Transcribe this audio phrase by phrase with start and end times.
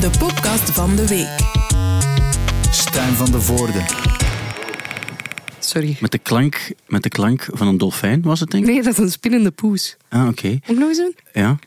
[0.00, 1.36] de podcast van de week.
[2.70, 3.84] Stijn van de Voorde.
[5.58, 5.96] Sorry.
[6.00, 8.70] Met de, klank, met de klank van een dolfijn was het, denk ik?
[8.70, 9.96] Nee, dat is een spinnende poes.
[10.08, 10.48] Ah, oké.
[10.48, 11.14] Moet ik nog eens doen?
[11.32, 11.58] Ja.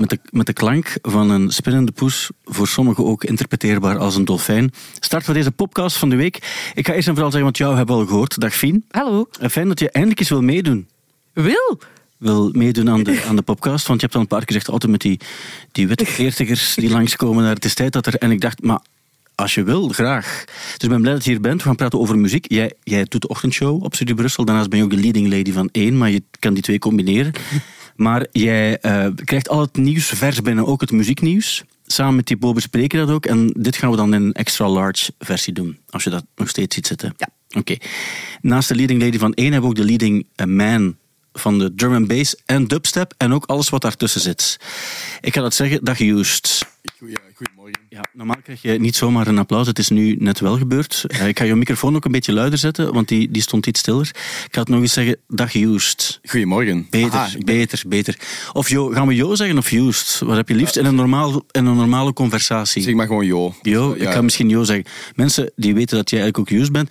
[0.00, 4.24] Met de, met de klank van een spinnende poes, voor sommigen ook interpreteerbaar als een
[4.24, 6.70] dolfijn, starten we deze podcast van de week.
[6.74, 8.40] Ik ga eerst en vooral zeggen, want jou hebben we al gehoord.
[8.40, 8.84] Dag Fien.
[8.90, 9.28] Hallo.
[9.40, 10.88] En Fijn dat je eindelijk eens wil meedoen.
[11.32, 11.78] Wil?
[12.16, 14.68] Wil meedoen aan de, aan de podcast, want je hebt al een paar keer gezegd,
[14.68, 15.20] altijd met die,
[15.72, 17.44] die witte veertigers die langskomen.
[17.44, 17.54] Daar.
[17.54, 18.14] Het is tijd dat er...
[18.14, 18.80] En ik dacht, maar
[19.34, 20.44] als je wil, graag.
[20.46, 21.60] Dus ik ben blij dat je hier bent.
[21.62, 22.44] We gaan praten over muziek.
[22.48, 24.44] Jij, jij doet de ochtendshow op Studio Brussel.
[24.44, 27.32] Daarnaast ben je ook de leading lady van één, maar je kan die twee combineren.
[27.96, 31.62] Maar jij eh, krijgt al het nieuws vers binnen, ook het muzieknieuws.
[31.86, 33.26] Samen met Thibaut bespreken we dat ook.
[33.26, 35.78] En dit gaan we dan in een extra large versie doen.
[35.90, 37.14] Als je dat nog steeds ziet zitten.
[37.16, 37.28] Ja.
[37.58, 37.76] Oké.
[38.40, 40.96] Naast de leading lady van één hebben we ook de leading eh, man
[41.34, 43.14] van de and bass en dubstep.
[43.16, 44.58] En ook alles wat daartussen zit.
[45.20, 46.66] Ik ga dat zeggen, dag Joost.
[47.34, 47.80] Goedemorgen.
[47.88, 49.66] Ja, normaal krijg je niet zomaar een applaus.
[49.66, 51.04] Het is nu net wel gebeurd.
[51.06, 53.80] Eh, Ik ga je microfoon ook een beetje luider zetten, want die, die stond iets
[53.80, 54.08] stiller.
[54.46, 55.16] Ik ga het nog eens zeggen.
[55.28, 56.20] Dag Joost.
[56.24, 56.86] Goedemorgen.
[56.90, 58.18] Beter, Aha, ik ben- beter, beter.
[58.52, 60.18] Of Jo, gaan we Jo zeggen of Joost?
[60.18, 62.82] Wat heb je liefst in een, normaal, in een normale conversatie?
[62.82, 63.54] Zeg maar gewoon Jo.
[63.62, 64.06] Jo, Ja.
[64.08, 64.84] ik ga misschien Jo zeggen.
[65.14, 66.90] Mensen die weten dat jij eigenlijk ook Joost bent,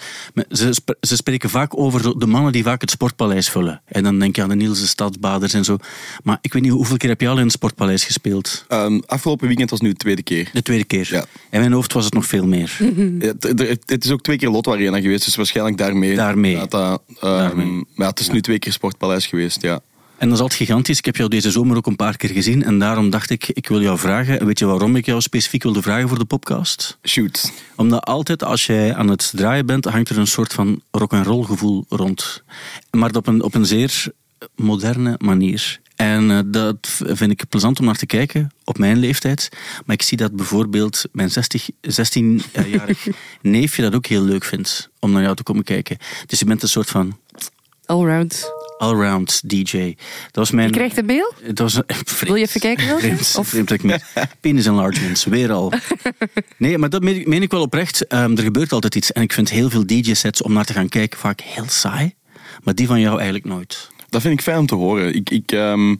[0.49, 3.81] ze, sp- ze spreken vaak over de mannen die vaak het sportpaleis vullen.
[3.85, 5.77] En dan denk je aan de Nielse Stadsbaders en zo.
[6.23, 8.65] Maar ik weet niet, hoeveel keer heb je al in het sportpaleis gespeeld?
[8.67, 10.31] Ehm, afgelopen weekend was nu de tweede keer.
[10.53, 11.07] De tweede keer.
[11.11, 11.25] Ja.
[11.49, 12.77] In mijn hoofd was het nog veel meer.
[13.19, 16.15] Ja, het- het- het is ook twee keer Lotto Arena geweest, dus waarschijnlijk daarmee.
[16.15, 16.55] Daarmee.
[16.67, 17.65] Dat, ehm, Daarmee.
[17.71, 19.79] Maar ja, het is nu twee keer Sportpaleis geweest, ja.
[20.17, 20.97] En dat is altijd gigantisch.
[20.97, 22.63] Ik heb jou deze zomer ook een paar keer gezien.
[22.63, 24.39] En daarom dacht ik, ik wil jou vragen.
[24.39, 26.97] En weet je waarom ik jou specifiek wilde vragen voor de podcast?
[27.07, 27.51] Shoot.
[27.75, 31.85] Omdat altijd als jij aan het draaien bent, hangt er een soort van rock-and-roll gevoel
[31.89, 32.43] rond.
[32.91, 34.05] Maar op een, op een zeer
[34.55, 35.79] moderne manier.
[36.03, 39.49] En eh, dat vind ik plezant om naar te kijken, op mijn leeftijd.
[39.85, 43.07] Maar ik zie dat bijvoorbeeld mijn 60 16-jarig
[43.41, 45.97] neefje dat ook heel leuk vindt om naar jou te komen kijken.
[46.25, 47.17] Dus je bent een soort van
[47.85, 48.51] Allround.
[48.77, 49.93] allround DJ.
[50.25, 50.67] Dat was mijn...
[50.67, 51.33] Je krijgt een mail?
[51.55, 52.19] Was vreemd.
[52.19, 53.01] Wil je even kijken welke?
[53.01, 53.99] Vreemd, Of- vreemd ik
[54.41, 55.73] penis enlargements, weer al.
[56.57, 58.07] Nee, maar dat meen ik, meen ik wel oprecht.
[58.07, 59.11] Ehm, er gebeurt altijd iets.
[59.11, 62.13] En ik vind heel veel DJ-sets om naar te gaan kijken vaak heel saai.
[62.63, 63.89] Maar die van jou eigenlijk nooit.
[64.13, 65.15] Dat vind ik fijn om te horen.
[65.15, 65.91] Ik, ik, ehm,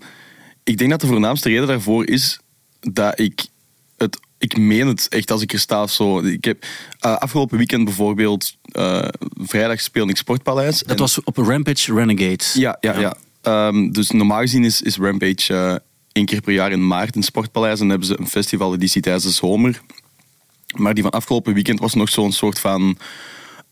[0.64, 2.40] ik denk dat de voornaamste reden daarvoor is
[2.80, 3.46] dat ik
[3.98, 4.20] het.
[4.38, 6.20] Ik meen het echt als ik er sta zo.
[6.20, 6.66] Ik heb
[7.00, 10.80] eh, afgelopen weekend bijvoorbeeld eh, vrijdag speelde ik Sportpaleis.
[10.80, 12.44] Dat En- was op Rampage Renegade.
[12.54, 13.16] Ja, ja, ja.
[13.42, 15.76] Ehm, dus normaal gezien is, is Rampage eh,
[16.12, 17.74] één keer per jaar in maart in Sportpaleis.
[17.74, 19.82] En dan hebben ze een festivaleditie tijdens de zomer.
[20.76, 22.98] Maar die van afgelopen weekend was nog zo'n soort van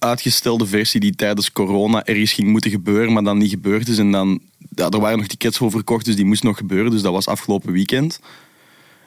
[0.03, 3.97] uitgestelde versie die tijdens corona ergens ging moeten gebeuren, maar dan niet gebeurd is.
[3.97, 4.39] En dan,
[4.75, 6.91] ja, er waren nog tickets voor verkocht, dus die moest nog gebeuren.
[6.91, 8.19] Dus dat was afgelopen weekend.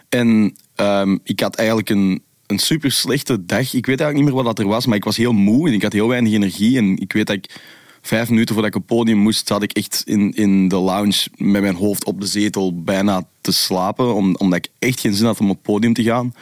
[0.08, 3.74] En ehm, ik had eigenlijk een, een super slechte dag.
[3.74, 5.74] Ik weet eigenlijk niet meer wat dat er was, maar ik was heel moe en
[5.74, 6.76] ik had heel weinig energie.
[6.76, 7.60] En ik weet dat ik
[8.02, 11.26] vijf minuten voordat ik op het podium moest, zat ik echt in, in de lounge
[11.36, 15.26] met mijn hoofd op de zetel bijna te slapen, om, omdat ik echt geen zin
[15.26, 16.34] had om op podium te gaan.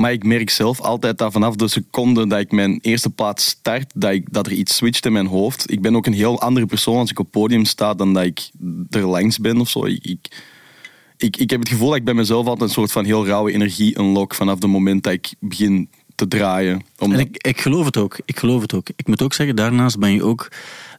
[0.00, 3.92] Maar ik merk zelf altijd dat vanaf de seconde dat ik mijn eerste plaat start,
[3.94, 5.70] dat, ik, dat er iets switcht in mijn hoofd.
[5.70, 8.50] Ik ben ook een heel andere persoon als ik op podium sta dan dat ik
[8.90, 9.84] er langs ben of zo.
[9.84, 10.28] Ik, ik,
[11.16, 13.52] ik, ik heb het gevoel dat ik bij mezelf altijd een soort van heel rauwe
[13.52, 16.82] energie unlock vanaf het moment dat ik begin te draaien.
[16.98, 18.18] En ik, ik geloof het ook.
[18.24, 18.88] Ik geloof het ook.
[18.96, 20.48] Ik moet ook zeggen, daarnaast ben je ook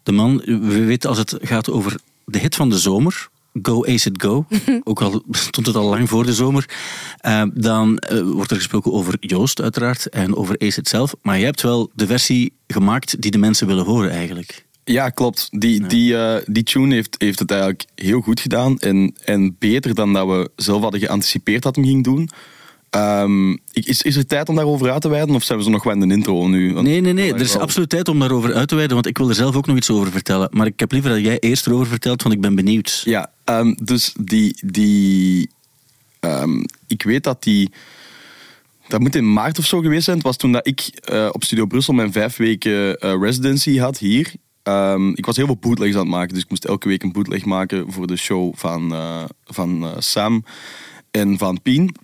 [0.04, 0.38] de man.
[0.46, 3.30] We weten als het gaat over de hit van de zomer.
[3.62, 4.46] Go Ace It Go.
[4.84, 6.70] ook al stond het al lang voor de zomer.
[7.18, 10.10] eh, dan eh, wordt er gesproken over Joost, uiteraard.
[10.10, 11.16] En over Ace It zelf.
[11.22, 14.66] Maar jij hebt wel de versie gemaakt die de mensen willen horen, eigenlijk.
[14.84, 15.48] Ja, klopt.
[15.52, 18.80] Die, die, eh, die tune heeft, heeft het eigenlijk heel goed gedaan.
[18.80, 22.30] En, en beter dan dat we zelf hadden geanticipeerd dat hem ging doen.
[22.92, 25.36] Ehm, is, is er tijd om daarover uit te wijden?
[25.36, 26.74] Of zijn we zo nog wel in de intro nu?
[26.74, 27.34] Want- Nee, nee, nee.
[27.34, 28.94] Er is wel- absoluut tijd om daarover uit te wijden.
[28.94, 30.50] Want ik wil er zelf ook nog iets over vertellen.
[30.52, 33.02] Maar ik heb liever dat jij eerst erover vertelt, want ik ben benieuwd.
[33.06, 34.58] Ja, ehm, dus die...
[34.66, 35.50] die
[36.20, 37.72] ehm, ik weet dat die...
[38.88, 40.18] Dat moet in maart of zo geweest zijn.
[40.18, 43.98] Het was toen dat ik eh, op Studio Brussel mijn vijf weken eh, residency had
[43.98, 44.32] hier.
[44.64, 46.34] Ehm, ik was heel veel bootlegs aan het maken.
[46.34, 49.90] Dus ik moest elke week een bootleg maken voor de show van, eh, van eh,
[49.98, 50.46] Sam
[51.12, 51.96] en van Pien.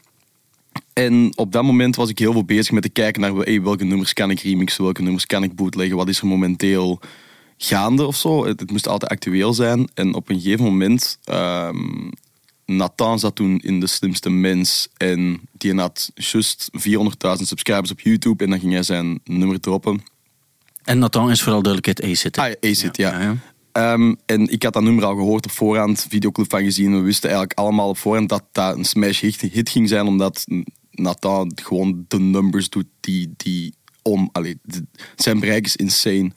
[0.97, 3.83] En op dat moment was ik heel veel bezig met te kijken naar hey, welke
[3.83, 6.99] nummers kan ik remixen, welke nummers kan ik bootleggen, wat is er momenteel
[7.57, 8.45] gaande of zo.
[8.45, 9.89] Het, het moest altijd actueel zijn.
[9.93, 12.09] En op een gegeven moment, ehm
[12.65, 16.81] Nathan zat toen in De Slimste Mens en die had juist 400.000
[17.41, 20.01] subscribers op YouTube en dan ging hij zijn nummer droppen.
[20.83, 22.41] En Nathan is vooral duidelijkheid hè?
[22.41, 23.11] Ah, ja, Acid, ja.
[23.11, 23.37] Ja, ja.
[23.71, 26.91] Ehm, en ik had dat nummer al gehoord op voorhand, videoclip van gezien.
[26.91, 30.45] We wisten eigenlijk allemaal op voorhand dat dat een smash hit, hit ging zijn, omdat
[30.99, 34.29] Nathan gewoon de numbers doet die, die om...
[34.31, 34.59] Allee,
[35.15, 36.31] zijn bereik is insane.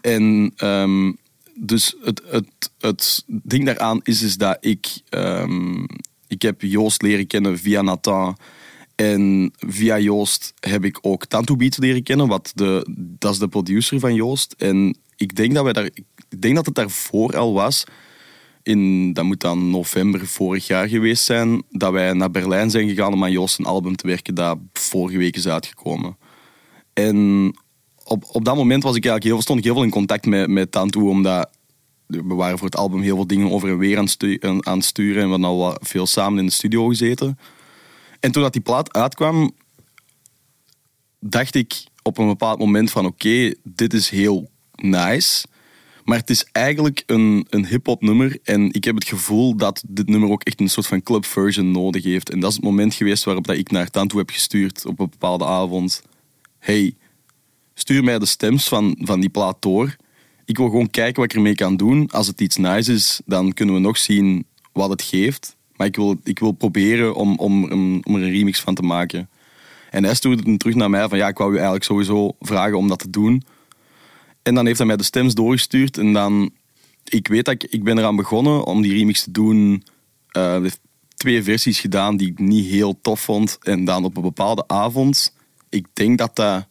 [0.00, 1.12] En ehm,
[1.54, 5.00] dus het, het, het ding daaraan is, is dat ik...
[5.08, 5.84] ehm,
[6.28, 8.36] ik heb Joost leren kennen via Nathan.
[8.94, 12.28] En via Joost heb ik ook Tantu Beats leren kennen.
[12.28, 14.54] Wat de, dat is de producer van Joost.
[14.58, 16.04] En ik denk dat, wij daar, ik
[16.38, 17.84] denk dat het daarvoor al was.
[18.64, 21.62] In, dat moet dan november vorig jaar geweest zijn.
[21.70, 24.34] Dat wij naar Berlijn zijn gegaan om aan Joost een album te werken.
[24.34, 26.16] Dat vorige week is uitgekomen.
[26.92, 27.50] En
[28.04, 30.48] op, op dat moment was ik eigenlijk heel, stond ik heel veel in contact met,
[30.48, 31.00] met Tantu.
[31.00, 31.50] Omdat
[32.06, 34.04] we waren voor het album heel veel dingen over en weer aan,
[34.76, 35.22] het sturen.
[35.22, 37.38] En we hadden al veel samen in de studio gezeten.
[38.20, 39.50] En toen dat die plaat uitkwam,
[41.18, 45.46] dacht ik op een bepaald moment van oké, dit is heel nice.
[46.04, 48.38] Maar het is eigenlijk een, een hip-hop nummer.
[48.42, 51.70] En ik heb het gevoel dat dit nummer ook echt een soort van club version
[51.70, 52.30] nodig heeft.
[52.30, 55.08] En dat is het moment geweest waarop dat ik naar Tantu heb gestuurd op een
[55.10, 56.02] bepaalde avond.
[56.58, 56.94] Hey,
[57.74, 59.96] stuur mij de stems van, van die plaat door.
[60.44, 62.10] Ik wil gewoon kijken wat ik ermee kan doen.
[62.10, 65.56] Als het iets nice is, dan kunnen we nog zien wat het geeft.
[65.76, 68.82] Maar ik wil, ik wil proberen om, om, om, om er een remix van te
[68.82, 69.28] maken.
[69.90, 72.78] En hij stuurde het terug naar mij van ja, ik wou u eigenlijk sowieso vragen
[72.78, 73.42] om dat te doen.
[74.44, 75.98] En dan heeft hij mij de stems doorgestuurd.
[75.98, 76.50] En dan,
[77.04, 79.84] ik weet dat ik, ik ben eraan begonnen om die remix te doen.
[80.28, 80.80] Hij heeft
[81.14, 83.58] twee versies gedaan die ik niet heel tof vond.
[83.62, 85.34] En dan op een bepaalde avond,
[85.68, 86.66] ik denk dat dat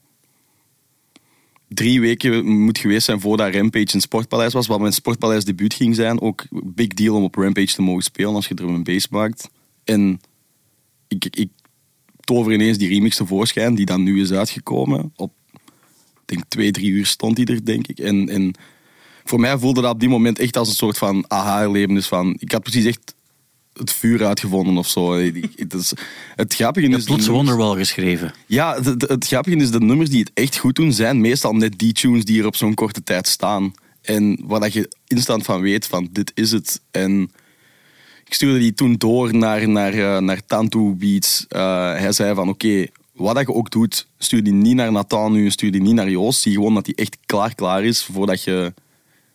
[1.67, 4.67] drie weken moet geweest zijn voordat Rampage in Sportpaleis was.
[4.67, 6.21] Wat mijn Sportpaleis debuut ging zijn.
[6.21, 9.07] Ook een big deal om op Rampage te mogen spelen als je drum en bass
[9.09, 9.49] maakt.
[9.83, 10.21] En
[11.07, 11.49] ik, ik
[12.19, 15.11] tover ineens die remix tevoorschijn, die dan nu is uitgekomen.
[15.15, 15.33] Op,
[16.33, 17.99] denk twee, drie uur stond die er, denk ik.
[17.99, 18.53] En, en
[19.23, 22.35] voor mij voelde dat op die moment echt als een soort van aha-erlevenis van...
[22.39, 23.13] Ik had precies echt
[23.73, 25.13] het vuur uitgevonden of zo.
[25.13, 25.93] Het, is,
[26.35, 27.03] het grappige is...
[27.03, 28.33] plots Wonderwall geschreven.
[28.47, 31.53] ja, het, het, het grappige is, de nummers die het echt goed doen, zijn meestal
[31.53, 33.73] net die tunes die er op zo'n korte tijd staan.
[34.01, 36.81] En waar dat je instant van weet, van dit is het.
[36.91, 37.31] En
[38.25, 41.45] ik stuurde die toen door naar, naar, eh, naar Tantu Beats.
[41.49, 45.31] Eh, hij zei van, oké, wat dat je ook doet, stuur die niet naar Nathan
[45.31, 46.41] nu, stuur die niet naar Joost.
[46.41, 48.73] Zie gewoon dat die echt klaar klaar is, voordat je...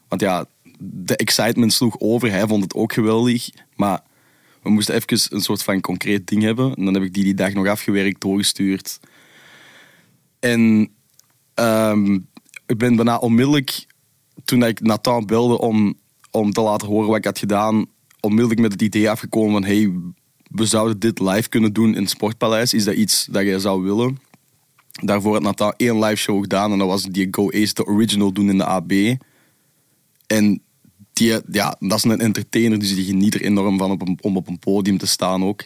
[0.09, 0.47] Want ja,
[0.79, 2.31] de excitement sloeg over.
[2.31, 3.51] Hij vond het ook geweldig.
[3.77, 4.01] Maar
[4.63, 6.75] we moesten even een soort van concreet ding hebben.
[6.75, 9.01] En dan heb ik die die dag nog afgewerkt, doorgestuurd.
[10.39, 10.91] En
[11.55, 12.15] ehm,
[12.67, 13.87] ik ben bijna onmiddellijk,
[14.45, 15.95] toen ik Nathan belde om,
[16.31, 17.87] om te laten horen wat ik had gedaan,
[18.21, 19.93] onmiddellijk met het idee afgekomen van hey,
[20.49, 22.75] we zouden dit live kunnen doen in het Sportpaleis.
[22.75, 24.19] Is dat iets dat jij zou willen?
[25.03, 28.33] Daarvoor had Nathan één live show gedaan en dat was die Go Ace The Original
[28.33, 28.93] doen in de AB.
[30.27, 30.63] En
[31.13, 34.49] die, ja, dat is een entertainer, dus die geniet er enorm van op om op
[34.49, 35.65] een podium te staan ook.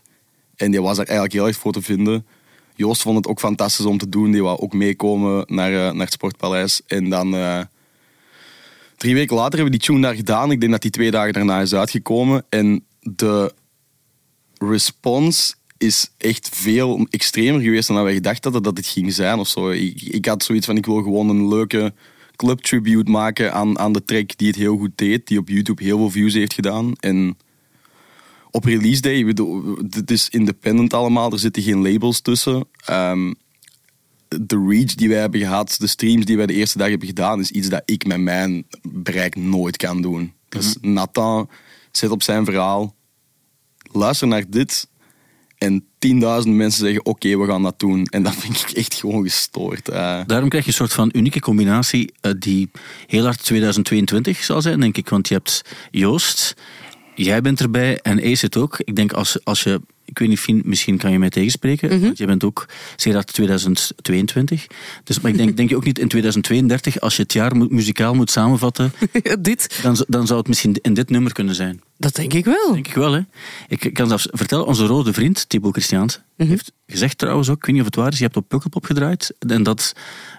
[0.57, 2.27] En die was er eigenlijk heel erg voor te vinden.
[2.75, 4.31] Joost vond het ook fantastisch om te doen.
[4.31, 6.83] Die wou ook meekomen naar, eh, naar het Sportpaleis.
[6.87, 7.61] En dan eh,
[8.97, 10.51] drie weken later hebben we die tune daar gedaan.
[10.51, 12.45] Ik denk dat die twee dagen daarna is uitgekomen.
[12.49, 13.55] En de
[14.71, 19.39] response is echt veel extremer geweest dan dat wij gedacht hadden dat het ging zijn
[19.39, 19.71] of zo.
[19.71, 21.93] Ik, ik had zoiets van, ik wil gewoon een leuke
[22.37, 25.27] club tribute maken aan, aan de track die het heel goed deed.
[25.27, 26.93] Die op YouTube heel veel views heeft gedaan.
[27.01, 27.37] En
[28.51, 32.69] op release day, bedoel, het is independent allemaal, er zitten geen labels tussen.
[32.85, 33.33] Ehm,
[34.29, 37.41] de reach die wij hebben gehad, de streams die wij de eerste dag hebben gedaan,
[37.41, 40.33] is iets dat ik met mijn bereik nooit kan doen.
[40.49, 41.49] Dus Nathan
[41.91, 42.95] zet op zijn verhaal,
[43.93, 44.91] luister naar dit
[45.59, 45.85] en
[46.45, 48.05] 10.000 mensen zeggen oké, we gaan dat doen.
[48.05, 49.85] En dat vind ik echt gewoon gestoord.
[50.27, 52.71] Daarom krijg je een soort van unieke combinatie eh, die
[53.07, 55.09] heel hard 2022 zal zijn, denk ik.
[55.09, 56.55] Want je hebt Joost,
[57.15, 58.79] jij bent erbij en Ace het ook.
[58.79, 59.81] Ik denk als, als je,
[60.13, 62.01] ik weet niet, Fien, misschien kan je mij tegenspreken.
[62.01, 64.67] Want je bent ook zeer hard 2022.
[65.05, 68.15] Dus, maar ik denk, denk je ook niet in 2032, als je het jaar muzikaal
[68.15, 68.93] moet samenvatten,
[69.23, 71.81] Ja, dit, dan, dan zou het misschien in dit nummer kunnen zijn.
[71.97, 72.73] dat denk ik wel.
[72.73, 73.21] Denk ik wel, hè.
[73.69, 77.73] Ik kan zelfs vertellen, onze rode vriend, Thibaut Christiaans, heeft gezegd trouwens ook, ik weet
[77.75, 79.93] niet of het waar is, je hebt op Pukkelpop gedraaid, en dat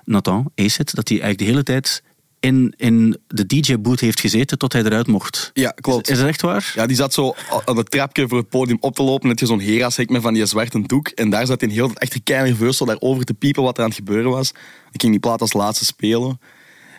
[0.05, 2.03] Nathan, Acid, dat hij eigenlijk de hele tijd
[2.43, 5.51] in, in de DJ-boot heeft gezeten tot hij eruit mocht.
[5.53, 6.07] ja, klopt.
[6.07, 6.71] Is, is dat echt waar?
[6.75, 7.35] Ja, die zat zo
[7.65, 9.27] aan het trapje voor het podium op te lopen.
[9.27, 11.07] Net je zo'n Hera-sek met van die zwarte doek.
[11.07, 13.83] En daar zat hij heel echt een kei nerveus zo daarover te piepen wat er
[13.83, 14.49] aan het gebeuren was.
[14.91, 16.39] Ik ging die plaat als laatste spelen.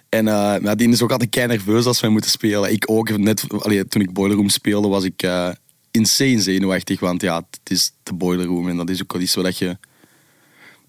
[0.09, 2.73] En ja, die is ook altijd kei nerveus als wij moeten spelen.
[2.73, 3.17] Ik ook.
[3.17, 5.49] Net, allee, toen ik Boiler Room speelde, was ik eh,
[5.91, 7.01] insane zenuwachtig.
[7.01, 8.69] Want ja, het is de Boiler Room.
[8.69, 9.77] En dat is ook wel iets waar dat je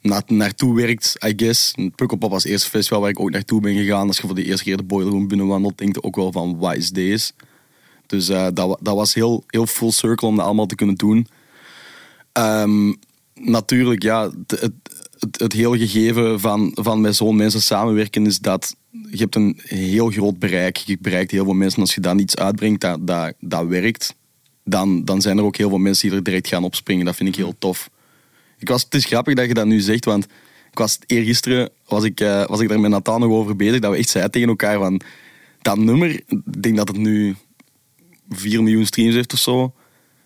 [0.05, 1.73] na, naartoe werkt, I guess.
[1.95, 4.07] Pukkelpop was eerste festival waar ik ook naartoe ben gegaan.
[4.07, 6.57] Als je voor de eerste keer de Boiler Room binnenwandelt, denk je ook wel van,
[6.57, 7.31] wat is deze?
[8.05, 11.27] Dus eh, dat, dat was heel, heel full circle om dat allemaal te kunnen doen.
[12.31, 12.93] Ehm,
[13.33, 14.73] natuurlijk, ja, het, het,
[15.31, 18.75] het, hele gegeven van, van met zo'n mensen samenwerken is dat
[19.09, 20.77] je hebt een heel groot bereik.
[20.77, 21.81] Je bereikt heel veel mensen.
[21.81, 24.15] Als je dan iets uitbrengt dat, dat, dat werkt,
[24.63, 27.05] dan, dan zijn er ook heel veel mensen die er direct gaan opspringen.
[27.05, 27.89] Dat vind ik heel tof.
[28.59, 30.25] Ik was, het is grappig dat je dat nu zegt, want
[30.71, 33.91] ik was, eergisteren was ik, eh, was ik daar met Nathan nog over bezig, dat
[33.91, 35.01] we echt zeiden tegen elkaar van,
[35.61, 37.35] dat nummer, ik denk dat het nu
[38.29, 39.73] 4 miljoen streams heeft of zo,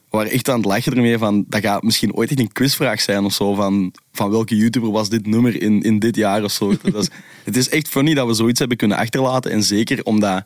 [0.10, 3.02] we waren echt aan het lachen ermee van, dat gaat misschien ooit echt een quizvraag
[3.02, 6.52] zijn of zo, van, van welke YouTuber was dit nummer in, in dit jaar of
[6.52, 6.74] zo.
[6.82, 7.10] Dat is,
[7.44, 10.44] het is echt funny dat we zoiets hebben kunnen achterlaten en zeker omdat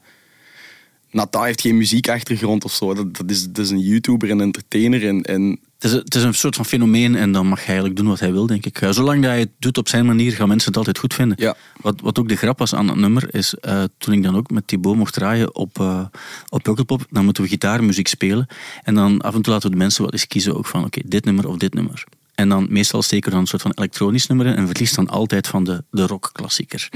[1.13, 2.93] Nathan heeft geen muziekachtergrond of zo.
[2.93, 6.23] Dat, dat, is, dat is een YouTuber en entertainer en, en Het is, het is
[6.23, 8.81] een soort van fenomeen en dan mag hij eigenlijk doen wat hij wil, denk ik.
[8.81, 11.37] Eh, Zolang dat hij het doet op zijn manier, gaan mensen het altijd goed vinden.
[11.39, 11.55] Ja.
[11.81, 14.49] Wat, wat ook de grap was aan het nummer, is eh, toen ik dan ook
[14.49, 16.05] met Thibaut mocht draaien op, eh
[16.49, 18.47] op Pukkelpop, dan moeten we gitaarmuziek spelen.
[18.83, 21.01] En dan af en toe laten we de mensen wel eens kiezen ook van, oké,
[21.05, 22.03] dit nummer of dit nummer.
[22.35, 25.09] En dan meestal steken we dan een soort van elektronisch nummer in en verliest dan
[25.09, 26.89] altijd van de, de rockklassieker.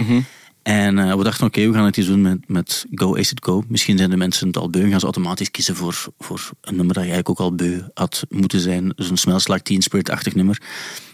[0.67, 3.63] En eh, we dachten, oké, we gaan het eens doen met, met Go It Go.
[3.67, 6.75] Misschien zijn de mensen het al beu en gaan ze automatisch kiezen voor, voor een
[6.75, 8.93] nummer dat je eigenlijk ook al beu had moeten zijn.
[8.95, 10.62] Dus een Smells Like Teen Spirit-achtig nummer.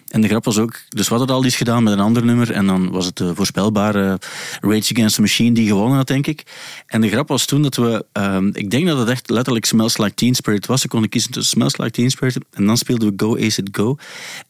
[0.07, 2.51] En de grap was ook, dus we hadden al iets gedaan met een ander nummer
[2.51, 4.19] en dan was het de voorspelbare
[4.62, 6.43] Rage Against the Machine die gewonnen had, denk ik.
[6.88, 9.98] En de grap was toen dat we, ehm, ik denk dat het echt letterlijk Smells
[9.98, 10.81] Like Teen Spirit was.
[10.81, 13.69] We konden kiezen tussen Smells Like Teen Spirit en dan speelden we Go Ace It
[13.72, 13.98] Go.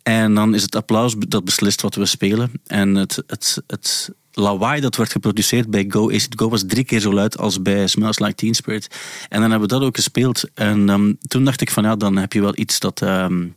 [0.04, 2.52] En dan is het applaus dat beslist wat we spelen.
[2.66, 6.84] En het, het, het lawaai dat werd geproduceerd bij Go Ace It Go was drie
[6.84, 8.88] keer zo luid als bij Smells Like Teen Spirit.
[9.30, 10.44] En dan hebben we dat ook gespeeld.
[10.54, 13.48] En ehm, toen dacht ik van ja, dan heb je wel iets dat, ehm,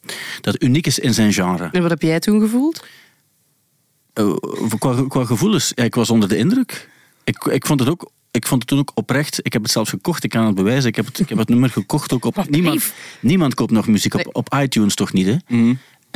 [0.40, 1.68] dat uniek is in zijn genre.
[1.73, 2.85] En wat heb jij toen gevoeld?
[4.12, 4.35] Eh,
[4.78, 6.88] qua, qua gevoelens, ja, ik was onder de indruk.
[7.25, 8.11] Ik, ik vond het ook.
[8.30, 9.40] Ik vond het toen ook oprecht.
[9.42, 10.25] Ik heb het zelfs gekocht.
[10.25, 10.88] Ik kan het bewijzen.
[10.88, 12.45] Ik heb het, ik heb het nummer gekocht ook op.
[12.49, 15.26] Niemand, niemand koopt nog muziek op, op iTunes, toch niet?
[15.26, 15.37] Hè?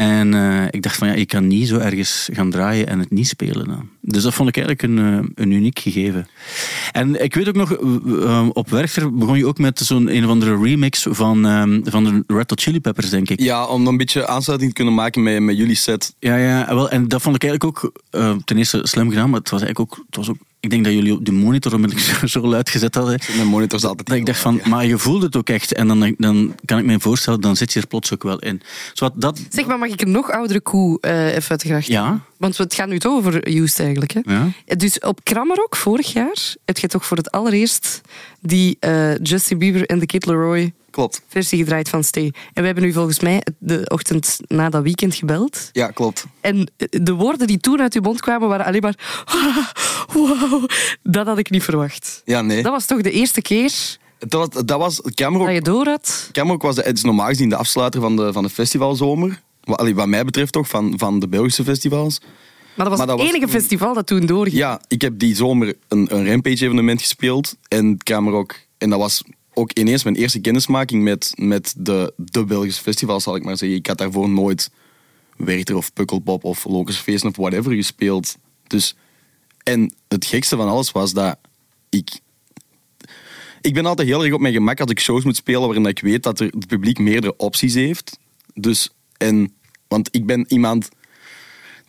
[0.01, 3.11] En eh, ik dacht van ja, ik kan niet zo ergens gaan draaien en het
[3.11, 3.69] niet spelen.
[3.69, 3.89] Dan.
[4.01, 6.29] Dus dat vond ik eigenlijk een, eh, een uniek gegeven.
[6.93, 10.31] En ik weet ook nog, eh, op Werchter begon je ook met zo'n een of
[10.31, 13.41] andere remix van, eh, van de Red Hot Chili Peppers, denk ik.
[13.41, 16.15] ja, om een beetje aansluiting te kunnen maken met, met jullie set.
[16.19, 19.41] Ja, ja, wel, en dat vond ik eigenlijk ook eh, ten eerste slim gedaan, maar
[19.41, 22.09] het was eigenlijk ook, het was ook ik denk dat jullie op de monitor onmiddellijk
[22.19, 23.21] zo, zo luid gezet hadden.
[23.37, 24.09] Mijn monitors altijd.
[24.09, 25.73] Dat ik dacht van, maar je voelde het ook echt.
[25.73, 28.63] En dan, dan kan ik me voorstellen, dan zit je er plots ook wel in.
[28.93, 31.87] Zo dat, Zeg maar, mag ik een nog oudere koe eh, even uit de gracht?
[31.87, 32.21] Ja.
[32.37, 34.13] Want het gaat nu toch over Used eigenlijk.
[34.13, 34.21] Hè?
[34.25, 34.49] Ja.
[34.77, 38.01] Dus op Krammerok vorig jaar heb je toch voor het allereerst
[38.41, 41.23] die eh, Justin Bieber en de Kid Leroy Klopt.
[41.29, 42.25] versie gedraaid van Stay.
[42.25, 45.69] En we hebben nu volgens mij de ochtend na dat weekend gebeld.
[45.73, 46.25] Ja, klopt.
[46.41, 48.99] En de woorden die toen uit uw mond kwamen waren alleen maar...
[50.13, 50.69] Wow,
[51.03, 52.23] dat had ik niet verwacht.
[52.25, 52.63] Ja, nee.
[52.63, 55.19] Dat was toch de eerste keer Dat was, dat was dat
[55.55, 56.29] je door had?
[56.33, 59.41] Cameron was de, het is normaal gezien de afsluiter van de, van de festivalzomer.
[59.61, 62.21] Wat, allee, wat mij betreft toch, van, van de Belgische festivals.
[62.21, 64.57] Maar dat was Maar dat het was enige festival dat toen doorging.
[64.57, 67.57] Ja, ik heb die zomer een, een Rampage-evenement gespeeld.
[67.69, 68.55] En Camerok.
[68.79, 69.23] En dat was
[69.61, 73.79] ook ineens mijn eerste kennismaking met, met de, de Belgische festivals, zal ik maar zeggen.
[73.79, 74.71] Ik had daarvoor nooit
[75.37, 78.37] Werchter of Pukkelpop of Locus Feesten of whatever gespeeld.
[78.67, 78.97] Dus,
[79.63, 81.39] en het gekste van alles was dat
[81.89, 82.21] ik...
[83.61, 86.01] Ik ben altijd heel erg op mijn gemak als ik shows moet spelen waarin ik
[86.01, 88.19] weet dat er het publiek meerdere opties heeft.
[88.55, 89.55] Dus, en,
[89.89, 90.89] want ik ben iemand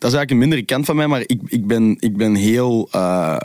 [0.02, 2.88] dat is eigenlijk een mindere kant van mij, maar ik, ik, ben, ik, ben heel,
[2.90, 3.36] eh,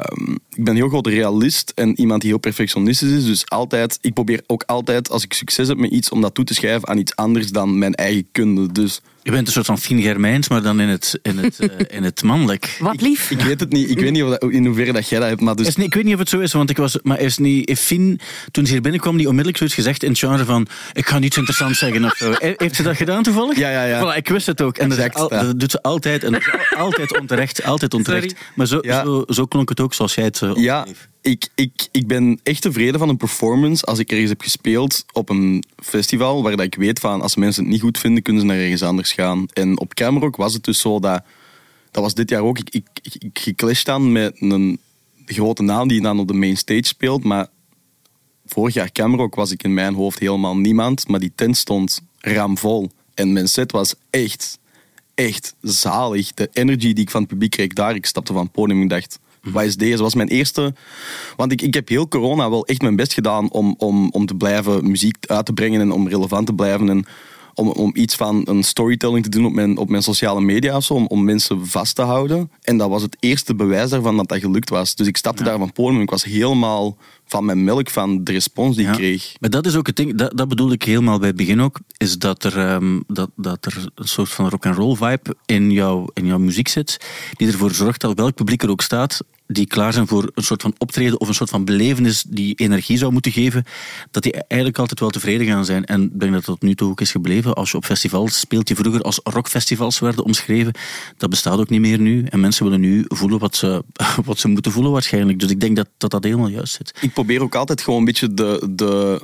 [0.56, 3.26] ik ben heel groot realist en iemand die heel perfectionistisch is.
[3.26, 6.46] Dus altijd, ik probeer ook altijd, als ik succes heb met iets, om dat toe
[6.46, 8.72] te schrijven aan iets anders dan mijn eigen kunde.
[8.72, 11.70] Dus Je bent een soort van Fien Germijns, maar dan in het, in het, eh,
[11.98, 12.78] in het mannelijk.
[12.80, 13.32] Wat lief.
[13.32, 15.42] ik weet het niet, ik weet niet of dat- in hoeverre dat jij dat hebt,
[15.42, 15.68] maar dus...
[15.68, 16.98] Is niet, ik weet niet of het zo is, want ik was.
[17.04, 17.68] Maar is niet.
[17.68, 18.20] Heeft Fien,
[18.52, 20.68] toen ze hier binnenkwam, die onmiddellijk zoiets gezegd in het genre van.
[20.94, 22.32] Ik ga niets interessants zeggen of zo.
[22.32, 23.58] He- Heeft ze dat gedaan toevallig?
[23.58, 24.14] Ja, ja, ja.
[24.14, 24.78] Voilà, ik wist het ook.
[24.78, 25.44] En dat, is Exact, al- ja.
[25.46, 26.24] dat doet ze altijd.
[26.24, 27.64] En dat is al- altijd onterecht.
[27.64, 28.30] Altijd onterecht.
[28.30, 28.46] Sorry.
[28.56, 29.04] Maar zo, Ja.
[29.04, 30.42] zo, zo klonk het ook zoals jij het.
[30.42, 30.86] eh, Ja.
[31.28, 35.30] Ik, ik, ik ben echt tevreden van een performance als ik ergens heb gespeeld op
[35.30, 38.48] een festival waar dat ik weet van als mensen het niet goed vinden, kunnen ze
[38.48, 39.46] naar ergens anders gaan.
[39.54, 41.24] En op Camerok was het dus zo dat,
[41.92, 44.80] dat was dit jaar ook, ik, ik, ik, geclashed dan met een
[45.26, 47.48] grote naam die dan op de main stage speelt, maar
[48.46, 52.92] vorig jaar Camerok was ik in mijn hoofd helemaal niemand, maar die tent stond ramvol.
[53.14, 54.60] En mijn set was echt,
[55.16, 56.34] echt zalig.
[56.34, 58.88] De energy die ik van het publiek kreeg daar, ik stapte van het podium en
[58.88, 59.20] dacht,
[59.52, 60.04] wat is deze?
[60.04, 60.74] Was mijn eerste...
[61.36, 64.36] Want ik, ik heb heel corona wel echt mijn best gedaan om, om, om te
[64.36, 66.90] blijven muziek uit te brengen en om relevant te blijven.
[66.90, 67.06] En
[67.58, 70.84] om, om iets van een storytelling te doen op mijn, op mijn sociale media of
[70.84, 72.52] zo, om, om mensen vast te houden.
[72.62, 74.96] En dat was het eerste bewijs daarvan dat dat gelukt was.
[74.96, 78.32] Dus ik stapte daar van podium en ik was helemaal van mijn melk van de
[78.32, 78.92] respons die Ja.
[78.92, 79.34] ik kreeg.
[79.40, 81.80] Maar dat is ook het ding, dat, dat bedoel ik helemaal bij het begin ook,
[81.98, 86.26] is dat er, ehm, dat, dat er een soort van rock-and-roll vibe in, jouw in
[86.26, 86.98] jouw muziek zit,
[87.34, 90.62] die ervoor zorgt dat welk publiek er ook staat, die klaar zijn voor een soort
[90.62, 93.64] van optreden of een soort van belevenis die energie zou moeten geven,
[94.12, 95.86] dat die eigenlijk altijd wel tevreden gaan zijn.
[95.86, 97.54] En ik denk dat dat tot nu toe ook is gebleven.
[97.54, 100.74] Als je op festivals speelt, die vroeger als rockfestivals werden omschreven,
[101.18, 102.26] dat bestaat ook niet meer nu.
[102.26, 103.84] En mensen willen nu voelen wat ze,
[104.26, 105.40] wat ze moeten voelen waarschijnlijk.
[105.40, 106.94] Dus ik denk dat dat, dat helemaal juist zit.
[107.02, 108.68] Ik probeer ook altijd gewoon een beetje de...
[108.70, 109.22] de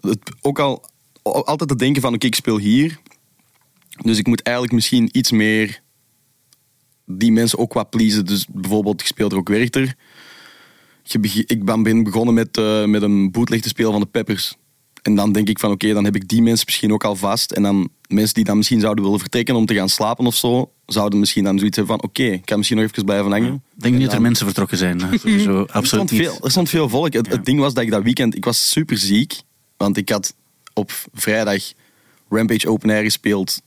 [0.00, 0.84] het, ook al
[1.22, 2.98] altijd te denken van, oké, ik speel hier.
[4.02, 5.80] Dus ik moet eigenlijk misschien iets meer
[7.06, 8.26] die mensen ook wat pleasen.
[8.26, 9.94] Dus bijvoorbeeld, ik speel er ook Werchter.
[11.46, 14.56] Ik ben begonnen met, eh, met een bootleg te spelen van de Peppers.
[15.02, 17.52] En dan denk ik van, oké, dan heb ik die mensen misschien ook al vast.
[17.52, 20.70] En dan mensen die dan misschien zouden willen vertrekken om te gaan slapen of zo,
[20.86, 23.54] zouden misschien dan zoiets hebben van, oké, ik kan misschien nog even blijven hangen.
[23.54, 25.00] Ik denk niet dat er mensen vertrokken zijn.
[25.00, 27.12] Sowieso, Er absoluut stond, veel, er stond veel volk.
[27.12, 27.32] Het, Ja.
[27.32, 28.36] het ding was dat ik dat weekend...
[28.36, 29.40] Ik was super ziek.
[29.76, 30.34] Want ik had
[30.72, 31.62] op vrijdag
[32.28, 33.62] Rampage Open Air gespeeld.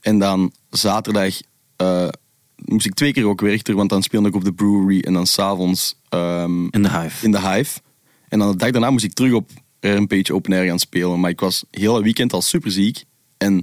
[0.00, 1.40] En dan zaterdag
[1.76, 2.08] eh,
[2.56, 3.76] moest ik twee keer ook werken.
[3.76, 5.00] Want dan speelde ik op de brewery.
[5.00, 7.24] En dan s'avonds um, In de hive.
[7.24, 7.80] in de Hive.
[8.28, 11.20] En dan de dag daarna moest ik terug op Rampage Open Air gaan spelen.
[11.20, 13.04] Maar ik was het hele weekend al super ziek.
[13.38, 13.58] En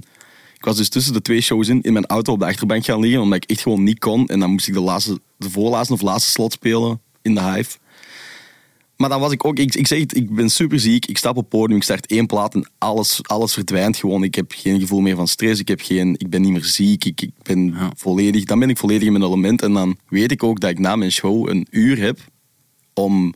[0.56, 3.00] ik was dus tussen de twee shows in, in mijn auto op de achterbank gaan
[3.00, 3.20] liggen.
[3.20, 4.28] Omdat ik echt gewoon niet kon.
[4.28, 7.78] En dan moest ik de, laatste, de voorlaatste of laatste slot spelen in de Hive.
[9.02, 11.06] Maar dan was ik ook, ik, ik zeg het, ik ben super ziek.
[11.06, 14.22] Ik stap op het podium, ik start één plaat en alles, alles verdwijnt gewoon.
[14.22, 17.04] Ik heb geen gevoel meer van stress, ik, heb geen, ik ben niet meer ziek.
[17.04, 17.92] Ik, ik ben Ja.
[17.96, 19.62] volledig, dan ben ik volledig in mijn element.
[19.62, 22.18] En dan weet ik ook dat ik na mijn show een uur heb
[22.94, 23.34] om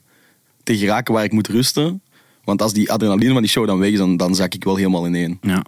[0.62, 2.02] te geraken waar ik moet rusten.
[2.44, 4.76] Want als die adrenaline van die show dan weg is, dan, dan zak ik wel
[4.76, 5.38] helemaal ineen.
[5.42, 5.64] Ja.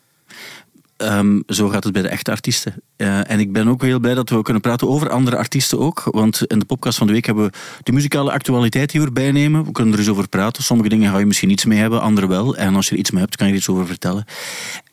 [0.99, 2.75] Ehm, zo gaat het bij de echte artiesten.
[2.97, 6.03] Eh, en ik ben ook heel blij dat we kunnen praten over andere artiesten ook.
[6.11, 7.53] Want in de podcast van de week hebben we
[7.83, 9.65] de muzikale actualiteit die we erbij nemen.
[9.65, 10.63] We kunnen er eens over praten.
[10.63, 12.57] Sommige dingen ga je misschien iets mee hebben, andere wel.
[12.57, 14.25] En als je er iets mee hebt, kan je er iets over vertellen.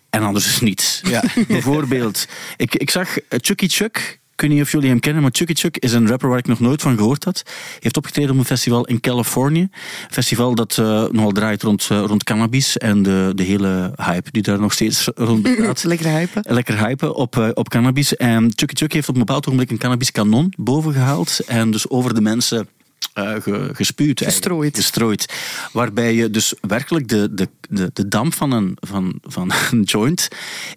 [0.09, 1.01] En anders dus niet.
[1.03, 1.23] Ja.
[1.47, 4.19] Bijvoorbeeld, ik, ik zag Chucky Chuck.
[4.35, 6.47] Ik weet niet of jullie hem kennen, maar Chucky Chuck is een rapper waar ik
[6.47, 7.41] nog nooit van gehoord had.
[7.45, 9.61] Hij heeft opgetreden op een festival in Californië.
[9.61, 9.69] Een
[10.09, 14.41] festival dat eh, nogal draait rond, eh, rond cannabis en de, de hele hype die
[14.41, 15.83] daar nog steeds rond bestaat.
[15.83, 16.43] Lekker hypen.
[16.47, 18.15] Lekker hypen op, eh, op cannabis.
[18.15, 21.39] En Chucky Chuck heeft op een bepaald ogenblik een cannabiskanon boven gehaald.
[21.47, 22.67] En dus over de mensen
[23.13, 24.23] ge- gespuwd.
[24.23, 24.75] Gestrooid.
[24.75, 25.33] Gestrooid.
[25.71, 30.27] Waarbij je dus werkelijk de, de, de, de damp van een, van, van een joint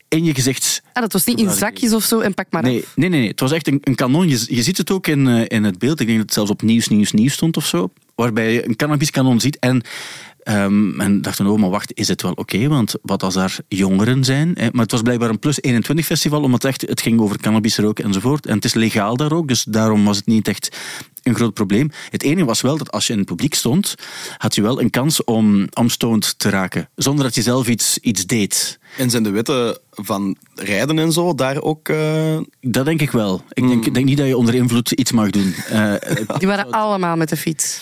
[0.08, 2.82] in je gezicht Ah, dat was niet in zakjes of zo en pak maar Nee,
[2.82, 2.92] af.
[2.96, 3.28] nee, nee, nee.
[3.28, 4.28] Het was echt een, een kanon.
[4.28, 6.00] Je, je ziet het ook in, eh, in het beeld.
[6.00, 7.90] Ik denk dat het zelfs op nieuws, nieuws, nieuws stond of zo.
[8.14, 9.58] Waarbij je een cannabiskanon ziet.
[9.58, 9.82] En
[10.48, 12.68] ehm men dacht dan, oh, maar wacht, is het wel oké?
[12.68, 14.52] Want wat als daar jongeren zijn?
[14.54, 14.68] Hè?
[14.72, 17.98] Maar het was blijkbaar een plus 21 festival, omdat het, echt, het ging over cannabisrook
[17.98, 18.46] enzovoort.
[18.46, 20.76] En het is legaal daar ook, dus daarom was het niet echt
[21.22, 21.90] een groot probleem.
[22.10, 23.94] Het enige was wel dat als je in het publiek stond,
[24.36, 26.88] had je wel een kans om, stoned te raken.
[26.94, 28.78] Zonder dat je zelf iets, iets deed.
[28.96, 31.88] En zijn de wetten van rijden en zo daar ook...
[31.88, 33.42] eh, Dat denk ik wel.
[33.52, 35.54] Ik denk, ik denk niet dat je onder invloed iets mag doen.
[35.68, 35.94] Eh,
[36.38, 37.80] Die waren allemaal met de fiets.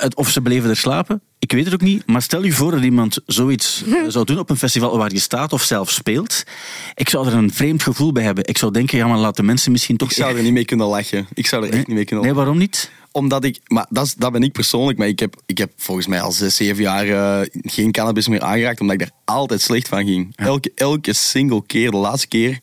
[0.00, 2.06] Het- of ze bleven er slapen, ik weet het ook niet.
[2.06, 5.18] Maar stel je voor dat iemand zoiets eh, zou doen op een festival waar je
[5.18, 6.44] staat of zelf speelt.
[6.94, 8.44] Ik zou er een vreemd gevoel bij hebben.
[8.46, 10.10] Ik zou denken, ja, maar laat de mensen misschien toch...
[10.10, 11.26] ik zou er niet mee kunnen lachen.
[11.34, 12.34] Ik zou er echt niet mee kunnen Nee, lachen.
[12.34, 12.90] waarom niet?
[13.12, 16.06] Omdat ik, maar dat, is, dat ben ik persoonlijk, maar ik heb, ik heb volgens
[16.06, 17.08] mij al zes, zeven jaar
[17.40, 20.32] eh, geen cannabis meer aangeraakt, omdat ik daar altijd slecht van ging.
[20.36, 22.58] Elke, elke single keer, de laatste keer.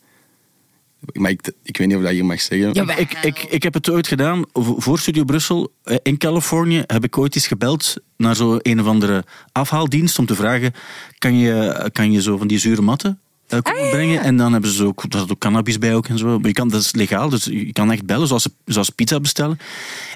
[1.13, 2.71] Maar ik, ik weet niet of dat hier mag zeggen.
[2.71, 2.97] Jawel.
[2.97, 5.73] Ik, ik, ik heb het ooit gedaan voor Studio Brussel.
[5.83, 10.25] Eh, In Californië heb ik ooit eens gebeld naar zo'n een of andere afhaaldienst om
[10.25, 10.73] te vragen:
[11.17, 14.21] kan je, kan je zo van die zure matten eh, komen brengen?
[14.21, 16.39] En dan hebben ze ook, daar zat ook cannabis bij ook en zo.
[16.39, 19.59] Maar je kan, dat is legaal, dus je kan echt bellen zoals, zoals pizza bestellen.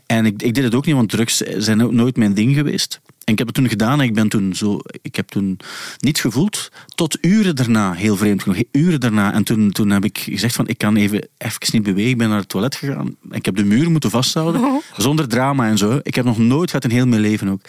[0.05, 3.01] En ik, ik deed het ook niet, want drugs zijn ook nooit mijn ding geweest.
[3.23, 5.59] En ik heb het toen gedaan en ik, ben toen zo, ik heb toen
[5.99, 6.71] niets gevoeld.
[6.95, 9.33] Tot uren daarna, heel vreemd genoeg, uren daarna.
[9.33, 12.11] En toen, toen heb ik gezegd van, ik kan even, even niet bewegen.
[12.11, 13.15] Ik ben naar het toilet gegaan.
[13.31, 14.81] Ik heb de muur moeten vasthouden, Oh.
[14.97, 15.99] zonder drama en zo.
[16.03, 17.61] Ik heb nog nooit gehad in heel mijn leven ook.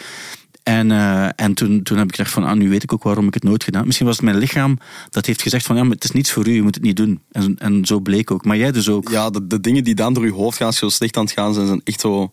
[0.63, 3.27] En, eh, en toen, toen heb ik gedacht van, ah, nu weet ik ook waarom
[3.27, 3.87] ik het nooit gedaan heb.
[3.87, 4.79] Misschien was het mijn lichaam
[5.11, 6.97] dat heeft gezegd van, ja, maar het is niets voor u, je moet het niet
[6.97, 7.21] doen.
[7.33, 8.45] En, en zo bleek ook.
[8.45, 9.09] Maar jij dus ook.
[9.09, 11.25] Ja, de, de dingen die dan door je hoofd gaan als je zo slecht aan
[11.25, 12.31] het gaan zijn, zijn echt zo...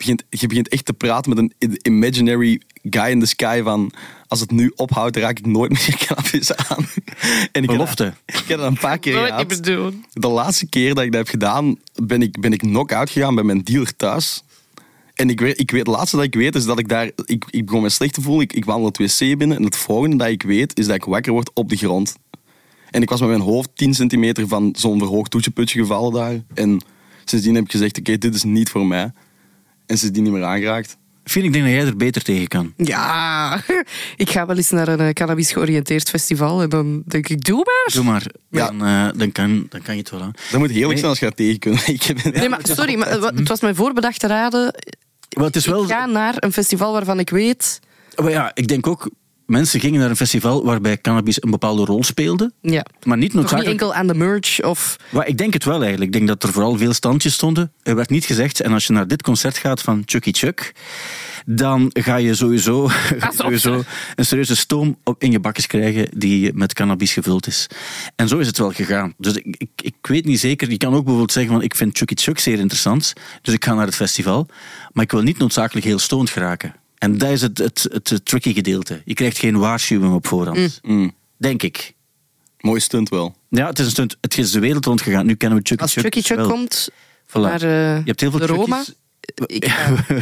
[0.00, 2.60] Begint, je begint echt te praten met een imaginary
[2.90, 3.92] guy in the sky van...
[4.28, 6.86] Als het nu ophoudt, raak ik nooit meer cannabis aan.
[7.18, 8.14] En ik heb Belofte.
[8.26, 9.22] dat- Ik heb dat een paar keer doen.
[10.12, 13.44] De laatste keer dat ik dat heb gedaan, ben ik, ben ik knock-out gegaan bij
[13.44, 14.42] mijn dealer thuis.
[15.14, 17.10] En ik weet, ik weet, het laatste dat ik weet is dat ik daar...
[17.24, 18.42] Ik, ik begon me slecht te voelen.
[18.42, 19.56] Ik, ik wandel het wc binnen.
[19.56, 22.14] En het volgende dat ik weet is dat ik wakker word op de grond.
[22.90, 26.40] En ik was met mijn hoofd 10 centimeter van zo'n verhoogd toetsenputje gevallen daar.
[26.54, 26.80] En
[27.24, 29.12] sindsdien heb ik gezegd, oké, dit is niet voor mij.
[29.90, 30.96] En sindsdien niet meer aangeraakt.
[31.24, 32.72] Fien, ik denk dat jij er beter tegen kan.
[32.76, 33.60] Ja,
[34.16, 37.56] ik ga wel eens naar een eh, cannabis georiënteerd festival en dan denk ik, doe
[37.56, 37.94] maar.
[37.94, 38.66] Doe maar, Ja.
[38.66, 40.32] dan, eh, dan, kan, dan kan je het wel aan.
[40.50, 40.98] Dat moet heerlijk Nee.
[40.98, 41.86] zijn als je dat tegen kunt.
[41.96, 44.74] Ik heb Nee, maar sorry, maar het wa- het was mijn voorbedachte raden.
[45.36, 45.82] Maar het is wel...
[45.82, 47.80] Ik ga naar een festival waarvan ik weet...
[48.22, 49.10] Maar ja, ik denk ook,
[49.50, 52.52] mensen gingen naar een festival waarbij cannabis een bepaalde rol speelde.
[52.60, 53.70] Ja, Maar niet noodzakelijk...
[53.70, 54.96] enkel aan de merch of...
[55.10, 56.04] Maar ik denk het wel eigenlijk.
[56.04, 57.72] Ik denk dat er vooral veel standjes stonden.
[57.82, 60.74] Er werd niet gezegd, en als je naar dit concert gaat van Chucky Chuck,
[61.46, 63.82] dan ga je sowieso, ga je sowieso
[64.14, 67.66] een serieuze stoom op in je bakjes krijgen die met cannabis gevuld is.
[68.16, 69.14] En zo is het wel gegaan.
[69.16, 70.70] Dus ik, ik, ik weet niet zeker.
[70.70, 73.74] Je kan ook bijvoorbeeld zeggen van ik vind Chucky Chuck zeer interessant, dus ik ga
[73.74, 74.46] naar het festival.
[74.92, 76.74] Maar ik wil niet noodzakelijk heel stoned geraken.
[77.00, 79.02] En dat is het, het, het, tricky gedeelte.
[79.04, 80.78] Je krijgt geen waarschuwing op voorhand.
[80.82, 81.94] Mm, Denk ik.
[82.60, 83.36] mooi stunt wel.
[83.48, 84.16] Ja, het is een stunt.
[84.20, 85.26] Het is de wereld rondgegaan.
[85.26, 86.02] Nu kennen we Chucky Als Chuck.
[86.02, 86.48] Chucky Chuck wel.
[86.48, 86.88] komt
[87.26, 87.32] Voilà.
[87.32, 88.84] naar eh, Je hebt heel veel de Roma...
[89.46, 89.64] Ik.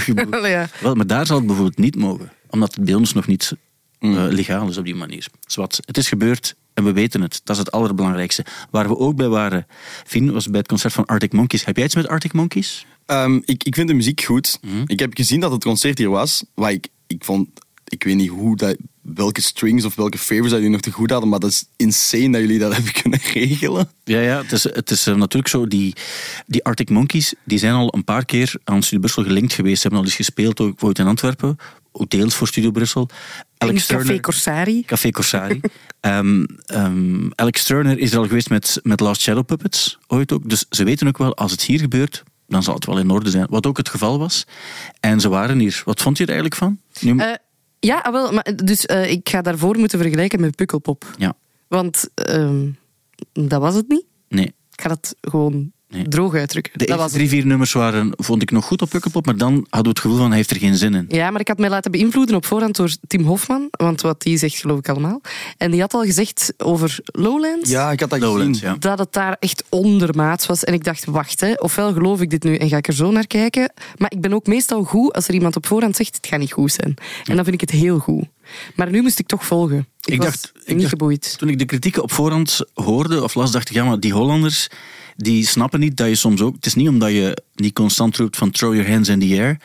[0.07, 0.69] Je moet- Wel, ja.
[0.81, 2.33] Wel, maar daar zal het bijvoorbeeld niet mogen.
[2.51, 3.53] Omdat het bij ons nog niet
[3.99, 4.17] Mm.
[4.17, 5.27] eh, legaal is op die manier.
[5.47, 5.81] Zwat.
[5.85, 7.41] Het is gebeurd en we weten het.
[7.45, 8.45] Dat is het allerbelangrijkste.
[8.71, 9.67] Waar we ook bij waren,
[10.07, 11.65] Fien, was bij het concert van Arctic Monkeys.
[11.65, 12.87] Heb jij iets met Arctic Monkeys?
[13.09, 14.59] Ehm, ik, ik vind de muziek goed.
[14.61, 14.83] Mhm.
[14.87, 16.45] Ik heb gezien dat het concert hier was.
[16.55, 17.49] Waar ik, ik vond,
[17.85, 21.11] ik weet niet hoe dat, welke strings of welke favors dat jullie nog te goed
[21.11, 23.91] hadden, maar dat is insane dat jullie dat hebben kunnen regelen.
[24.05, 25.67] Ja, ja het is, het is eh, natuurlijk zo.
[25.67, 25.95] Die,
[26.47, 29.77] die Arctic Monkeys die zijn al een paar keer aan Studio Brussel gelinkt geweest.
[29.77, 31.57] Ze hebben al eens gespeeld, ook ooit in Antwerpen.
[31.93, 33.09] Ook deels voor Studio Brussel.
[33.59, 34.85] Alex Café Turner- Corsari.
[34.85, 35.61] Café Corsari.
[36.01, 40.49] Ehm, ehm, Alex Turner is er al geweest met, met Last Shadow Puppets, ooit ook.
[40.51, 43.31] Dus ze weten ook wel, als het hier gebeurt, dan zal het wel in orde
[43.31, 43.47] zijn.
[43.51, 44.45] Wat ook het geval was.
[45.01, 45.83] En ze waren hier.
[45.85, 46.79] Wat vond je er eigenlijk van?
[47.01, 47.35] Nu, Eh,
[47.81, 51.15] ja, ah, wel, maar, dus eh, ik ga daarvoor moeten vergelijken met Pukkelpop.
[51.19, 51.33] ja,
[51.69, 52.71] Want ehm,
[53.33, 54.05] dat was het niet.
[54.29, 54.47] nee.
[54.47, 56.09] Ik ga dat gewoon Nee.
[56.09, 56.73] droog uitdrukken.
[56.73, 59.37] De dat eerste was drie, vier nummers waren, vond ik nog goed op Pukkelpop, maar
[59.37, 61.05] dan hadden we het gevoel van, hij heeft er geen zin in.
[61.09, 63.69] Ja, maar ik had mij laten beïnvloeden op voorhand door Tim Hofman.
[63.71, 65.21] Want wat die zegt, geloof ik allemaal.
[65.57, 67.71] En die had al gezegd over Lowlands.
[67.71, 68.75] Ja, ik had dat Lowlands, gezien.
[68.75, 68.79] ja.
[68.81, 70.65] Dat het daar echt ondermaats was.
[70.65, 73.11] En ik dacht, wacht, hè, ofwel geloof ik dit nu en ga ik er zo
[73.11, 73.73] naar kijken.
[73.97, 76.53] Maar ik ben ook meestal goed als er iemand op voorhand zegt, het gaat niet
[76.53, 76.95] goed zijn.
[77.25, 78.25] En dan vind ik het heel goed.
[78.75, 79.79] Maar nu moest ik toch volgen.
[80.01, 81.39] Ik, Ik was dacht- ik niet dacht- geboeid.
[81.39, 84.69] Toen ik de kritieken op voorhand hoorde of las, dacht ik, ja, maar die Hollanders,
[85.23, 86.55] die snappen niet dat je soms ook...
[86.55, 89.57] Het is niet omdat je niet constant roept van throw your hands in the air,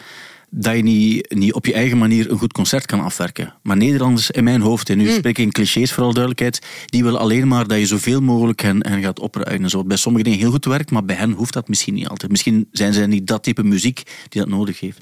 [0.55, 3.53] dat je niet, niet op je eigen manier een goed concert kan afwerken.
[3.63, 5.15] Maar Nederlanders, in mijn hoofd, en nu Hmm.
[5.17, 8.87] spreek ik in clichés vooral duidelijkheid, die willen alleen maar dat je zoveel mogelijk hen,
[8.87, 9.63] hen gaat opruimen.
[9.63, 9.83] en Zo.
[9.83, 12.31] Bij sommige dingen heel goed werkt, maar bij hen hoeft dat misschien niet altijd.
[12.31, 14.97] Misschien zijn zij niet dat type muziek die dat nodig heeft.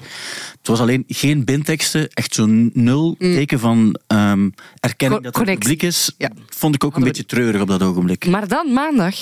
[0.58, 4.48] Het was alleen geen bindteksten, echt zo'n nul teken van ehm,
[4.80, 6.14] erkenning Co- dat het publiek is.
[6.18, 6.30] Ja.
[6.48, 8.26] Vond ik ook een Hadden beetje treurig op dat ogenblik.
[8.26, 9.14] Maar dan maandag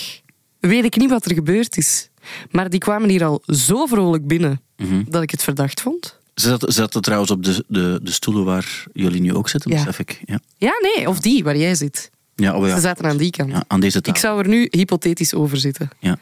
[0.60, 2.08] weet ik niet wat er gebeurd is.
[2.50, 5.02] Maar die kwamen hier al zo vrolijk binnen Mhm.
[5.08, 6.18] dat ik het verdacht vond.
[6.34, 9.70] Ze zaten, ze zaten trouwens op de, de, de stoelen waar jullie nu ook zitten,
[9.70, 9.76] Ja.
[9.76, 10.20] besef ik.
[10.24, 12.10] Ja, Ja, nee, of die waar jij zit.
[12.34, 12.74] ja, oh ja.
[12.74, 13.50] Ze zaten aan die kant.
[13.50, 14.20] ja aan deze Ik tafel.
[14.20, 15.90] zou er nu hypothetisch over zitten.
[15.98, 16.18] Ja,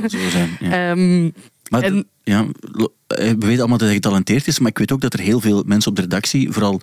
[0.00, 0.56] dat zou zo zijn.
[0.60, 0.90] Ja.
[0.90, 1.30] Ehm,
[1.68, 2.46] Maar en- ja,
[3.06, 5.40] eh, we weten allemaal dat hij getalenteerd is, maar ik weet ook dat er heel
[5.40, 6.80] veel mensen op de redactie, vooral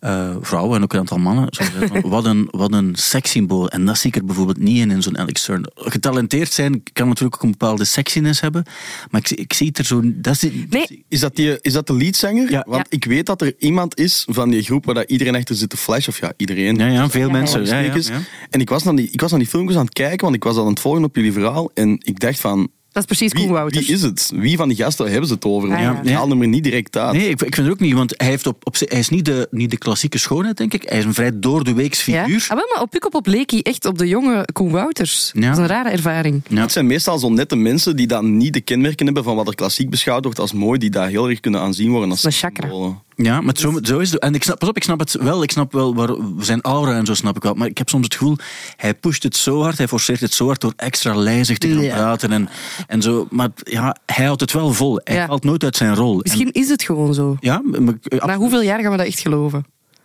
[0.00, 3.68] eh, vrouwen en ook een aantal mannen, zo zeggen wat een, wat een sekssymbool.
[3.70, 5.70] En dat zie ik er bijvoorbeeld niet in in zo'n Alex Turner.
[5.74, 8.64] Getalenteerd zijn kan natuurlijk ook een bepaalde sexiness hebben,
[9.10, 10.00] maar ik, zie- ik zie het er zo...
[10.04, 11.04] Dat is, Nee.
[11.08, 12.50] Is dat, die, is dat de leadzanger?
[12.50, 12.64] Ja.
[12.68, 12.96] Want Ja.
[12.96, 15.76] ik weet dat er iemand is van die groep waar dat iedereen achter zit te
[15.76, 16.08] flash.
[16.08, 16.76] Of ja, iedereen.
[16.76, 17.64] Ja, ja, veel Ja, mensen.
[17.66, 18.20] Ja.
[18.50, 20.44] En ik was, naar die, ik was naar die filmpjes aan het kijken, want ik
[20.44, 21.70] was al aan het volgen op jullie verhaal.
[21.74, 23.86] En ik dacht van, dat is precies wie, Koen Wouters.
[23.86, 24.32] wie is het?
[24.34, 25.68] Wie van die gasten hebben ze het over?
[25.68, 26.14] Want Ja, ik ja.
[26.16, 27.12] haalde me niet direct uit.
[27.12, 29.24] Nee, ik, ik vind het ook niet, want hij, heeft op, op, hij is niet
[29.24, 30.82] de, niet de klassieke schoonheid, denk ik.
[30.88, 32.22] Hij is een vrij door de weeks Ja?
[32.24, 32.46] figuur.
[32.48, 35.30] Ah, wel, maar op Pukkelpop leek hij echt op de jonge Koen Wouters.
[35.34, 35.40] Ja.
[35.40, 36.42] Dat is een rare ervaring.
[36.48, 36.60] Ja.
[36.60, 39.54] Het zijn meestal zo nette mensen die dan niet de kenmerken hebben van wat er
[39.54, 42.68] klassiek beschouwd wordt als mooi, die daar heel erg kunnen aanzien worden als Een chakra.
[42.68, 43.02] symbolen.
[43.16, 44.20] Ja, maar zo, zo is het.
[44.20, 45.42] En ik snap, pas op, ik snap het wel.
[45.42, 47.54] Ik snap wel waar, zijn aura en zo snap ik wel.
[47.54, 48.36] Maar ik heb soms het gevoel,
[48.76, 51.82] hij pusht het zo hard, hij forceert het zo hard door extra lijzig te gaan
[51.82, 51.94] Ja.
[51.96, 52.48] praten en,
[52.86, 53.26] en zo.
[53.30, 55.00] Maar ja, hij houdt het wel vol.
[55.04, 55.26] Hij Ja.
[55.26, 56.18] valt nooit uit zijn rol.
[56.22, 57.36] Misschien is het gewoon zo.
[57.40, 57.94] Ja, maar,
[58.26, 59.64] Na hoeveel jaar gaan we dat echt geloven?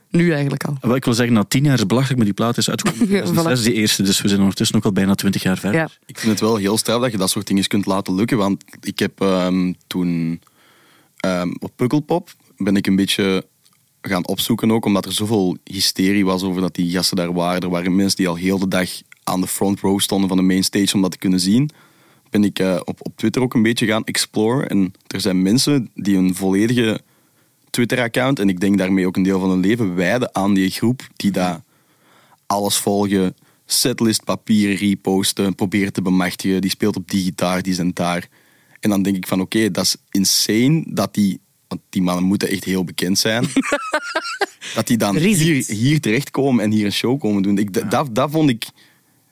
[0.10, 0.78] Nu eigenlijk al.
[0.82, 3.34] Wel, ik wil zeggen, na tien jaar is het belachelijk, maar die plaat is uitgekomen.
[3.36, 5.80] Dat is die eerste, dus we zijn ondertussen ook al bijna twintig jaar verder.
[5.80, 5.90] Ja.
[6.06, 8.38] Ik vind het wel heel straf dat je dat soort dingen kunt laten lukken.
[8.38, 10.42] Want ik heb ehm, toen
[11.20, 13.46] ehm, op Pukkelpop ben ik een beetje
[14.02, 17.62] gaan opzoeken ook, omdat er zoveel hysterie was over dat die gasten daar waren.
[17.62, 18.90] Er waren mensen die al heel de dag
[19.24, 21.70] aan de front row stonden van de main stage om dat te kunnen zien.
[22.30, 24.70] Ben ik eh, op, op Twitter ook een beetje gaan exploren.
[24.70, 27.02] En er zijn mensen die een volledige
[27.70, 31.08] Twitter-account, en ik denk daarmee ook een deel van hun leven, wijden aan die groep,
[31.16, 31.62] die daar
[32.46, 36.62] alles volgen, setlist papier reposten, proberen te bemachtigen.
[36.62, 38.28] Die speelt op die gitaar, die zijn daar.
[38.80, 41.40] En dan denk ik van oké, dat is insane dat die...
[41.70, 43.48] Want die mannen moeten echt heel bekend zijn.
[44.76, 47.58] dat die dan Er hier, hier terechtkomen en hier een show komen doen.
[47.58, 48.66] Ik, dat, dat, dat vond ik...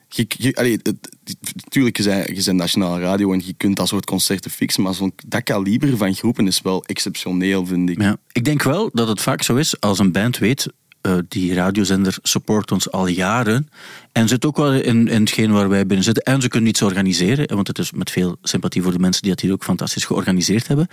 [0.08, 1.16] Je, je, allee, het,
[1.54, 4.94] natuurlijk, je bent, je bent nationale radio en je kunt dat soort concerten fixen, maar
[4.94, 8.00] zo'n, dat kaliber van groepen is wel exceptioneel, vind ik.
[8.00, 8.16] Ja.
[8.32, 10.68] Ik denk wel dat het vaak zo is als een band weet.
[11.08, 13.68] Eh, die radiozender support ons al jaren.
[14.12, 16.22] En zit ook wel in, in hetgeen waar wij binnen zitten.
[16.22, 17.54] En ze kunnen iets organiseren.
[17.54, 20.68] Want het is met veel sympathie voor de mensen die dat hier ook fantastisch georganiseerd
[20.68, 20.88] hebben.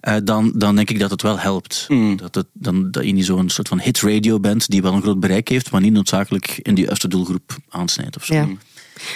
[0.00, 1.86] eh, dan, dan denk ik dat het wel helpt.
[2.16, 5.02] Dat, het, dan, dat je niet zo'n soort van hit radio bent die wel een
[5.02, 8.34] groot bereik heeft, maar niet noodzakelijk in die juiste doelgroep aansnijdt of zo.
[8.34, 8.48] Ja.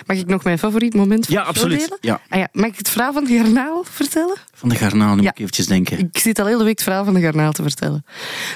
[0.07, 1.79] Mag ik nog mijn favoriet moment van Ja, de show absoluut.
[1.81, 1.99] delen?
[2.01, 2.21] Ja.
[2.29, 4.37] Ah ja, mag ik het verhaal van de garnaal vertellen?
[4.55, 5.23] Van de garnaal, nu Ja.
[5.23, 5.99] moet ik eventjes denken.
[5.99, 8.05] Ik zit al heel de week het verhaal van de garnaal te vertellen.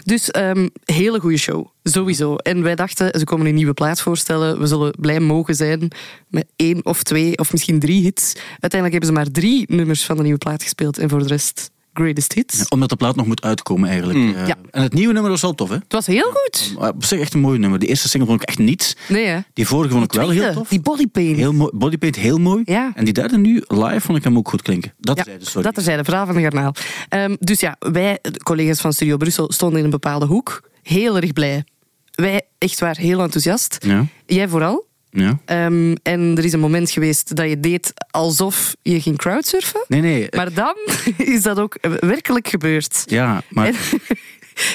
[0.04, 2.36] Dus ehm hele goede show, sowieso.
[2.36, 4.58] En wij dachten, ze komen een nieuwe plaat voorstellen.
[4.60, 5.88] We zullen blij mogen zijn
[6.28, 8.32] met één of twee of misschien drie hits.
[8.60, 10.98] Uiteindelijk hebben ze maar drie nummers van de nieuwe plaat gespeeld.
[10.98, 12.58] En voor de rest, greatest hits.
[12.58, 14.18] Ja, omdat de plaat nog moet uitkomen eigenlijk.
[14.18, 14.56] Eh, Ja.
[14.70, 15.74] En het nieuwe nummer was wel tof, hè?
[15.74, 16.74] Het was heel goed.
[16.78, 17.78] Op zich echt een mooi nummer.
[17.78, 18.96] De eerste single vond ik echt niet.
[19.08, 19.38] Nee, hè?
[19.52, 20.68] Die vorige vond ik wel heel tof.
[20.68, 21.36] Die bodypaint.
[21.36, 22.62] Heel mooi, bodypaint heel mooi.
[22.64, 22.92] Ja.
[22.94, 24.92] En die derde nu, live, vond ik hem ook goed klinken.
[24.98, 25.62] Dat Ja, zei de sorry.
[25.62, 26.74] dat er zijn de verhaal van de garnaal.
[27.08, 30.68] Ehm, dus ja, wij, de collega's van Studio Brussel, stonden in een bepaalde hoek.
[30.82, 31.64] Heel erg blij.
[32.10, 33.76] Wij echt waar heel enthousiast.
[33.86, 34.06] Ja.
[34.26, 34.88] Jij vooral.
[35.10, 35.38] Ja.
[35.44, 39.84] Ehm, en er is een moment geweest dat je deed alsof je ging crowdsurfen.
[39.88, 40.26] Nee, nee.
[40.36, 40.74] Maar dan
[41.34, 43.02] is dat ook werkelijk gebeurd.
[43.06, 43.74] Ja, maar En-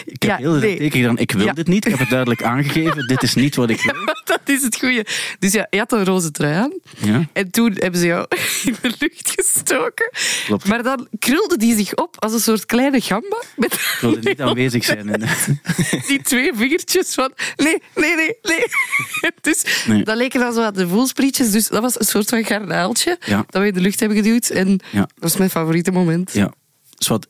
[0.06, 0.78] ik heb Ja, heel nee.
[0.78, 1.54] tegen dan, ik wil Ja.
[1.54, 1.86] dit niet.
[1.86, 3.08] Ik heb het duidelijk aangegeven.
[3.08, 4.13] dit is niet wat ik wil.
[4.26, 5.06] dat is het goede.
[5.39, 6.74] Dus ja, je had een roze trui aan.
[6.98, 7.26] Ja.
[7.34, 8.26] En toen hebben ze jou
[8.65, 10.10] in de lucht gestoken.
[10.45, 10.65] Klopt.
[10.67, 13.43] Maar dan krulde die zich op als een soort kleine gamba.
[13.56, 15.10] Met Ik wilde niet aanwezig zijn.
[15.10, 15.24] in-
[16.08, 18.65] die twee vingertjes van nee, nee, nee, nee.
[19.41, 20.04] Dus Nee.
[20.04, 21.52] dat leken dan zo aan de voelsprietjes.
[21.52, 23.17] Dus dat was een soort van garnaaltje
[23.50, 24.50] dat we in de lucht hebben geduwd.
[24.50, 26.34] En dat was mijn favoriete moment.
[26.34, 26.52] Ja.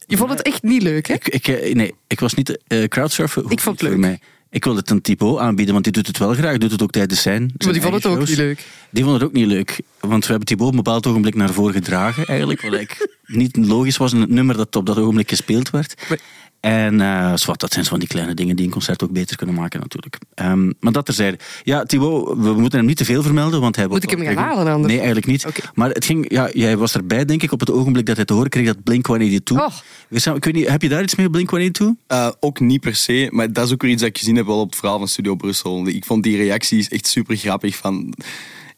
[0.07, 1.13] Je vond het echt niet leuk, hè?
[1.13, 3.41] Ik, ik, eh, nee, ik was niet eh, crowdsurfen.
[3.49, 4.05] Ik vond het voor leuk.
[4.07, 4.19] mij.
[4.49, 6.57] Ik wilde het een typo aanbieden, want die doet het wel graag.
[6.57, 7.53] Doet het ook tijdens zijn.
[7.57, 8.65] Maar die vond het ook niet leuk.
[8.89, 9.79] Die vond het ook niet leuk.
[9.99, 12.61] Want we hebben Thibaut op een bepaald ogenblik naar voren gedragen, eigenlijk.
[12.61, 16.05] Wat eigenlijk niet logisch was in het nummer dat op dat ogenblik gespeeld werd.
[16.09, 16.19] Maar-
[16.65, 19.37] En eh, zwart, dat zijn zo van die kleine dingen die een concert ook beter
[19.37, 20.17] kunnen maken, natuurlijk.
[20.33, 21.37] Ehm, maar dat terzijde.
[21.63, 24.35] Ja, Thibaut, we moeten hem niet te veel vermelden, want hij Moet ik hem gaan
[24.35, 24.87] halen anders?
[24.87, 25.45] Nee, eigenlijk niet.
[25.73, 28.33] Maar het ging, ja, jij was erbij, denk ik, op het ogenblik dat hij te
[28.33, 29.57] horen kreeg dat Blink-182...
[29.57, 29.67] Oh.
[30.07, 31.85] Wees nou, Ik weet niet, heb je daar iets mee, Blink-182?
[32.07, 34.45] Eh, ook niet per se, maar dat is ook weer iets dat ik gezien heb
[34.45, 35.87] wel op het verhaal van Studio Brussel.
[35.87, 37.75] Ik vond die reacties echt super grappig.
[37.75, 38.13] Van,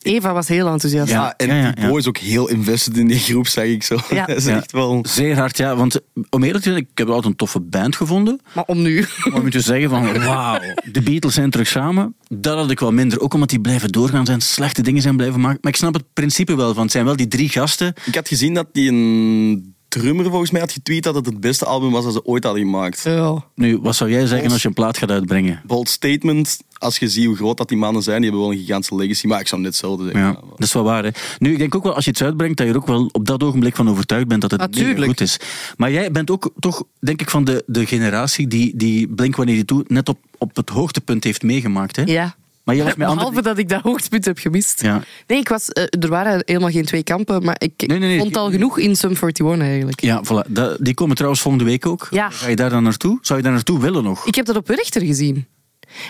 [0.08, 1.12] Eva was heel enthousiast.
[1.12, 1.34] Ja.
[1.38, 1.74] en ja, ja.
[1.74, 3.98] Thibaut is ook heel invested in die groep, zeg ik zo.
[4.10, 4.26] Ja.
[4.26, 4.56] dat is Ja.
[4.56, 5.06] echt wel...
[5.10, 5.76] Zeer hard, ja.
[5.76, 8.40] Want om eerlijk te zijn, ik heb altijd een toffe band gevonden.
[8.54, 9.06] Maar om nu.
[9.36, 10.60] Om je te zeggen van, wauw,
[10.92, 12.16] de Beatles zijn terug samen.
[12.30, 13.20] Dat had ik wel minder.
[13.20, 15.60] Ook omdat die blijven doorgaan zijn, slechte dingen zijn blijven maken.
[15.62, 17.94] Maar ik snap het principe wel, want het zijn wel die drie gasten.
[18.06, 21.66] Ik had gezien dat die een drummer volgens mij had getweet dat het het beste
[21.66, 23.02] album was dat ze ooit hadden gemaakt.
[23.04, 23.46] Ja.
[23.56, 25.62] Nu, wat zou jij zeggen als je een plaat gaat uitbrengen?
[25.66, 28.64] Bold statement, als je ziet hoe groot dat die mannen zijn, die hebben wel een
[28.64, 30.22] gigantische legacy, maar ik zou net hetzelfde zeggen.
[30.22, 31.04] Ja, dat is wel waar.
[31.04, 31.10] Hè.
[31.40, 33.26] Nu, ik denk ook wel, als je iets uitbrengt, dat je er ook wel op
[33.26, 35.08] dat ogenblik van overtuigd bent dat het mega Natuurlijk.
[35.08, 35.40] goed is.
[35.78, 40.10] Maar jij bent ook toch, denk ik, van de, de generatie die, die Blink-182 net
[40.10, 41.96] op, op het hoogtepunt heeft meegemaakt.
[41.96, 42.04] Hè?
[42.06, 42.36] ja.
[42.68, 43.42] Maar jij was met Behalve andere...
[43.44, 44.82] dat ik dat hoogtepunt heb gemist.
[44.82, 45.04] Ja.
[45.28, 48.20] Nee, ik was, eh, er waren helemaal geen twee kampen, maar ik Nee, nee, nee.
[48.20, 50.02] vond al genoeg in Sum 41 eigenlijk.
[50.02, 50.52] Ja, voilà.
[50.80, 52.08] Die komen trouwens volgende week ook.
[52.12, 52.30] Ja.
[52.30, 53.18] Ga je daar dan naartoe?
[53.22, 54.26] Zou je daar naartoe willen nog?
[54.26, 55.48] Ik heb dat op Werchter gezien.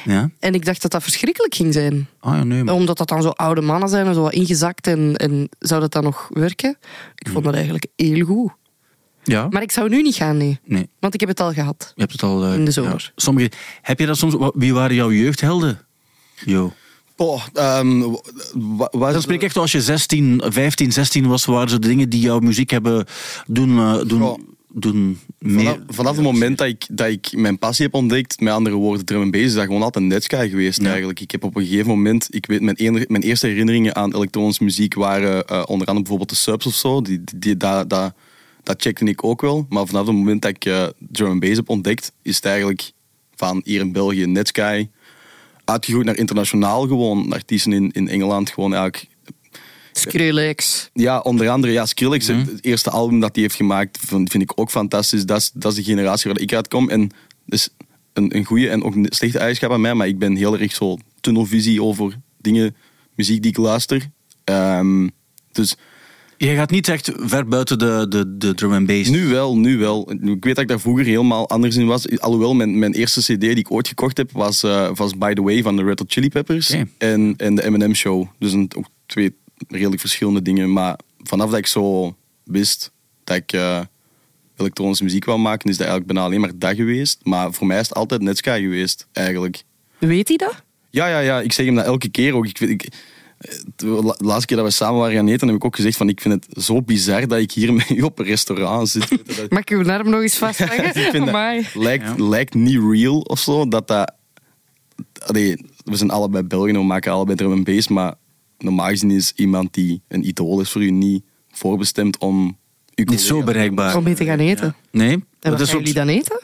[0.05, 0.29] Ja?
[0.39, 2.07] En ik dacht dat dat verschrikkelijk ging zijn.
[2.19, 2.63] Ah ja, nee.
[2.63, 2.73] Maar...
[2.73, 4.87] Omdat dat dan zo oude mannen zijn en zo wat ingezakt.
[4.87, 6.77] En, en zou dat dan nog werken?
[7.15, 8.51] Ik vond dat eigenlijk heel goed.
[9.23, 9.47] Ja?
[9.49, 10.59] Maar ik zou nu niet gaan, nee.
[10.63, 10.89] Nee.
[10.99, 11.91] Want ik heb het al gehad.
[11.95, 12.43] Je hebt het al...
[12.45, 13.03] eh, In de zomer.
[13.07, 13.11] ja.
[13.15, 13.51] Sommige...
[13.81, 14.35] Heb je dat soms...
[14.53, 15.79] Wie waren jouw jeugdhelden?
[16.45, 16.73] Jo.
[17.15, 17.99] Oh, ehm,
[18.53, 21.87] wa- wa- Dan spreek ik echt als je 16, 15, 16 was, waren ze de
[21.87, 23.05] dingen die jouw muziek hebben
[23.47, 25.63] doen, eh, doen, doen meer.
[25.63, 29.05] Vanaf, vanaf het moment dat ik, dat ik mijn passie heb ontdekt, met andere woorden
[29.05, 30.87] drum en bass, is dat gewoon altijd Netsky geweest Ja.
[30.89, 31.19] eigenlijk.
[31.19, 34.63] Ik heb op een gegeven moment, ik weet, mijn, ene- mijn eerste herinneringen aan elektronische
[34.63, 37.01] muziek waren eh, onder andere bijvoorbeeld de subs of zo.
[37.01, 38.13] Die, die, die- dat, dat,
[38.63, 39.65] dat checkte ik ook wel.
[39.69, 42.91] Maar vanaf het moment dat ik eh, drum en bass heb ontdekt, is het eigenlijk
[43.35, 44.87] van hier in België Netsky
[45.69, 47.33] uitgegroeid naar internationaal gewoon.
[47.33, 49.07] Artiesten in, in Engeland gewoon eigenlijk
[49.99, 50.89] Skrillex.
[50.93, 54.43] ja, onder andere ja, Skrillex, het het eerste album dat hij heeft gemaakt, vind, vind
[54.43, 55.25] ik ook fantastisch.
[55.25, 56.89] Dat is, dat is de generatie waar ik uitkom.
[56.89, 57.01] En
[57.45, 57.69] dat is
[58.13, 60.73] een, een goede en ook een slechte eigenschap aan mij, maar ik ben heel erg
[60.73, 62.75] zo tunnelvisie over dingen,
[63.15, 64.09] muziek die ik luister.
[64.43, 65.07] Ehm,
[65.51, 65.75] dus
[66.37, 69.09] Je gaat niet echt ver buiten de, de, de drum and bass.
[69.09, 70.11] Nu wel, nu wel.
[70.11, 72.19] Ik weet dat ik daar vroeger helemaal anders in was.
[72.19, 75.41] Alhoewel, mijn, mijn eerste cd die ik ooit gekocht heb, was, eh, was By The
[75.41, 76.69] Way van de Red Hot Chili Peppers.
[76.97, 78.27] En, en de M&M Show.
[78.39, 79.35] Dus een, ook twee
[79.67, 80.73] redelijk verschillende dingen.
[80.73, 82.91] Maar vanaf dat ik zo wist
[83.23, 83.81] dat ik eh,
[84.57, 87.19] elektronische muziek wou maken, is dat eigenlijk bijna alleen maar dat geweest.
[87.23, 89.63] Maar voor mij is het altijd Netsky geweest, eigenlijk.
[89.97, 90.63] Weet hij dat?
[90.89, 91.41] Ja, ja, ja.
[91.41, 92.47] Ik zeg hem dat elke keer ook.
[92.47, 92.87] Ik, ik,
[93.75, 96.09] de la- laatste keer dat we samen waren gaan eten, heb ik ook gezegd van
[96.09, 99.09] ik vind het zo bizar dat ik hier met u op een restaurant zit.
[99.37, 100.85] Dat- Mag ik uw arm nog eens vastleggen?
[101.05, 101.61] ik vind Amai.
[101.61, 103.67] dat lijkt, lijkt niet real of zo.
[103.67, 104.13] Dat dat,
[105.25, 108.13] allee, we zijn allebei Belgen en we maken allebei drum en bass, maar
[108.57, 112.57] normaal gezien is iemand die een idool is voor u niet voorbestemd om...
[112.95, 113.95] uw Niet zo bereikbaar.
[113.95, 114.75] Om mee te gaan eten.
[114.91, 115.11] Nee?
[115.11, 116.39] En Dat wat is gaan ook- jullie dan eten?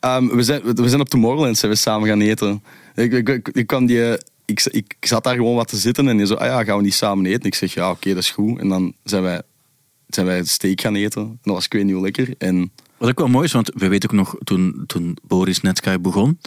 [0.00, 2.62] Ehm, we, zijn, we zijn op Tomorrowland zijn we samen gaan eten.
[2.94, 4.00] Ik, ik, ik, ik kwam die,
[4.44, 6.82] ik, ik zat daar gewoon wat te zitten en die zo, ah ja, gaan we
[6.82, 7.42] niet samen eten?
[7.42, 8.58] Ik zeg, ja, oké, dat is goed.
[8.58, 9.42] En dan zijn wij,
[10.08, 11.22] zijn wij steak gaan eten.
[11.22, 12.34] En dat was ik weet niet hoe lekker.
[12.38, 15.98] En Wat ook wel mooi is, want we weten ook nog, toen, toen Boris Netsky
[16.00, 16.38] begon,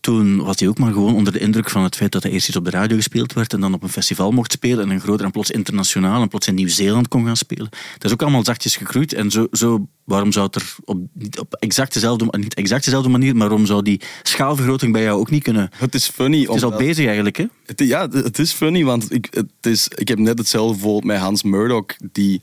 [0.00, 2.48] toen was hij ook maar gewoon onder de indruk van het feit dat hij eerst
[2.48, 5.00] iets op de radio gespeeld werd en dan op een festival mocht spelen en een
[5.00, 7.68] groter en plots internationaal en plots in Nieuw-Zeeland kon gaan spelen.
[7.92, 11.38] Dat is ook allemaal zachtjes gegroeid en zo, zo waarom zou het er op, niet
[11.38, 15.30] op exact dezelfde, niet exact dezelfde manier, maar waarom zou die schaalvergroting bij jou ook
[15.30, 15.70] niet kunnen?
[15.76, 16.40] het is funny.
[16.40, 17.44] Het is al bezig eigenlijk, hè?
[17.66, 21.18] Het, ja, het is funny, want ik, het is, ik heb net hetzelfde bijvoorbeeld met
[21.18, 21.86] Hans Murdoch.
[22.12, 22.40] Die,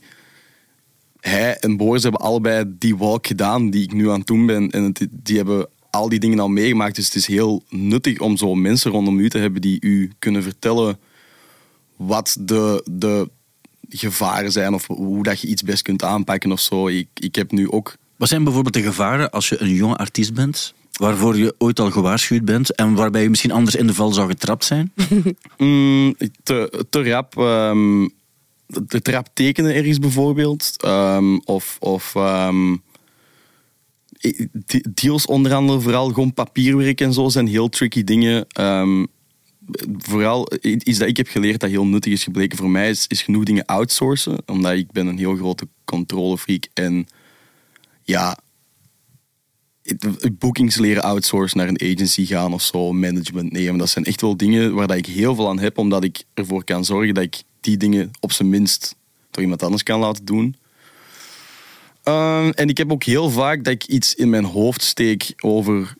[1.20, 4.70] hij en Boris hebben allebei die walk gedaan die ik nu aan het doen ben.
[4.70, 6.96] En het- die hebben al die dingen al meegemaakt.
[6.96, 10.42] Dus het is heel nuttig om zo mensen rondom u te hebben die u kunnen
[10.42, 10.98] vertellen
[11.96, 13.28] wat de, de
[13.88, 16.88] gevaren zijn of hoe dat je iets best kunt aanpakken of zo.
[16.88, 20.34] Ik, ik heb nu ook Wat zijn bijvoorbeeld de gevaren als je een jonge artiest
[20.34, 24.12] bent, waarvoor je ooit al gewaarschuwd bent en waarbij je misschien anders in de val
[24.12, 24.92] zou getrapt zijn?
[25.58, 27.38] Mm, te, te rap.
[27.38, 28.08] ehm,
[28.88, 30.74] te rap tekenen ergens bijvoorbeeld.
[30.76, 32.76] Ehm, of of ehm,
[34.94, 38.46] deals onder andere, vooral gewoon papierwerk en zo, zijn heel tricky dingen.
[38.48, 39.04] Ehm,
[39.98, 43.22] vooral iets dat ik heb geleerd dat heel nuttig is gebleken voor mij, is, is
[43.22, 44.38] genoeg dingen outsourcen.
[44.46, 47.06] Omdat ik ben een heel grote controlefreak en
[48.02, 48.38] ja,
[50.32, 53.78] bookings leren outsourcen naar een agency gaan of zo, management nemen.
[53.78, 56.64] Dat zijn echt wel dingen waar dat ik heel veel aan heb, omdat ik ervoor
[56.64, 58.96] kan zorgen dat ik die dingen op zijn minst
[59.30, 60.56] door iemand anders kan laten doen.
[62.04, 65.94] Ehm, en ik heb ook heel vaak dat ik iets in mijn hoofd steek over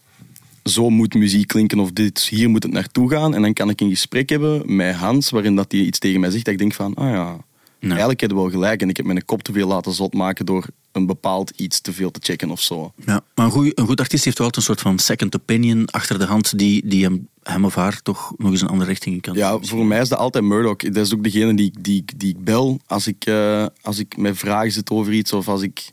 [0.64, 3.35] zo moet muziek klinken of dit, hier moet het naartoe gaan.
[3.35, 6.31] En dan kan ik een gesprek hebben met Hans waarin dat hij iets tegen mij
[6.31, 7.37] zegt dat ik denk van, ah ja,
[7.81, 8.83] eigenlijk heb je wel gelijk.
[8.83, 11.93] En ik heb mijn kop te veel laten zot maken door een bepaald iets te
[11.93, 12.93] veel te checken of zo.
[13.07, 15.87] Ja, maar een, goeie, een goed artiest heeft wel altijd een soort van second opinion
[15.87, 19.14] achter de hand die, die hem, hem of haar toch nog eens een andere richting
[19.14, 19.35] in kan.
[19.35, 20.77] Ja, voor mij is dat altijd Murdoch.
[20.77, 24.17] Dat is ook degene die, ik- die, die ik bel als ik, eh, als ik
[24.17, 25.93] met vragen zit over iets of als ik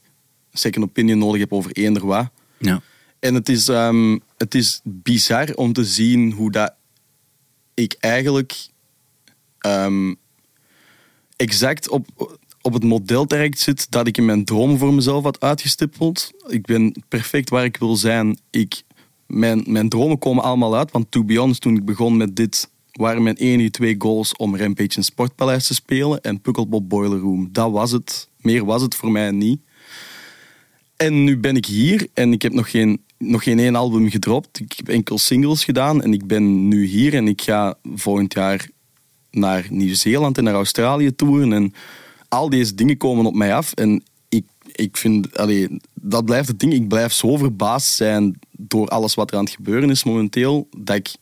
[0.53, 2.29] second opinion nodig heb over eender wat.
[2.57, 2.81] Ja.
[3.19, 6.73] En het is, ehm, het is bizar om te zien hoe dat
[7.73, 8.69] ik eigenlijk
[9.57, 10.13] ehm,
[11.35, 12.07] exact op,
[12.61, 16.31] op het model terecht zit dat ik in mijn droom voor mezelf had uitgestippeld.
[16.47, 18.39] Ik ben perfect waar ik wil zijn.
[18.49, 18.83] Ik,
[19.27, 22.69] mijn, mijn dromen komen allemaal uit, want to be honest, toen ik begon met dit,
[22.91, 27.49] waren mijn enige twee goals om Rampage in Sportpaleis te spelen en Pukkelpop Boiler Room.
[27.51, 28.29] Dat was het.
[28.37, 29.61] Meer was het voor mij niet.
[31.01, 34.59] En nu ben ik hier en ik heb nog geen, nog geen één album gedropt.
[34.59, 38.69] Ik heb enkel singles gedaan en ik ben nu hier en ik ga volgend jaar
[39.31, 41.53] naar Nieuw-Zeeland en naar Australië toeren.
[41.53, 41.73] En
[42.27, 43.73] al deze dingen komen op mij af.
[43.73, 46.73] En ik, ik vind, allee, dat blijft het ding.
[46.73, 50.95] Ik blijf zo verbaasd zijn door alles wat er aan het gebeuren is momenteel, dat
[50.95, 51.15] ik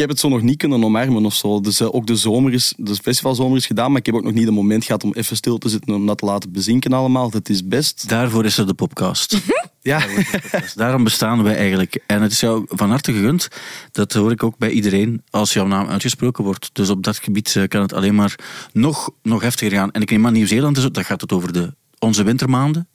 [0.00, 1.60] heb het zo nog niet kunnen omarmen of zo.
[1.60, 4.32] Dus eh, ook de zomer is, de festivalzomer is gedaan, maar ik heb ook nog
[4.32, 7.30] niet het moment gehad om even stil te zitten om dat te laten bezinken allemaal.
[7.30, 8.08] Dat is best.
[8.08, 9.38] Daarvoor is er de podcast.
[9.82, 10.02] Ja.
[10.60, 12.02] Dus daarom bestaan wij eigenlijk.
[12.06, 13.48] En het is jou van harte gegund.
[13.92, 16.70] Dat hoor ik ook bij iedereen als jouw naam uitgesproken wordt.
[16.72, 18.34] Dus op dat gebied eh, kan het alleen maar
[18.72, 19.90] nog, nog heftiger gaan.
[19.90, 22.88] En ik neem aan Nieuw-Zeeland, is het- dan gaat het over de, onze wintermaanden.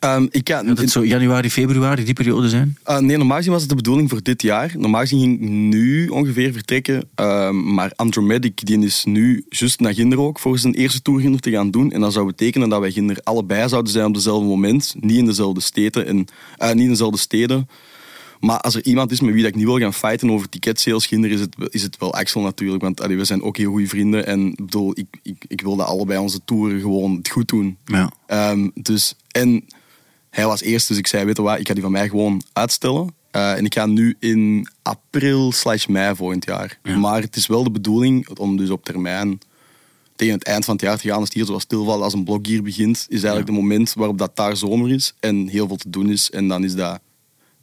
[0.00, 2.76] Ehm, ik kan, Dat het zo januari, februari, die periode zijn.
[2.86, 4.72] Uh, nee, normaal gezien was het de bedoeling voor dit jaar.
[4.76, 7.08] Normaal gezien ging ik nu ongeveer vertrekken.
[7.14, 11.40] Um, maar Andromedic die is nu juist naar Ginder ook voor zijn eerste tour Ginder
[11.40, 11.92] te gaan doen.
[11.92, 14.94] En dat zou betekenen dat wij Ginder allebei zouden zijn op dezelfde moment.
[15.00, 16.06] Niet in dezelfde steden.
[16.06, 16.26] En,
[16.58, 17.68] uh, niet in dezelfde steden.
[18.40, 21.06] Maar als er iemand is met wie dat ik niet wil gaan fighten over ticketsales
[21.06, 22.82] Ginder, is het, is het wel Axel natuurlijk.
[22.82, 24.26] Want allee, we zijn ook heel goede vrienden.
[24.26, 27.76] En ik bedoel, ik, ik, ik wil dat allebei onze toeren gewoon het goed doen.
[27.84, 28.12] Ja.
[28.50, 29.64] Um, dus, en
[30.30, 32.42] hij was eerst, dus ik zei, weet je wat, ik ga die van mij gewoon
[32.52, 33.14] uitstellen.
[33.32, 36.78] Uh, en ik ga nu in april slash mei volgend jaar.
[36.82, 36.96] Ja.
[36.96, 39.38] Maar het is wel de bedoeling om dus op termijn
[40.16, 42.24] tegen het eind van het jaar te gaan, als het hier zoals stilvallen als een
[42.24, 45.76] blok hier begint, is eigenlijk de moment waarop dat daar zomer is en heel veel
[45.76, 46.30] te doen is.
[46.30, 47.00] En dan is dat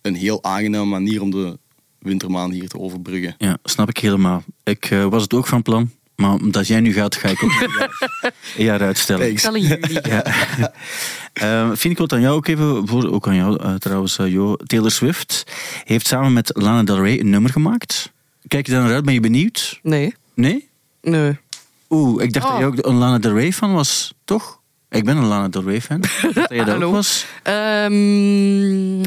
[0.02, 1.58] een heel aangename manier om de
[2.00, 3.36] wintermaanden hier te overbruggen.
[3.38, 4.44] Ja, snap ik helemaal.
[4.64, 5.92] Ik eh, was het ook van plan.
[6.16, 9.26] Maar omdat jij nu gaat, ga ik ook een jaar, een jaar uitstellen.
[9.36, 9.44] Thanks.
[9.44, 10.00] Ik zal in juli.
[11.34, 14.32] Eh, vind ik wat aan jou ook even, voor, ook aan jou eh, trouwens, eh,
[14.32, 14.56] Jo.
[14.56, 15.44] Taylor Swift
[15.84, 18.12] heeft samen met Lana Del Rey een nummer gemaakt.
[18.48, 19.06] Kijk je daar naar uit?
[19.06, 19.80] Ben je benieuwd?
[19.84, 20.16] Nee.
[20.34, 20.70] Nee?
[21.02, 21.38] Nee.
[21.90, 22.52] Oeh, ik dacht Oh.
[22.52, 24.60] dat je ook een Lana Del Rey fan was, toch?
[24.90, 26.00] Ik ben een Lana Del Rey fan.
[26.34, 27.26] Dat je dat ook was.
[27.44, 29.02] Ehm,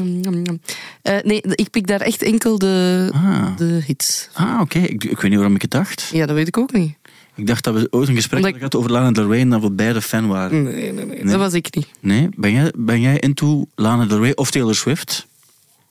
[1.01, 4.29] eh, nee, ik pik daar echt enkel de, Ah, de hits.
[4.33, 4.79] ah oké.
[4.79, 6.09] Ik, ik weet niet waarom ik het dacht.
[6.13, 6.97] Ja, dat weet ik ook niet.
[7.39, 9.61] Ik dacht dat we ooit een gesprek hadden gehad over Lana Del Rey en dat
[9.61, 10.63] we beide fan waren.
[10.63, 11.05] Nee, nee, nee.
[11.05, 11.23] Nee.
[11.23, 11.87] Dat was ik niet.
[11.99, 12.29] Nee?
[12.35, 15.27] Ben jij, ben jij into Lana Del Rey of Taylor Swift?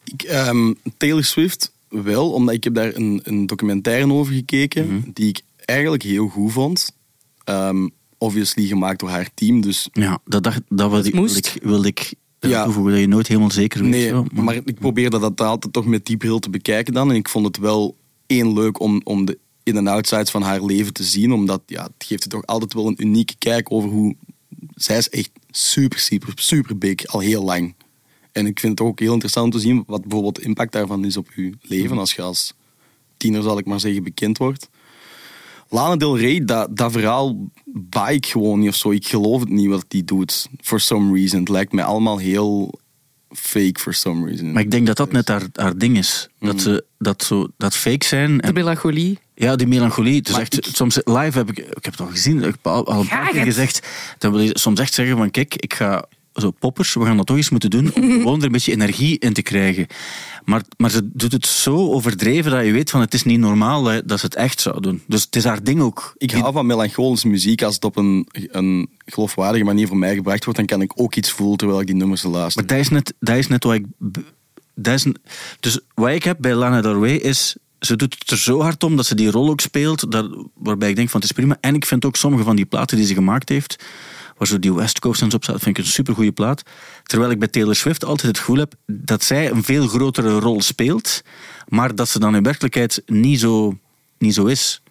[0.04, 5.00] Ik, ehm, Taylor Swift wel, omdat ik heb daar een, een documentaire over gekeken Mhm.
[5.12, 6.90] die ik eigenlijk heel goed vond.
[7.44, 7.88] Ehm,
[8.18, 11.88] obviously gemaakt door haar team, dus Ja, dat, dacht, dat wilde, ik, wilde ik, wilde
[11.88, 12.64] ik Ja.
[12.64, 13.90] toevoegen, dat je nooit helemaal zeker weet.
[13.90, 14.54] Nee, zo, maar...
[14.54, 17.10] ik probeerde dat altijd toch met die bril te bekijken dan.
[17.10, 17.96] En ik vond het wel
[18.26, 19.38] één leuk om, om de
[19.68, 21.32] in- en outsides van haar leven te zien.
[21.32, 24.16] Omdat ja, het geeft je toch altijd wel een unieke kijk over hoe...
[24.74, 27.74] Zij is echt super, super, super big, al heel lang.
[28.32, 31.04] En ik vind het ook heel interessant om te zien wat bijvoorbeeld de impact daarvan
[31.04, 31.98] is op je leven.
[31.98, 32.54] Als je als
[33.16, 34.68] tiener, zal ik maar zeggen, bekend wordt.
[35.68, 38.90] Lana Del Rey, dat, dat verhaal baai ik gewoon niet of zo.
[38.90, 40.48] Ik geloof het niet wat die doet.
[40.60, 41.40] For some reason.
[41.40, 42.78] Het lijkt mij allemaal heel
[43.34, 44.52] fake for some reason.
[44.52, 46.28] Maar ik denk dat dat net haar, haar ding is.
[46.40, 48.36] Dat, ze, dat, zo, dat fake zijn.
[48.36, 49.18] De En, melancholie.
[49.34, 50.22] ja, die melancholie.
[50.32, 52.86] Maar echt, ik- soms live heb ik, ik heb het al gezien, ik heb al,
[52.86, 53.86] al een paar keer gezegd.
[54.18, 56.04] Dan wil je soms echt zeggen van kijk, ik ga
[56.40, 59.18] zo poppers, we gaan dat toch eens moeten doen om gewoon er een beetje energie
[59.18, 59.86] in te krijgen.
[60.44, 63.84] Maar, maar ze doet het zo overdreven dat je weet van het is niet normaal
[63.84, 65.02] hè, dat ze het echt zou doen.
[65.06, 66.14] Dus het is haar ding ook.
[66.16, 67.62] Ik hou van melancholische muziek.
[67.62, 71.14] Als het op een, een geloofwaardige manier voor mij gebracht wordt, dan kan ik ook
[71.14, 72.64] iets voelen terwijl ik die nummers luister.
[72.64, 73.84] Maar dat is net, dat is net wat ik.
[74.74, 75.06] Dat is,
[75.60, 77.56] dus wat ik heb bij Lana Del Rey is.
[77.80, 80.10] Ze doet het er zo hard om dat ze die rol ook speelt.
[80.10, 81.56] Dat, waarbij ik denk van het is prima.
[81.60, 83.84] En ik vind ook sommige van die platen die ze gemaakt heeft.
[84.38, 86.62] Waar zo die West Coast en zo op staat, vind ik een supergoeie plaat.
[87.02, 90.60] Terwijl ik bij Taylor Swift altijd het gevoel heb dat zij een veel grotere rol
[90.62, 91.22] speelt.
[91.68, 93.78] Maar dat ze dan in werkelijkheid niet zo,
[94.18, 94.82] niet zo is.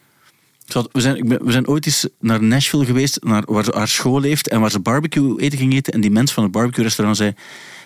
[0.91, 4.47] We zijn, we zijn ooit eens naar Nashville geweest, naar, waar ze haar school heeft
[4.49, 5.93] en waar ze barbecue eten ging eten.
[5.93, 7.33] En die mens van het barbecue restaurant zei,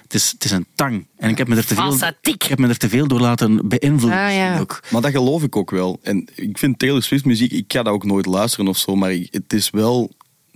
[0.04, 1.08] het is, het is een tang.
[1.18, 1.84] En ik heb me er te veel,
[2.22, 4.20] ik heb me er te veel door laten beïnvloeden.
[4.20, 4.60] Ah, ja.
[4.60, 4.80] ook.
[4.90, 6.00] Maar dat geloof ik ook wel.
[6.04, 9.12] En ik vind Taylor Swift muziek, ik ga dat ook nooit luisteren of zo, maar
[9.14, 10.12] ik- het is wel,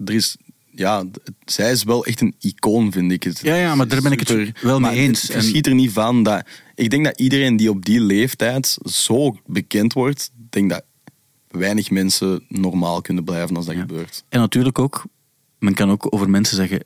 [0.06, 0.38] er is,
[0.76, 3.24] ja, het- zij is wel echt een icoon, vind ik.
[3.24, 5.22] Het Ja, ja, maar daar ben ik het wel mee eens.
[5.22, 6.46] Het En- verschiet er niet van dat,
[6.76, 10.84] ik denk dat iedereen die op die leeftijd zo bekend wordt, denk dat
[11.48, 13.82] weinig mensen normaal kunnen blijven als dat Ja.
[13.82, 14.24] gebeurt.
[14.30, 15.04] En natuurlijk ook,
[15.60, 16.80] men kan ook over mensen zeggen,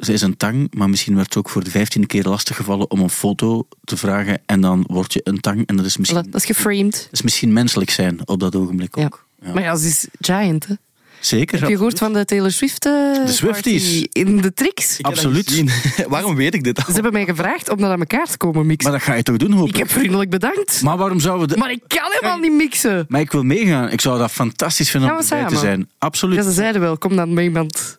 [0.00, 3.00] ze is een tang, maar misschien werd ze ook voor de vijftiende keer lastiggevallen om
[3.00, 6.34] een foto te vragen en dan word je een tang en dat is misschien, Dat
[6.40, 6.92] is geframed.
[6.92, 9.04] dat is misschien menselijk zijn op dat ogenblik Ja.
[9.04, 9.26] ook.
[9.42, 9.52] Ja.
[9.52, 10.74] Maar ja, ze is giant, hè.
[11.20, 11.60] Zeker.
[11.60, 14.06] Heb je gehoord van de Taylor Swift eh, De Swifties.
[14.12, 14.98] in de tricks?
[14.98, 15.64] Ik Absoluut.
[16.08, 16.84] Waarom weet ik dit al?
[16.86, 18.90] Ze hebben mij gevraagd om dat aan elkaar te komen mixen.
[18.90, 20.82] Maar dat ga je toch doen, hoop ik heb vriendelijk bedankt.
[20.82, 21.54] Maar waarom zouden we...
[21.54, 23.04] de- Maar ik kan helemaal niet mixen.
[23.08, 23.90] Maar ik wil meegaan.
[23.90, 25.88] Ik zou dat fantastisch vinden om erbij te zijn.
[25.98, 26.36] Absoluut.
[26.36, 27.96] Ja, ze zeiden wel, kom dan met iemand.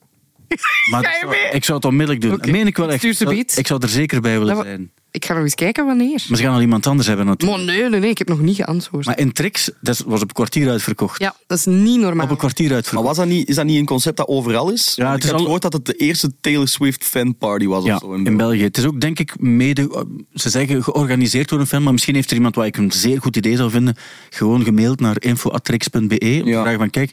[0.91, 1.52] Maar Ga dat je zou- mee?
[1.52, 2.34] ik zou het onmiddellijk doen.
[2.34, 2.52] Oké.
[2.52, 2.99] Meen ik wel echt.
[2.99, 3.58] Stuur ze beat.
[3.58, 4.91] Ik zou er zeker bij willen zijn.
[5.14, 6.24] Ik ga nog eens kijken wanneer.
[6.28, 7.64] Maar ze gaan al iemand anders hebben natuurlijk.
[7.66, 9.06] Maar nee, nee, nee, ik heb nog niet geantwoord.
[9.06, 11.20] Maar in Trix, dat was op een kwartier uitverkocht.
[11.20, 12.26] Ja, dat is niet normaal.
[12.26, 13.08] Op een kwartier Maar uitverkocht.
[13.08, 14.93] was dat niet, is dat niet een concept dat overal is?
[14.95, 17.66] Ja, Want het ik is heb al- gehoord dat het de eerste Taylor Swift fanparty
[17.68, 18.14] was Ja, of zo.
[18.14, 18.64] in België.
[18.64, 20.06] Het is ook, denk ik, mede...
[20.34, 23.22] Ze zeggen georganiseerd door een fan, maar misschien heeft er iemand wat ik een zeer
[23.22, 23.95] goed idee zou vinden,
[24.30, 26.62] gewoon gemaild naar info.trix.be om te Ja.
[26.62, 27.12] vragen van, kijk,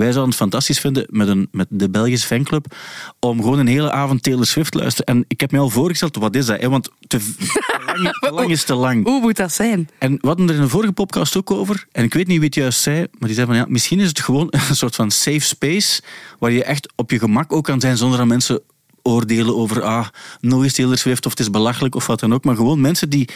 [0.00, 2.74] wij zouden het fantastisch vinden met, een, met de Belgische fanclub
[3.18, 5.14] om gewoon een hele avond Taylor Swift te luisteren.
[5.14, 6.60] En ik heb me al voorgesteld, wat is dat?
[6.60, 6.68] Hè?
[6.68, 9.04] Want te, te, lang, te lang is te lang.
[9.04, 9.88] Hoe moet dat zijn?
[9.98, 11.86] En we hadden er in een vorige podcast ook over.
[11.92, 12.98] En ik weet niet wie het juist zei.
[12.98, 16.02] Maar die zei van ja, misschien is het gewoon een soort van safe space.
[16.38, 18.60] Waar je echt op je gemak ook kan zijn zonder dat mensen
[19.02, 20.06] oordelen over ah,
[20.40, 22.44] nooit is Taylor Swift of het is belachelijk of wat dan ook.
[22.44, 23.28] Maar gewoon mensen die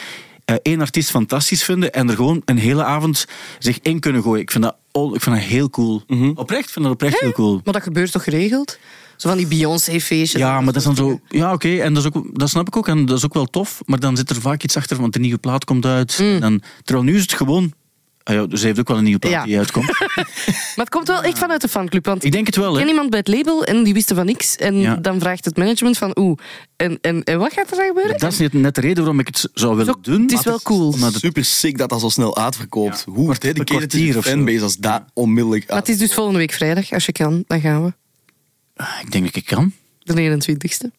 [0.62, 3.26] één artiest fantastisch vinden en er gewoon een hele avond
[3.58, 4.40] zich in kunnen gooien.
[4.40, 4.76] Ik vind dat,
[5.14, 6.02] ik vind dat heel cool.
[6.34, 7.60] Oprecht, ik vind dat oprecht heel cool.
[7.64, 8.78] Maar dat gebeurt toch geregeld?
[9.16, 10.40] Zo van die Beyoncé-feestjes.
[10.40, 11.20] Ja, maar dat is dan zo.
[11.28, 12.88] Ja, oké, en dat, is ook, dat snap ik ook.
[12.88, 13.82] En dat is ook wel tof.
[13.86, 16.18] Maar dan zit er vaak iets achter, want de nieuwe plaat komt uit.
[16.18, 17.72] En Dan, terwijl nu is het gewoon
[18.24, 19.44] Ah ja, dus hij heeft ook wel een nieuwe plaat Ja.
[19.44, 19.86] die uitkomt.
[20.76, 22.04] Maar het komt wel echt vanuit de fanclub.
[22.06, 22.88] Want ik denk het wel, ik ken hè.
[22.90, 24.56] iemand bij het label en die wisten van niks.
[24.56, 24.94] En Ja.
[24.96, 26.38] dan vraagt het management van, oeh,
[26.76, 28.18] en, en, en wat gaat er dan gebeuren?
[28.18, 30.22] Dat is net, net de reden waarom ik het zou willen Zo- doen.
[30.22, 30.94] het is wel cool.
[30.98, 33.04] Het- Super sick dat dat zo snel uitverkoopt.
[33.08, 34.30] Hoe dedicated is kwartier de of zo.
[34.30, 36.92] fanbase als dat onmiddellijk Maar het is dus volgende week vrijdag.
[36.92, 37.92] Als je kan, dan gaan we.
[38.76, 39.72] Ah, Ik denk dat ik kan.
[39.98, 40.90] De 21ste.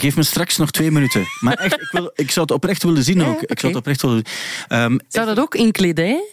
[0.00, 1.24] Geef me straks nog twee minuten.
[1.40, 3.42] Maar echt, ik, wil, ik zou het oprecht willen zien Ja, ook.
[3.42, 4.22] Ik zou het oprecht willen
[4.68, 6.24] Ehm, Zou dat ook in kledij,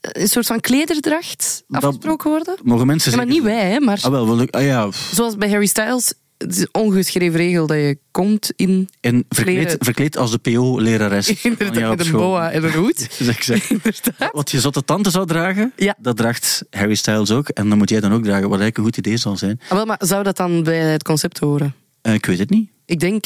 [0.00, 2.54] een soort van klederdracht, afgesproken worden?
[2.62, 4.88] Mogen mensen Ja, maar niet wij, hè, maar Ah, wel, wel, ah, ja.
[5.12, 9.76] zoals bij Harry Styles, het is een ongeschreven regel dat je komt in, En verkleed,
[9.78, 11.28] verkleed als de PO-lerares.
[11.42, 13.08] inderdaad, met een boa en een hoed.
[14.32, 15.94] Wat je zotte tante zou dragen, Ja.
[15.98, 17.48] dat draagt Harry Styles ook.
[17.48, 19.60] En dan moet jij dan ook dragen, wat eigenlijk een goed idee zal zijn.
[19.68, 21.74] Ah, wel, maar zou dat dan bij het concept horen?
[22.02, 22.70] Eh, ik weet het niet.
[22.84, 23.24] Ik denk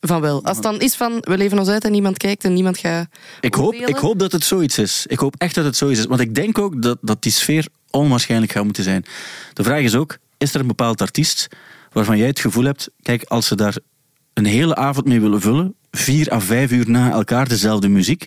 [0.00, 0.44] van wel.
[0.44, 3.08] Als het dan is van, we leven ons uit en niemand kijkt en niemand gaat
[3.40, 3.88] Ik hoop, oordelen.
[3.88, 5.06] ik hoop dat het zoiets is.
[5.06, 6.06] Ik hoop echt dat het zoiets is.
[6.06, 9.04] Want ik denk ook dat, dat die sfeer onwaarschijnlijk gaat moeten zijn.
[9.52, 11.48] De vraag is ook, is er een bepaald artiest
[11.92, 13.76] waarvan jij het gevoel hebt, kijk, als ze daar
[14.34, 18.24] een hele avond mee willen vullen, vier à vijf uur na elkaar dezelfde muziek,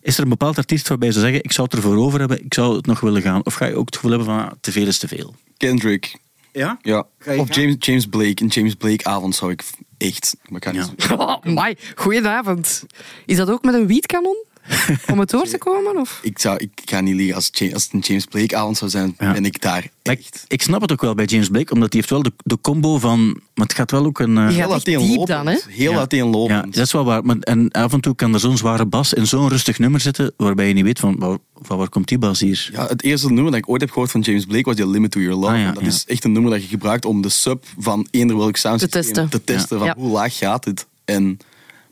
[0.00, 2.54] is er een bepaald artiest waarbij ze zeggen, ik zou het ervoor over hebben, ik
[2.54, 3.44] zou het nog willen gaan.
[3.44, 5.34] Of ga je ook het gevoel hebben van, ah, te veel is te veel?
[5.56, 6.16] Kendrick.
[6.58, 6.78] Ja?
[6.82, 7.06] Ja.
[7.18, 7.62] Ga je Of gaan?
[7.62, 8.42] James, James Blake.
[8.42, 9.64] Een James Blake avond zou ik
[9.98, 10.36] echt...
[10.42, 10.86] Maar ik kan Ja.
[10.90, 12.84] niet Oh, my, goedenavond.
[13.26, 14.36] Is dat ook met een wietkanon?
[15.12, 15.96] Om het door te komen?
[16.00, 16.18] Of?
[16.22, 17.34] ik, zou, ik ga niet liegen.
[17.34, 19.32] Als, als het een James Blake avond zou zijn, Ja.
[19.32, 20.44] ben ik daar Ik, echt.
[20.48, 22.98] ik snap het ook wel bij James Blake, omdat hij heeft wel de, de combo
[22.98, 23.40] van...
[23.54, 24.38] Maar het gaat wel ook een...
[24.38, 24.48] eh.
[24.48, 25.26] Heel uiteenlopend.
[25.26, 25.56] dan, hè?
[25.68, 25.98] Heel Ja.
[25.98, 26.64] uiteenlopend.
[26.64, 27.24] Ja, dat is wel waar.
[27.24, 30.32] Maar, en af en toe kan er zo'n zware bas in zo'n rustig nummer zitten,
[30.36, 32.68] waarbij je niet weet van, waar, van waar komt die bas hier?
[32.72, 35.10] Ja, het eerste nummer dat ik ooit heb gehoord van James Blake was die Limit
[35.10, 35.52] to Your Love.
[35.52, 35.88] Ah, ja, dat ja.
[35.88, 39.08] is echt een nummer dat je gebruikt om de sub van eender welk soundsysteem Te
[39.08, 39.28] testen.
[39.28, 39.94] te testen van Ja.
[39.98, 40.86] hoe laag gaat het.
[41.04, 41.38] En,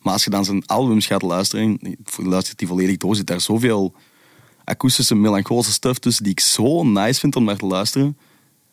[0.06, 1.78] maar als je dan zijn albums gaat luisteren,
[2.16, 3.94] luistert die volledig door, zit daar zoveel
[4.64, 8.16] akoestische, melancholische stuff tussen die ik zo nice vind om naar te luisteren.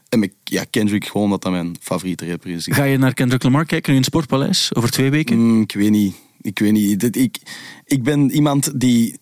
[0.09, 2.67] En met, ja, Kendrick gewoon omdat dat mijn favoriete rapper is.
[2.71, 5.37] Ga je naar Kendrick Lamar kijken nu in het Sportpaleis over twee weken?
[5.39, 6.15] Mm, ik weet niet.
[6.41, 7.15] Ik weet niet.
[7.17, 7.37] Ik,
[7.85, 9.17] ik ben iemand die,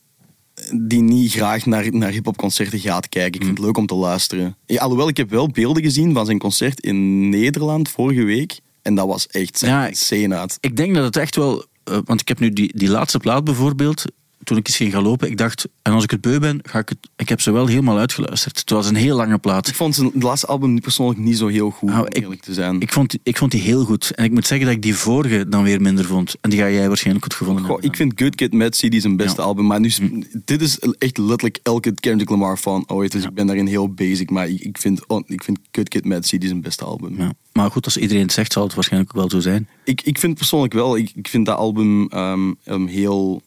[0.81, 3.39] die niet graag naar, naar hip-hopconcerten gaat kijken.
[3.39, 4.57] Ik vind het leuk om te luisteren.
[4.65, 8.59] Ja, alhoewel, ik heb wel beelden gezien van zijn concert in Nederland vorige week.
[8.81, 10.57] En dat was echt Ja, ja, ik- uit.
[10.59, 11.65] Ik denk dat het echt wel...
[11.83, 14.05] eh, want ik heb nu die, die laatste plaat bijvoorbeeld,
[14.43, 16.79] toen ik eens ging gaan lopen, ik dacht, en als ik het beu ben, ga
[16.79, 16.97] ik het...
[17.15, 18.59] Ik heb ze wel helemaal uitgeluisterd.
[18.59, 19.67] Het was een heel lange plaat.
[19.67, 22.81] Ik vond zijn laatste album persoonlijk niet zo heel goed, Nou, ik- eerlijk te zijn.
[22.81, 24.11] Ik vond, ik vond die heel goed.
[24.15, 26.35] En ik moet zeggen dat ik die vorige dan weer minder vond.
[26.41, 27.89] En die ga jij waarschijnlijk goed gevonden Goh, hebben.
[27.89, 29.47] ik vind Good Kid, Mad City zijn beste Ja.
[29.47, 29.65] album.
[29.67, 29.99] Maar nu, is-
[30.45, 33.11] dit is echt letterlijk elke Kendrick Lamar fan ooit.
[33.11, 34.29] Dus ik ben daarin heel basic.
[34.29, 37.15] Maar ik, ik, vind, oh, ik vind Good Kid, Mad City zijn beste album.
[37.17, 37.33] Ja.
[37.53, 39.67] Maar goed, als iedereen het zegt, zal het waarschijnlijk ook wel zo zijn.
[39.83, 43.41] Ik, ik vind persoonlijk wel, ik, ik vind dat album ehm, heel,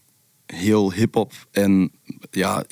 [0.47, 1.33] heel hip-hop.
[1.51, 1.91] En
[2.31, 2.65] ja,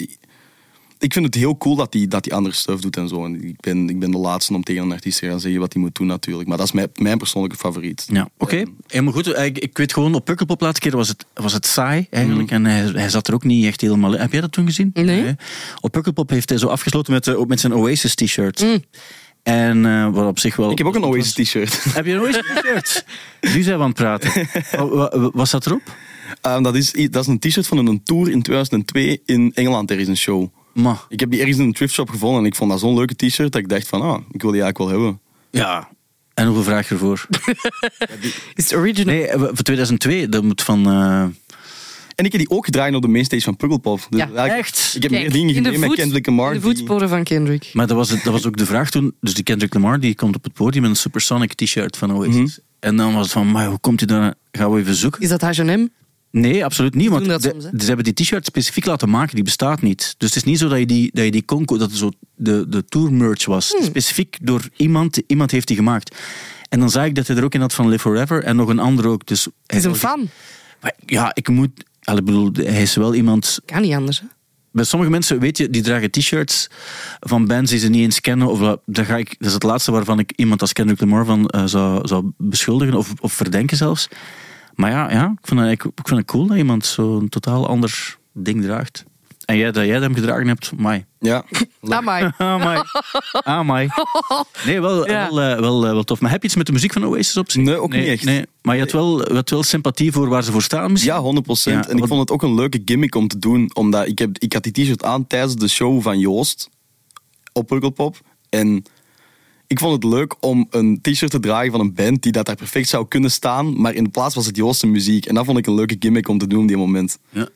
[0.98, 3.24] ik, vind het heel cool dat hij dat die andere stuff doet en zo.
[3.24, 5.72] En ik ben, ik ben de laatste om tegen een artiest te gaan zeggen wat
[5.72, 6.48] hij moet doen, natuurlijk.
[6.48, 8.06] Maar dat is mijn, mijn persoonlijke favoriet.
[8.12, 8.64] Ja, oké.
[8.86, 9.26] Helemaal goed.
[9.38, 12.50] Ik, ik weet gewoon, op Pukkelpop laatste keer was het, was het saai eigenlijk.
[12.50, 14.20] En hij, hij zat er ook niet echt helemaal in.
[14.20, 14.90] Heb jij dat toen gezien?
[14.94, 15.34] Nee.
[15.80, 18.66] Op Pukkelpop heeft hij zo afgesloten met, eh, met zijn Oasis t-shirt.
[19.42, 20.70] En eh, wat op zich wel...
[20.70, 21.04] Ik heb ook een.
[21.04, 21.84] Oasis t-shirt.
[21.84, 23.04] Heb je een Oasis t-shirt?
[23.54, 24.48] nu zijn we aan het praten.
[24.72, 25.82] Wa- wa- Was dat erop?
[26.40, 29.90] Ehm, dat, is, dat is een t-shirt van een tour in 2002 in Engeland.
[29.90, 30.48] Er is een show.
[30.74, 31.00] Ma.
[31.08, 33.14] Ik heb die ergens in een thrift shop gevonden en ik vond dat zo'n leuke
[33.16, 35.20] t-shirt dat ik dacht van, ah, ik wil die eigenlijk wel hebben.
[35.50, 35.88] Ja.
[36.34, 37.26] En hoeveel vraag je ervoor?
[38.54, 39.14] Is het original?
[39.14, 40.86] Nee, eh, voor 2002, dat moet van...
[40.86, 41.20] eh,
[42.14, 44.06] En ik heb die ook gedraaid op de mainstage van Pukkelpop.
[44.10, 44.46] Dus Ja.
[44.56, 44.92] Echt?
[44.96, 46.54] Ik heb Kijk, meer dingen gemeen met Kendrick Lamar.
[46.54, 47.70] In de die- voetsporen van Kendrick.
[47.72, 49.14] Maar dat was, het, dat was ook de vraag toen.
[49.20, 52.34] Dus die Kendrick Lamar die komt op het podium met een Supersonic t-shirt van Oasis.
[52.34, 52.46] Mhm.
[52.80, 54.34] En dan was het van, maar hoe komt hij daar?
[54.52, 55.20] Gaan we even zoeken?
[55.20, 55.86] Is dat H&M?
[56.32, 57.08] Nee, absoluut niet.
[57.08, 60.14] Want dat de- ze hebben die t-shirt specifiek laten maken, die bestaat niet.
[60.18, 62.10] Dus het is niet zo dat je die, dat je die kon ko- dat zo
[62.34, 63.72] de, de tour merch was.
[63.76, 63.84] Hmm.
[63.86, 66.16] Specifiek door iemand, iemand heeft die gemaakt.
[66.68, 68.68] En dan zag ik dat hij er ook in had van Live Forever en nog
[68.68, 69.26] een ander ook.
[69.26, 70.28] Dus Het is een fan.
[70.80, 71.70] Maar Ja, ik moet...
[72.00, 73.60] Ik bedoel, hij is wel iemand...
[73.64, 74.20] Kan niet anders.
[74.20, 74.26] Hè?
[74.72, 76.68] Bij sommige mensen, weet je, die dragen t-shirts
[77.20, 78.48] van bands die ze niet eens kennen.
[78.48, 81.48] Of, daar ga ik, dat is het laatste waarvan ik iemand als Kendrick Lamar van
[81.48, 84.08] eh, zou, zou beschuldigen of, of verdenken zelfs.
[84.82, 88.16] Maar ja, ja ik, vind het, ik vind het cool dat iemand zo'n totaal ander
[88.32, 89.04] ding draagt.
[89.44, 91.04] En jij, dat jij hem gedragen hebt, mai.
[91.18, 91.44] Ja.
[91.88, 92.30] Amai.
[92.38, 92.82] Amai.
[93.30, 93.88] Amai.
[94.64, 95.28] Nee, wel, Ja.
[95.28, 96.20] wel, eh, wel, eh, wel tof.
[96.20, 97.62] Maar heb je iets met de muziek van Oasis op zich?
[97.62, 98.24] Nee, ook niet echt.
[98.24, 98.46] Nee.
[98.62, 101.14] Maar je had wel, je had wel sympathie voor waar ze voor staan misschien?
[101.14, 101.84] Ja, 100%.
[101.84, 103.70] Ja, en ik vond het ook een leuke gimmick om te doen.
[103.74, 106.68] Omdat ik, heb, ik had die t-shirt aan tijdens de show van Joost
[107.52, 108.20] op Pukkelpop.
[108.48, 108.84] En
[109.72, 112.56] ik vond het leuk om een t-shirt te dragen van een band die dat daar
[112.56, 113.80] perfect zou kunnen staan.
[113.80, 115.26] Maar in de plaats was het Joost zijn muziek.
[115.26, 117.18] En dat vond ik een leuke gimmick om te doen op die moment.
[117.30, 117.48] Ja.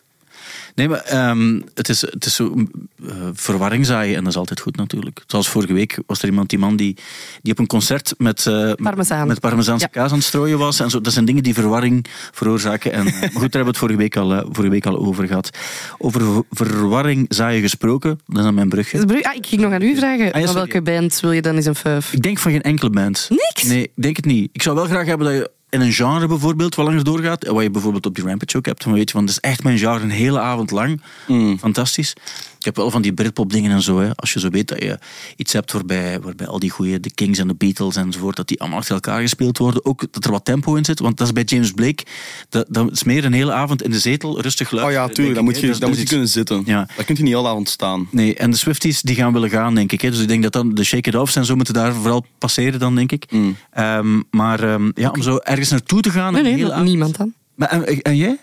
[0.76, 2.54] Nee, maar ehm, het, is, het is zo
[3.08, 5.22] eh, verwarring zaaien en dat is altijd goed natuurlijk.
[5.26, 6.96] Zoals vorige week was er iemand, die man die,
[7.42, 8.42] die op een concert met,
[8.82, 9.26] Parmezaan.
[9.28, 10.00] met parmezaanse Ja.
[10.00, 10.80] kaas aan het strooien was.
[10.80, 11.00] En zo.
[11.00, 12.92] Dat zijn dingen die verwarring veroorzaken.
[12.92, 15.26] En, eh, maar goed, daar hebben we het vorige week al, vorige week al over
[15.26, 15.50] gehad.
[15.98, 18.96] Over ver- verwarring zaaien gesproken, dat is dan mijn brugje.
[18.96, 20.32] Dus Bru- Ah, ik ging nog aan u vragen.
[20.32, 22.12] Ah, ja, van welke band wil je dan eens een fuif?
[22.12, 23.26] Ik denk van geen enkele band.
[23.30, 23.62] Niks?
[23.62, 24.48] Nee, ik denk het niet.
[24.52, 27.46] Ik zou wel graag hebben dat je in een genre bijvoorbeeld wat langer doorgaat.
[27.46, 28.84] Wat je bijvoorbeeld op die Rampage ook hebt.
[28.84, 31.02] Dan weet je, van, dat is echt mijn genre een hele avond lang.
[31.26, 31.58] Mm.
[31.58, 32.12] Fantastisch.
[32.66, 33.98] Ik heb wel van die Britpop dingen en zo.
[34.00, 34.16] Hè.
[34.16, 34.98] Als je zo weet dat je
[35.36, 38.60] iets hebt waarbij, waarbij al die goede, de Kings en de Beatles enzovoort, dat die
[38.60, 39.84] allemaal achter elkaar gespeeld worden.
[39.84, 40.98] Ook dat er wat tempo in zit.
[40.98, 42.04] Want dat is bij James Blake.
[42.48, 45.08] Dat, dat is meer een hele avond in de zetel, rustig Oh luisteren.
[45.08, 45.34] ja, tuurlijk.
[45.34, 45.70] Dan moet je, hè.
[45.70, 46.62] dan Dat moet je iets- kunnen zitten.
[46.66, 46.88] Ja.
[46.96, 48.08] Dan kun je niet heel avond staan.
[48.10, 50.00] Nee, en de Swifties die gaan willen gaan, denk ik.
[50.00, 50.10] Hè.
[50.10, 52.78] Dus ik denk dat dan de Shake It Offs en zo moeten daar vooral passeren
[52.80, 53.24] dan, denk ik.
[53.30, 53.56] Mm.
[53.70, 56.32] Ehm, maar ehm, ja, om zo ergens naartoe te gaan...
[56.32, 57.32] Nee, hele niemand dan.
[57.54, 58.38] Maar, en, en jij?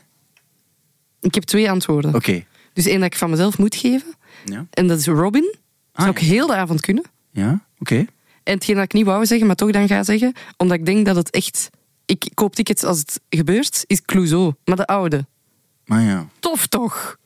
[1.21, 2.15] Ik heb twee antwoorden.
[2.15, 2.43] Oké.
[2.73, 4.13] Dus één dat ik van mezelf moet geven.
[4.45, 5.55] Ja, En dat is Robin.
[5.91, 7.03] Ah, zou ik heel de avond kunnen.
[7.31, 8.05] ja oké.
[8.43, 11.05] En hetgeen dat ik niet wou zeggen, maar toch dan ga zeggen, omdat ik denk
[11.05, 11.69] dat het echt...
[12.05, 14.53] Ik koop tickets als het gebeurt, is Clouseau.
[14.65, 15.25] Maar de oude.
[15.85, 16.27] Maar ja.
[16.39, 17.17] Tof toch?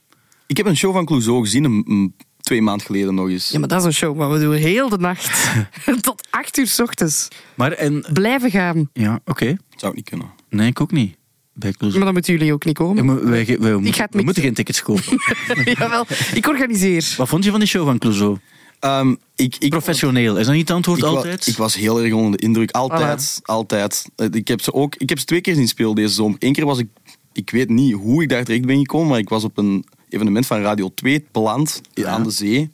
[0.48, 3.50] Ik heb een show van Clouseau gezien, een, een- twee maanden geleden nog eens.
[3.50, 5.52] Ja, maar dat is een show wat we doen heel de nacht.
[6.02, 7.28] Tot acht uur s ochtends.
[7.56, 8.06] Maar en...
[8.14, 8.90] Blijven gaan.
[8.94, 9.56] Ja, oké.
[9.76, 10.30] Zou ik niet kunnen.
[10.50, 11.16] Nee, ik ook niet.
[11.60, 13.06] Maar dan moeten jullie ook niet Ja, komen.
[13.06, 15.04] maar wij, wij, wij moeten- ga het we moeten geen tickets kopen.
[15.80, 17.14] Jawel, ik organiseer.
[17.18, 18.38] Wat vond je van die show van Clouseau?
[18.80, 21.48] Ehm, ik, ik, Professioneel, is dat niet het antwoord ik, wa- altijd?
[21.48, 22.72] ik was heel erg onder de indruk.
[22.72, 23.40] Altijd.
[23.44, 24.06] Altijd.
[24.16, 24.96] Eh, Ik heb ze ook...
[24.96, 26.36] Ik heb ze twee keer zien spelen deze zomer.
[26.40, 26.88] Eén keer was ik...
[27.34, 30.46] Ik weet niet hoe ik daar terecht ben gekomen, maar ik was op een evenement
[30.48, 32.08] van Radio 2 beland Ja.
[32.08, 32.72] aan de zee.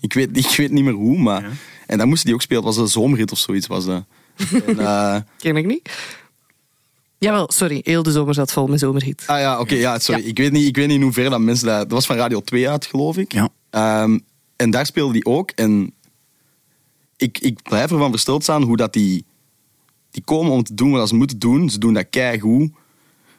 [0.00, 1.42] Ik weet, ik weet niet meer hoe, maar...
[1.42, 1.48] Ja.
[1.86, 2.64] En dan moesten die ook spelen.
[2.64, 3.66] Het was een zomerrit of zoiets.
[3.66, 4.04] Was dat.
[4.66, 5.90] En, eh, Ken ik niet.
[7.24, 7.80] Jawel, sorry.
[7.84, 9.22] Heel de zomer zat vol met zomerhit.
[9.26, 9.74] ah ja, oké.
[9.74, 10.22] ja, sorry.
[10.22, 10.28] Ja.
[10.28, 11.78] Ik, weet niet, ik weet niet in hoeverre dat mensen dat...
[11.78, 13.32] Dat was van Radio 2 uit, geloof ik.
[13.32, 13.48] Ja.
[13.70, 14.18] Ehm,
[14.56, 15.50] en daar speelde die ook.
[15.50, 15.94] En
[17.16, 19.24] ik, ik blijf ervan versteld staan hoe dat die,
[20.10, 21.70] die komen om te doen wat ze moeten doen.
[21.70, 22.70] Ze doen dat keigoed.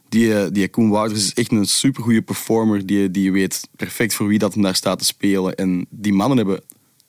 [0.10, 2.86] Die, eh, die Koen Wouters is echt een supergoeie performer.
[2.86, 5.56] Die, die weet perfect voor wie dat hem daar staat te spelen.
[5.56, 6.62] En die mannen hebben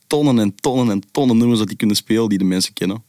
[0.06, 3.02] tonnen en tonnen en tonnen nummers dat die kunnen spelen die de mensen kennen.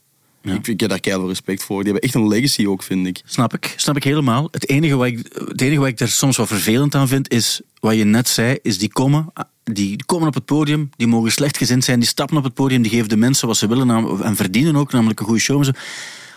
[0.48, 0.54] Ja.
[0.54, 1.82] Ik, ik heb daar keihard respect voor.
[1.82, 3.20] Die hebben echt een legacy ook, vind ik.
[3.24, 4.48] Snap ik, snap ik helemaal.
[4.50, 5.18] Het enige, wat ik,
[5.48, 8.58] het enige wat ik daar soms wat vervelend aan vind, is wat je net zei,
[8.62, 9.32] is die komen,
[9.64, 12.90] die, komen op het podium, die mogen slechtgezind zijn, die stappen op het podium, die
[12.90, 15.72] geven de mensen wat ze willen en verdienen ook, namelijk een goede show en zo.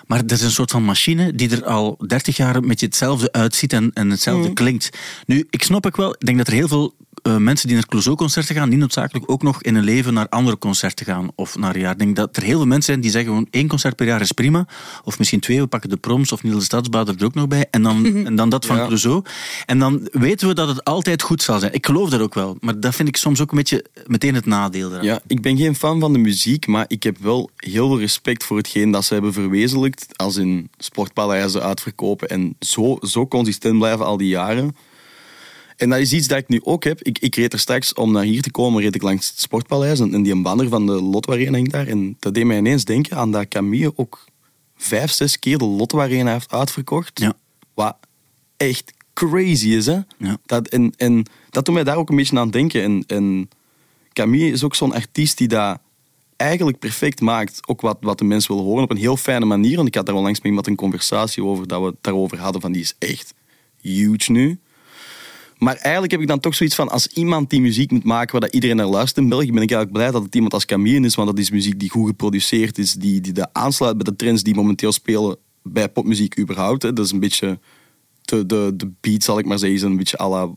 [0.08, 3.32] Maar dat is een soort van machine die er al 30 jaar een beetje hetzelfde
[3.32, 4.90] uitziet en, en hetzelfde klinkt.
[5.26, 7.86] Nu, ik snap ook wel, ik denk dat er heel veel eh, mensen die naar
[7.86, 11.76] Clouseau-concerten gaan, niet noodzakelijk ook nog in hun leven naar andere concerten gaan of naar
[11.76, 11.92] een jaar.
[11.92, 14.22] Ik denk dat er heel veel mensen zijn die zeggen gewoon één concert per jaar
[14.22, 14.68] is prima.
[15.04, 17.66] Of misschien twee, we pakken de proms of Niels de Stadsbader er ook nog bij.
[17.72, 18.86] En dan, en dan dat van Ja.
[18.86, 19.24] Clouseau.
[19.66, 21.74] En dan weten we dat het altijd goed zal zijn.
[21.74, 22.58] Ik geloof dat ook wel.
[22.60, 24.92] Maar dat vind ik soms ook een beetje meteen het nadeel.
[24.92, 25.04] eraan.
[25.04, 28.44] Ja, ik ben geen fan van de muziek, maar ik heb wel heel veel respect
[28.44, 30.08] voor hetgeen dat ze hebben verwezenlijkt.
[30.18, 34.76] Als in sportpaleizen uitverkopen en zo, zo consistent blijven al die jaren.
[35.82, 37.02] En dat is iets dat ik nu ook heb.
[37.02, 40.00] Ik, ik reed er straks om naar hier te komen, reed ik langs het sportpaleis
[40.00, 41.88] en, en die een banner van de Lotto Arena hing daar.
[41.88, 44.26] En dat deed mij ineens denken aan dat Camille ook
[44.76, 47.20] vijf, zes keer de Lotto Arena heeft uitverkocht.
[47.20, 47.34] Ja.
[47.74, 47.98] Wat
[48.58, 50.00] echt crazy is, hè?
[50.18, 50.38] Ja.
[50.46, 52.84] Dat, en, en dat doet mij daar ook een beetje aan denken.
[52.84, 53.50] En, en
[54.14, 55.80] Camille is ook zo'n artiest die dat
[56.36, 57.68] eigenlijk perfect maakt.
[57.68, 59.76] Ook wat, wat de mensen willen horen op een heel fijne manier.
[59.76, 62.62] Want ik had daar onlangs met iemand een conversatie over, dat we het daarover hadden
[62.62, 63.34] van die is echt
[63.82, 64.60] huge nu.
[65.64, 68.42] Maar eigenlijk heb ik dan toch zoiets van, als iemand die muziek moet maken waar
[68.42, 71.06] dat iedereen naar luistert in België, ben ik eigenlijk blij dat het iemand als Camille
[71.06, 74.16] is, want dat is muziek die goed geproduceerd is, die, die de aansluit bij de
[74.16, 76.82] trends die momenteel spelen bij popmuziek überhaupt.
[76.82, 76.94] Hè.
[76.94, 77.60] Dat is een beetje,
[78.22, 80.50] de, de, de beat zal ik maar zeggen, is een beetje à la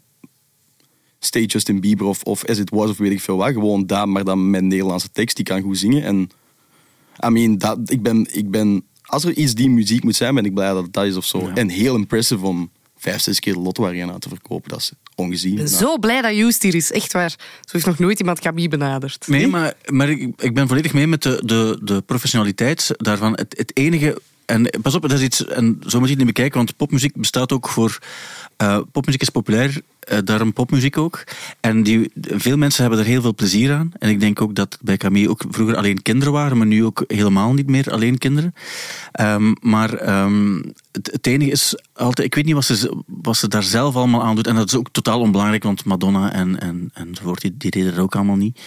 [1.19, 3.53] Stay Justin Bieber of, of As It Was of weet ik veel wat.
[3.53, 6.03] Gewoon daar, maar dan met Nederlandse tekst, die kan goed zingen.
[6.03, 6.31] En
[7.27, 10.45] I mean, dat, ik, ben, ik ben, als er iets die muziek moet zijn, ben
[10.45, 11.39] ik blij dat het dat is of zo.
[11.39, 11.55] Ja.
[11.55, 12.71] En heel impressive om
[13.05, 14.71] vijf, zes keer de Lotto Arena te verkopen.
[14.71, 15.51] Dat is ongezien.
[15.51, 16.93] Ik ben Nou, zo blij dat Joost hier is.
[16.93, 17.31] Echt waar.
[17.31, 19.29] Zo heeft nog nooit iemand Camille benaderd.
[19.29, 23.33] Nee, maar, maar ik, ik ben volledig mee met de, de, de professionaliteit daarvan.
[23.33, 24.21] Het, het enige.
[24.47, 25.47] En pas op, dat is iets.
[25.47, 27.99] En zo moet je het niet bekijken, want popmuziek bestaat ook voor.
[28.57, 31.25] eh, popmuziek is populair, eh, daarom popmuziek ook.
[31.61, 33.93] En die, veel mensen hebben er heel veel plezier aan.
[33.99, 37.05] En ik denk ook dat bij Camille ook vroeger alleen kinderen waren, maar nu ook
[37.07, 38.55] helemaal niet meer alleen kinderen.
[39.13, 40.55] Ehm, maar ehm,
[40.93, 42.27] het, het enige is altijd.
[42.27, 44.47] Ik weet niet wat ze, wat ze daar zelf allemaal aan doet.
[44.47, 48.05] En dat is ook totaal onbelangrijk, want Madonna en, en, enzovoort, die, die deden dat
[48.05, 48.61] ook allemaal niet.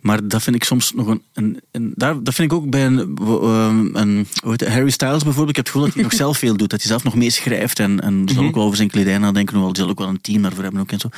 [0.00, 1.22] Maar dat vind ik soms nog een.
[1.32, 4.90] een, een- daar, dat vind ik ook bij een, um, een hoe heet het, Harry
[4.90, 5.48] Styles bijvoorbeeld.
[5.48, 6.70] Ik heb het gevoel dat hij nog zelf veel doet.
[6.70, 7.78] Dat hij zelf nog meeschrijft.
[7.78, 9.54] En, en zal ook wel over zijn kledij nadenken.
[9.54, 10.80] Hoewel hij zal ook wel een team daarvoor hebben.
[10.80, 11.08] Ook en, zo.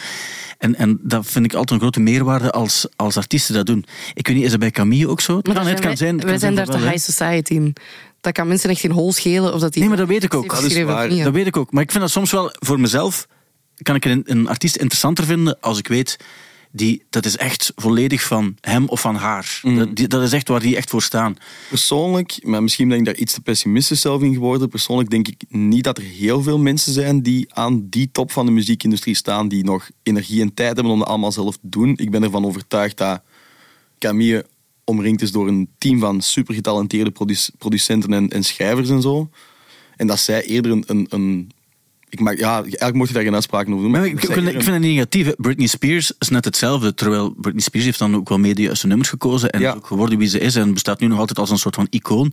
[0.59, 3.85] En, en dat vind ik altijd een grote meerwaarde als, als artiesten dat doen.
[4.15, 5.37] Ik weet niet, is dat bij Camille ook zo?
[5.37, 6.15] Het Maar kan, het kan wij, zijn.
[6.15, 7.75] het wij kan zijn zijn daar te high society in.
[8.21, 9.81] Dat kan mensen echt geen hol schelen of dat die.
[9.81, 10.51] Nee, maar dat weet ik ook.
[10.55, 11.09] Dat is waar.
[11.09, 11.73] Dat weet ik ook.
[11.73, 13.27] Maar ik vind dat soms wel voor mezelf.
[13.83, 16.17] Kan ik een, een artiest interessanter vinden als ik weet.
[16.79, 19.61] Die, dat is echt volledig van hem of van haar.
[19.63, 19.77] Mhm.
[19.77, 21.37] Dat, die- dat is echt waar die echt voor staan.
[21.69, 24.69] Persoonlijk, maar misschien ben ik daar iets te pessimistisch zelf in geworden.
[24.69, 28.47] Persoonlijk denk ik niet dat er heel veel mensen zijn die aan die top van
[28.47, 31.93] de muziekindustrie staan, die nog energie en tijd hebben om dat allemaal zelf te doen.
[31.97, 33.21] Ik ben ervan overtuigd dat
[33.99, 34.47] Camille
[34.85, 39.31] omringd is door een team van super getalenteerde produ- producenten en, en schrijvers en zo.
[39.97, 40.85] En dat zij eerder een.
[40.87, 41.51] een, een
[42.11, 43.93] ik maak, ja, eigenlijk mocht je daar geen uitspraken over doen.
[43.93, 45.27] Maar ik, vind, ik eerder vind het negatief.
[45.27, 45.33] hè.
[45.37, 46.95] Britney Spears is net hetzelfde.
[46.95, 49.51] Terwijl Britney Spears heeft dan ook wel de juiste nummers gekozen.
[49.51, 49.71] En Ja.
[49.71, 50.55] is ook geworden wie ze is.
[50.55, 52.33] En bestaat nu nog altijd als een soort van icoon.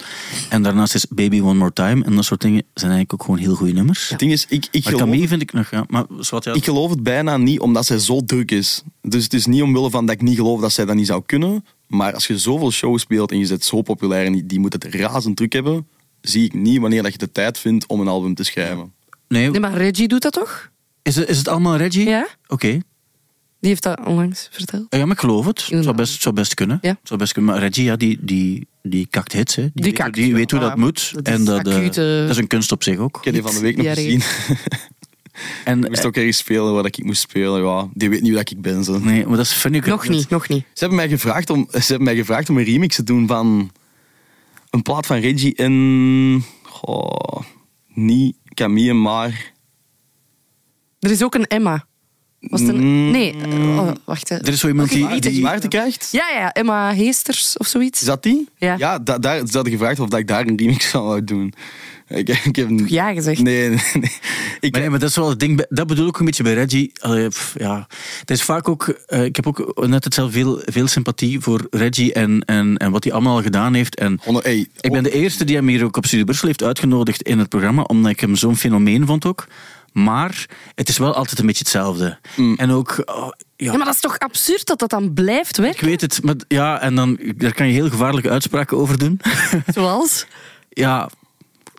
[0.49, 2.03] En daarnaast is Baby One More Time.
[2.05, 4.09] En dat soort dingen zijn eigenlijk ook gewoon heel goede nummers.
[4.09, 5.71] Het ding is, ik, ik Maar geloof Camille vind ik nog...
[5.71, 8.83] Ja, maar zwart, ja, Ik geloof het bijna niet omdat zij zo druk is.
[9.01, 11.23] Dus het is niet omwille van dat ik niet geloof dat zij dat niet zou
[11.25, 11.65] kunnen.
[11.87, 14.73] Maar als je zoveel shows speelt en je zit zo populair en die, die moet
[14.73, 15.87] het razend druk hebben,
[16.21, 18.93] zie ik niet wanneer dat je de tijd vindt om een album te schrijven.
[19.27, 20.69] Nee, Nee, maar Reggie doet dat toch?
[21.01, 22.07] is, het, is het allemaal Reggie?
[22.09, 22.27] Ja.
[22.47, 22.67] Oké.
[23.59, 24.85] Die heeft dat onlangs verteld.
[24.89, 25.65] Ja, maar ik geloof het.
[25.69, 26.77] Het zou best, zou best kunnen.
[26.81, 26.97] Ja.
[27.03, 27.51] Zou best kunnen.
[27.53, 29.55] Maar Reggie, ja, die, die, die kakt hits.
[29.55, 29.61] Hè.
[29.61, 30.67] Die, Die weet, kakt, die weet hoe ja.
[30.67, 31.13] dat moet.
[31.13, 33.17] Dat is en dat, eh, acute- dat is een kunst op zich ook.
[33.17, 34.19] Ik heb die van de week nog Diarree.
[34.19, 34.57] gezien.
[35.65, 37.63] En, Ik moest ook ergens spelen waar ik moest spelen.
[37.63, 38.83] Ja, die weet niet wie dat ik ben.
[38.83, 38.99] Zo.
[38.99, 39.85] Nee, maar dat is, ik...
[39.85, 40.59] Nog niet, nog niet.
[40.73, 43.71] Ze, hebben mij gevraagd om, ze hebben mij gevraagd om een remix te doen van
[44.69, 46.43] een plaat van Reggie en...
[46.63, 47.41] goh,
[47.93, 49.53] niet Camille, maar...
[50.99, 51.85] Er is ook een Emma.
[52.39, 52.75] Was het een...
[53.05, 53.11] Mm.
[53.11, 54.29] Nee, eh, oh, wacht.
[54.29, 54.35] hè.
[54.35, 55.07] Er is zo iemand die...
[55.07, 56.09] Die die zwaartekracht?
[56.11, 58.01] Ja, ja, Emma Heesters of zoiets.
[58.01, 58.49] Is dat die?
[58.57, 58.75] Ja.
[58.77, 61.53] Ja, da- daar, ze hadden gevraagd of dat ik daar een remix van wou doen.
[62.07, 63.41] Ik, ik heb een- Ja gezegd.
[63.41, 64.11] Nee, nee, nee.
[64.59, 65.65] Ik, Maar nee, maar dat is wel het ding.
[65.69, 66.91] Dat bedoel ik ook een beetje bij Reggie.
[67.01, 67.87] Allee, pff, ja.
[68.19, 68.87] Het is vaak ook...
[68.87, 73.03] eh, ik heb ook net hetzelfde veel, veel sympathie voor Reggie en, en, en wat
[73.03, 73.95] hij allemaal al gedaan heeft.
[73.95, 77.21] En hey, ik ben de eerste die hem hier ook op Studio Brussel heeft uitgenodigd
[77.21, 79.47] in het programma, omdat ik hem zo'n fenomeen vond ook.
[79.93, 80.45] Maar
[80.75, 82.19] het is wel altijd een beetje hetzelfde.
[82.55, 83.01] En ook...
[83.05, 83.15] oh,
[83.55, 85.79] ja, Ja, maar dat is toch absurd dat dat dan blijft werken?
[85.79, 89.19] Ik weet het, maar ja, en dan daar kan je heel gevaarlijke uitspraken over doen.
[89.73, 90.25] Zoals?
[90.69, 91.09] ja,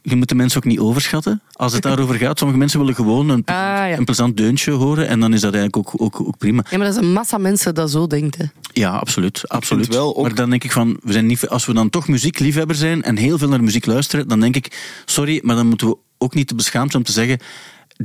[0.08, 2.38] je moet de mensen ook niet overschatten als het daarover gaat.
[2.38, 3.96] Sommige mensen willen gewoon een, Ah, ja.
[3.96, 6.64] een plezant deuntje horen en dan is dat eigenlijk ook, ook, ook prima.
[6.70, 8.36] Ja, maar dat is een massa mensen dat zo denkt.
[8.36, 8.44] Hè.
[8.72, 9.48] Ja, absoluut.
[9.48, 9.88] absoluut.
[9.88, 12.76] wel ook- Maar dan denk ik van, we zijn niet, als we dan toch muziekliefhebber
[12.76, 15.96] zijn en heel veel naar muziek luisteren, dan denk ik, sorry, maar dan moeten we
[16.18, 17.38] ook niet te beschaamd zijn om te zeggen,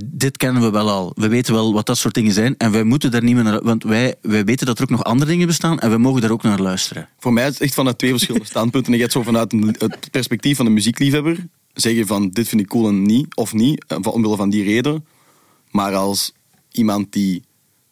[0.05, 1.11] dit kennen we wel al.
[1.15, 3.63] We weten wel wat dat soort dingen zijn en wij moeten daar niet meer naar...
[3.63, 6.31] Want wij, wij weten dat er ook nog andere dingen bestaan en wij mogen daar
[6.31, 7.07] ook naar luisteren.
[7.19, 8.93] Voor mij is het echt vanuit twee verschillende standpunten.
[8.93, 11.37] Je hebt zo vanuit het perspectief van de muziekliefhebber.
[11.81, 14.63] Zeggen van dit vind ik cool en niet, of niet, eh, van- omwille van die
[14.63, 15.05] reden.
[15.71, 16.31] Maar als
[16.71, 17.43] iemand die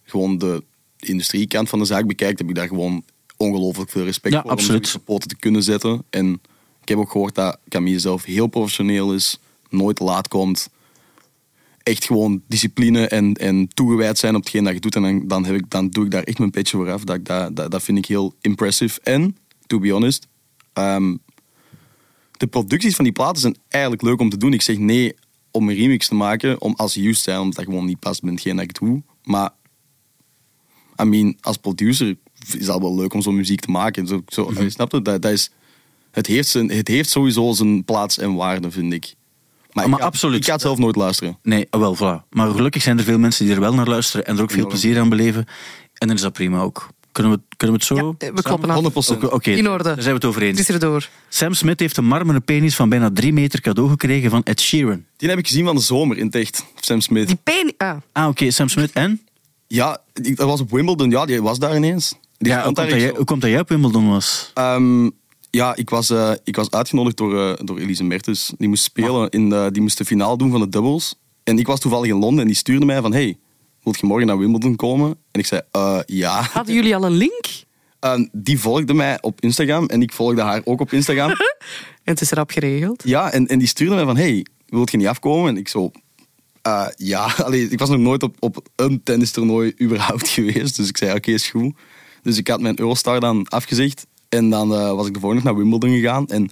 [0.04, 0.64] gewoon de
[1.00, 3.04] industriekant van de zaak bekijkt, heb ik daar gewoon
[3.38, 4.96] ongelooflijk veel respect Ja, voor absoluut.
[4.96, 6.04] om poten te kunnen zetten.
[6.10, 6.34] En
[6.82, 10.70] ik heb ook gehoord dat Camille zelf heel professioneel is, nooit te laat komt.
[11.84, 14.96] Echt gewoon discipline en, en toegewijd zijn op hetgeen dat je doet.
[14.96, 17.04] En dan, dan, heb ik, dan doe ik daar echt mijn petje voor af.
[17.04, 19.00] Dat, dat, dat, dat vind ik heel impressive.
[19.04, 19.38] En,
[19.68, 20.28] to be honest,
[20.74, 21.16] ehm,
[22.40, 24.54] de producties van die platen zijn eigenlijk leuk om te doen.
[24.54, 25.16] Ik zeg nee
[25.52, 28.34] om een remix te maken, om als juist zijn, omdat dat gewoon niet past met
[28.34, 29.02] hetgeen dat ik doe.
[29.24, 29.50] Maar,
[31.02, 32.18] I mean, als producer
[32.58, 34.08] is dat wel leuk om zo'n muziek te maken.
[34.08, 35.02] Zo, zo, Snap je?
[35.02, 35.52] Dat, dat is,
[36.12, 39.16] het, heeft zijn, het heeft sowieso zijn plaats en waarde, vind ik.
[39.72, 40.40] Maar, Maar ik ga, absoluut.
[40.40, 41.38] Ik ga het zelf nooit luisteren.
[41.44, 42.28] Nee, ah, wel, voilà.
[42.30, 44.68] Maar gelukkig zijn er veel mensen die er wel naar luisteren en er ook veel
[44.68, 45.46] plezier aan beleven.
[45.94, 46.90] En dan is dat prima ook.
[47.12, 48.16] Kunnen we, kunnen we het zo?
[48.18, 48.91] Ja, we kloppen.
[49.28, 49.30] 100%.
[49.34, 49.84] Oké, In orde.
[49.84, 50.60] daar zijn we het over Het eens.
[50.60, 51.10] is erdoor.
[51.30, 55.03] Sam Smith heeft een marmeren penis van bijna drie meter cadeau gekregen van Ed Sheeran.
[55.18, 57.28] Die heb ik gezien van de zomer in het echt, Sam Smith.
[57.28, 57.74] Die pen...
[57.78, 58.91] Ah, Ah, oké, Sam Smith.
[58.93, 59.22] En?
[59.68, 61.10] Ja, dat was op Wimbledon.
[61.10, 62.14] Ja, die was daar ineens.
[62.38, 64.51] Die Ja, hoe komt, daar dat echt jij, hoe komt dat jij op Wimbledon was?
[64.53, 65.10] Ehm,
[65.49, 68.53] ja, ik was, eh, ik was uitgenodigd door, eh, door Elise Mertens.
[68.57, 71.16] Die moest spelen, in de, die moest de finale doen van de doubles.
[71.43, 73.14] En ik was toevallig in Londen en die stuurde mij van...
[73.14, 73.38] Hey,
[73.84, 75.10] wilt je morgen naar Wimbledon komen?
[75.32, 76.42] En ik zei, eh, ja.
[76.42, 77.46] hadden jullie al een link?
[78.00, 81.30] Ehm, die volgde mij op Instagram en ik volgde haar ook op Instagram.
[81.30, 81.38] En
[82.14, 83.04] het is rap geregeld.
[83.06, 84.18] ja, en, en die stuurde mij van...
[84.18, 85.50] Hey, wilt je niet afkomen?
[85.50, 85.92] En ik zo...
[86.62, 90.76] eh, ja, Allee, ik was nog nooit op, op een tennistoernooi überhaupt geweest.
[90.76, 91.76] Dus ik zei, oké, is goed.
[92.22, 94.06] Dus ik had mijn Eurostar dan afgezegd.
[94.30, 96.28] En dan eh, was ik de volgende naar Wimbledon gegaan.
[96.28, 96.44] En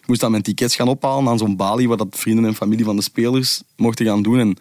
[0.00, 1.88] ik moest dan mijn tickets gaan ophalen aan zo'n balie...
[1.88, 4.38] waar dat vrienden en familie van de spelers mochten gaan doen.
[4.38, 4.56] En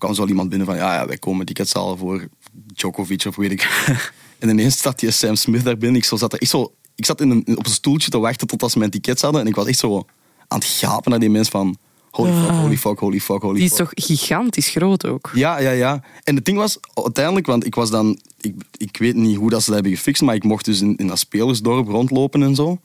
[0.00, 2.28] kwam zo iemand binnen van, ja, ja wij komen tickets halen voor
[2.74, 3.68] Djokovic of weet ik.
[4.38, 6.00] en ineens staat die Sam Smith daar binnen.
[6.00, 8.46] Ik, zo zat, er echt zo, ik zat in een, op een stoeltje te wachten
[8.46, 9.40] tot als ze mijn tickets hadden.
[9.40, 10.04] En ik was echt zo
[10.48, 11.76] aan het gapen naar die mensen van,
[12.10, 13.78] holy fuck, holy fuck, holy fuck, holy Die is fuck.
[13.78, 15.30] toch gigantisch groot ook.
[15.34, 16.02] Ja, ja, ja.
[16.24, 18.20] En het ding was, uiteindelijk, want ik was dan...
[18.40, 20.96] Ik, ik weet niet hoe dat ze dat hebben gefixt, maar ik mocht dus in,
[20.96, 22.78] in dat spelersdorp rondlopen en zo.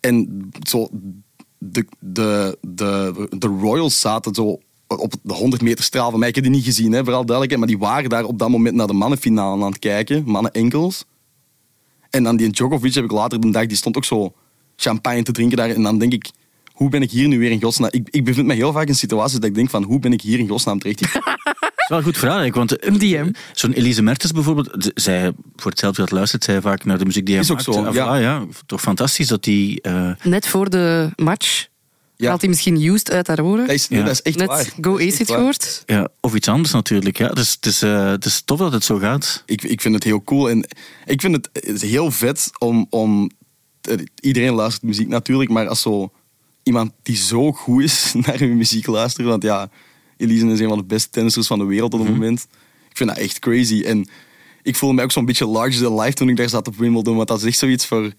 [0.00, 0.88] En zo...
[1.58, 4.60] De, de, de, de Royals zaten zo
[4.98, 6.28] op de 100 meter straal van mij.
[6.28, 7.58] Ik heb die niet gezien, hè, vooral duidelijkheid.
[7.60, 10.22] Maar die waren daar op dat moment naar de mannenfinale aan het kijken.
[10.26, 11.04] Mannen enkels.
[12.10, 14.32] En dan die Djokovic heb ik later de dag, die stond ook zo
[14.76, 15.70] champagne te drinken daar.
[15.70, 16.30] En dan denk ik,
[16.72, 17.88] hoe ben ik hier nu weer in godsnaam...
[17.92, 20.20] Ik, ik bevind me heel vaak in situaties dat ik denk van, hoe ben ik
[20.20, 21.10] hier in godsnaam terecht Dat
[21.76, 22.70] is wel een goed verhaal eigenlijk.
[22.70, 23.30] Want Een DM.
[23.52, 27.34] Zo'n Elise Mertens bijvoorbeeld, zij, voor hetzelfde dat luistert, zij vaak naar de muziek die
[27.34, 27.72] hij Is ook maakt.
[27.74, 28.16] zo, Ah, ja.
[28.16, 28.44] ja.
[28.66, 29.80] Toch fantastisch dat die...
[29.80, 31.66] eh, Net voor de match
[32.24, 32.28] Ja.
[32.30, 33.66] haalt hij misschien Used uit haar oren.
[33.66, 34.04] Dat is, nee, Ja.
[34.04, 34.72] dat is echt Net waar.
[34.80, 35.82] Go het gehoord.
[35.86, 37.18] ja, of iets anders natuurlijk.
[37.18, 37.28] Ja.
[37.28, 39.42] Dus, het, is, eh, het is tof dat het zo gaat.
[39.46, 40.50] Ik, ik vind het heel cool.
[40.50, 40.66] En
[41.06, 43.30] ik vind het, het is heel vet om, om...
[44.20, 46.12] Iedereen luistert muziek natuurlijk, maar als zo
[46.62, 49.26] iemand die zo goed is naar uw muziek luistert...
[49.26, 49.68] Want ja,
[50.16, 52.46] Elise is een van de beste tennissers van de wereld op het moment.
[52.90, 53.82] Ik vind dat echt crazy.
[53.82, 54.08] En
[54.62, 57.16] ik voelde mij ook zo'n beetje larger than life toen ik daar zat op Wimbledon.
[57.16, 58.12] Want dat is echt zoiets voor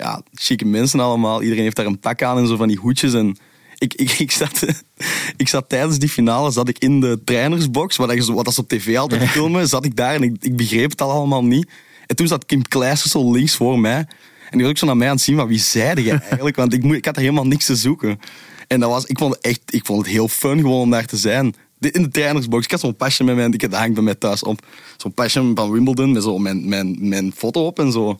[0.00, 1.42] ja, chique mensen allemaal.
[1.42, 3.12] Iedereen heeft daar een pak aan en zo van die hoedjes.
[3.14, 3.36] En
[3.78, 4.64] ik, ik, ik, zat,
[5.36, 8.68] ik zat tijdens die finale zat ik in de trainersbox, wat, zo- wat ze op
[8.68, 11.70] tv altijd filmen, zat ik daar en ik, ik begreep het al allemaal niet.
[12.06, 13.96] En toen zat Kim Kleijster zo links voor mij.
[13.98, 16.56] En die was ook zo naar mij aan het zien, van wie zeide je eigenlijk?
[16.56, 18.20] Want ik, moet, ik had er helemaal niks te zoeken.
[18.66, 21.06] En dat was, ik, vond het echt, ik vond het heel fun gewoon om daar
[21.06, 21.54] te zijn.
[21.80, 22.64] In de trainersbox.
[22.64, 24.66] Ik had zo'n pasje met mij, ik dat hangt bij mij thuis op.
[24.96, 28.18] Zo'n pasje van Wimbledon met zo mijn, mijn, mijn foto op en zo.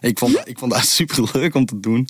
[0.00, 2.08] Ik vond, dat- ik vond dat super leuk om te doen.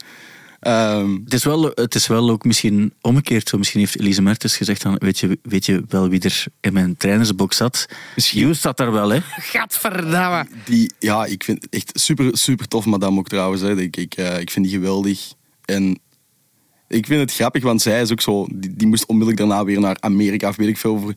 [0.60, 3.58] Ehm, Het is, wel, het is wel ook misschien omgekeerd zo.
[3.58, 6.96] Misschien heeft Elise Mertens gezegd, dan, weet, je, weet je wel wie er in mijn
[6.96, 7.86] trainersbox zat?
[8.14, 8.40] Misschien.
[8.40, 9.20] Hughes zat daar wel, hè?
[9.52, 10.46] Gadverdamme.
[10.64, 13.62] die, ja, ik vind het echt super, super tof, madame ook trouwens.
[13.62, 13.80] Hè.
[13.80, 15.32] Ik, ik, eh, ik vind die geweldig.
[15.64, 15.98] En
[16.88, 18.46] ik vind het grappig, want zij is ook zo...
[18.54, 20.90] Die, die moest onmiddellijk daarna weer naar Amerika, of weet ik veel.
[20.94, 21.14] Over.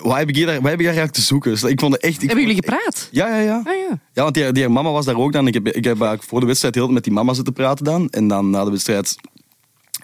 [0.00, 1.50] Wat heb ik hier wat heb ik daar eigenlijk te zoeken?
[1.50, 2.22] Dus ik vond het echt...
[2.22, 3.08] ik Hebben jullie gepraat?
[3.10, 3.62] Ja, ja, ja.
[3.64, 3.98] Ah ja.
[4.12, 5.46] Ja, want die, die mama was daar ook dan.
[5.46, 8.08] Ik heb, ik heb eigenlijk voor de wedstrijd heel met die mama zitten praten dan.
[8.08, 9.16] En dan na de wedstrijd,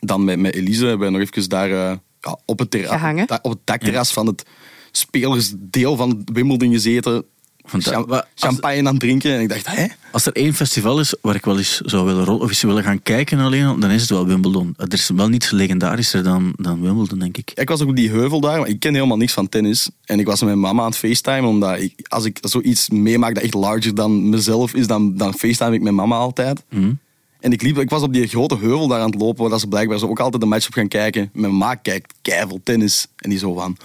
[0.00, 3.50] dan met, met Elise, hebben we nog even daar eh, ja, op, het terras, op
[3.50, 4.44] het dakterras van het
[4.90, 7.24] spelersdeel van Wimbledon gezeten.
[8.34, 9.32] Champagne aan het drinken.
[9.32, 9.86] En ik dacht, hè?
[10.12, 12.82] Als er één festival is waar ik wel eens zou willen rollen, of eens willen
[12.82, 14.74] gaan kijken alleen, al, dan is het wel Wimbledon.
[14.76, 17.52] Er is wel niets legendarischer dan, dan Wimbledon, denk ik.
[17.54, 19.90] Ik was ook op die heuvel daar, maar ik ken helemaal niks van tennis.
[20.04, 23.34] En ik was met mijn mama aan het facetimen, omdat ik, als ik zoiets meemaak
[23.34, 26.62] dat echt larger dan mezelf is, dan, dan facetime ik met mama altijd.
[26.68, 26.92] Hm?
[27.40, 29.68] En ik, liep, ik was op die grote heuvel daar aan het lopen, waar ze
[29.68, 31.30] blijkbaar zo ook altijd de match op gaan kijken.
[31.32, 33.06] Mijn ma kijkt keiveel tennis.
[33.16, 33.76] En die zo van,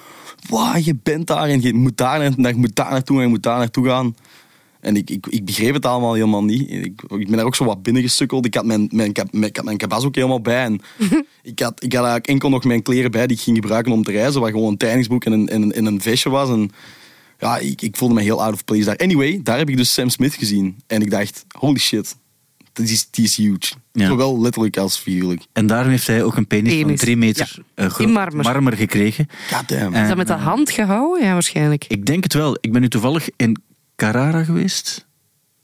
[0.50, 3.30] wauw, je bent daar en je moet daar, na- je moet daar naartoe en je
[3.30, 4.16] moet daar naartoe gaan.
[4.80, 6.70] En ik, ik, ik begreep het allemaal helemaal niet.
[6.72, 8.46] Ik, ik ben daar ook zo wat binnengesukkeld.
[8.46, 10.64] Ik had mijn, mijn, mijn, ik had mijn kabas ook helemaal bij.
[10.64, 10.80] En
[11.44, 14.04] ik, had, ik had eigenlijk enkel nog mijn kleren bij die ik ging gebruiken om
[14.04, 14.42] te reizen.
[14.42, 16.50] Wat gewoon een trainingsboek en een, en, een- en een vestje was.
[16.50, 16.72] En
[17.40, 18.98] ja, ik, ik voelde me heel out of place daar.
[18.98, 20.76] Anyway, daar heb ik dus Sam Smith gezien.
[20.88, 22.16] En ik dacht, holy shit,
[22.74, 23.74] die is, die is huge.
[23.92, 24.06] Ja.
[24.08, 25.42] Zowel letterlijk als figuurlijk.
[25.54, 27.84] En daarom heeft hij ook een penis, van Penis, drie meter ja.
[27.84, 28.78] eh, groot In marmer.
[28.78, 29.28] gekregen.
[29.52, 29.94] Goddamn.
[29.94, 31.26] En- Is dat met de hand gehouden?
[31.26, 31.86] Ja, waarschijnlijk.
[31.88, 32.58] Ik denk het wel.
[32.62, 33.62] Ik ben nu toevallig in
[33.96, 35.08] Carrara geweest.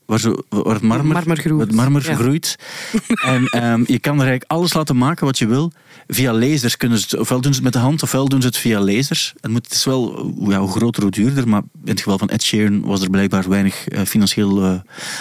[0.10, 1.60] Waar, zo, waar het marmer, Marmer groeit.
[1.68, 2.16] het marmer Ja.
[2.16, 2.56] groeit.
[3.26, 5.72] En ehm, je kan er eigenlijk alles laten maken wat je wil.
[6.08, 8.48] Via lasers kunnen ze het, ofwel doen ze het met de hand, ofwel doen ze
[8.48, 9.34] het via lasers.
[9.42, 11.48] Het, moet, het is wel ja, hoe groter, hoe duurder.
[11.48, 14.74] Maar in het geval van Ed Sheeran was er blijkbaar weinig eh, financieel eh,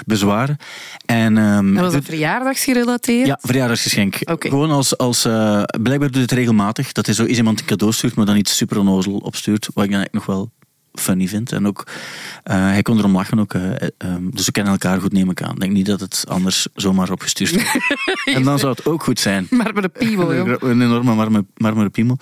[0.07, 0.57] bezwaren.
[1.07, 3.27] En, ehm, Dat was een verjaardagsgerelateerd?
[3.27, 4.17] ja, verjaardagsgeschenk.
[4.39, 6.93] Gewoon als, als eh, blijkbaar doet het regelmatig.
[6.93, 9.69] Dat hij zo eens iemand een cadeau stuurt, maar dan iets super onnozel opstuurt.
[9.75, 10.51] Wat ik dan eigenlijk nog wel
[10.93, 11.53] funny vind.
[11.53, 11.87] En ook,
[12.43, 13.55] eh, hij kon erom lachen ook.
[13.55, 15.55] eh, eh, ehm, dus we kennen elkaar goed, neem ik aan.
[15.55, 17.71] Ik denk niet dat het anders zomaar opgestuurd wordt.
[18.37, 19.47] en dan zou het ook goed zijn.
[19.51, 20.31] Maar met een piemel.
[20.33, 22.19] Een enorme marmer, marmeren piemel.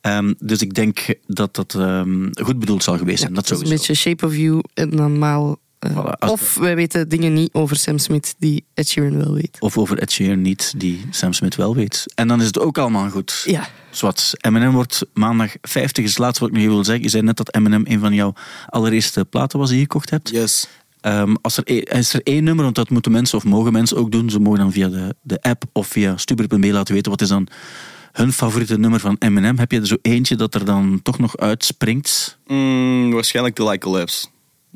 [0.00, 3.34] Ehm, dus ik denk dat dat ehm, goed bedoeld zal geweest zijn.
[3.34, 3.86] dat Dat is een sowieso.
[3.86, 5.62] beetje shape of you en dan maal...
[5.92, 9.56] Voilà, of wij weten dingen niet over Sam Smith die Ed Sheeran wel weet.
[9.60, 12.04] Of over Ed Sheeran niet, die Sam Smith wel weet.
[12.14, 13.42] En dan is het ook allemaal goed.
[13.46, 13.68] Ja.
[13.90, 14.32] Zwat.
[14.40, 16.04] Eminem wordt maandag 50.
[16.04, 17.04] Is het laatste wat ik nog even wil zeggen.
[17.04, 18.32] Je zei net dat Eminem een van jouw
[18.68, 20.30] allereerste platen was die je gekocht hebt.
[20.30, 20.66] Yes.
[21.00, 23.96] Ehm, als er, e- is er één nummer, want dat moeten mensen of mogen mensen
[23.96, 24.30] ook doen.
[24.30, 27.48] Ze mogen dan via de, de app of via stuber.be laten weten wat is dan
[28.12, 29.58] hun favoriete nummer van Eminem.
[29.58, 32.38] Heb je er zo eentje dat er dan toch nog uitspringt?
[32.46, 34.26] Mm, waarschijnlijk The Like Collapse.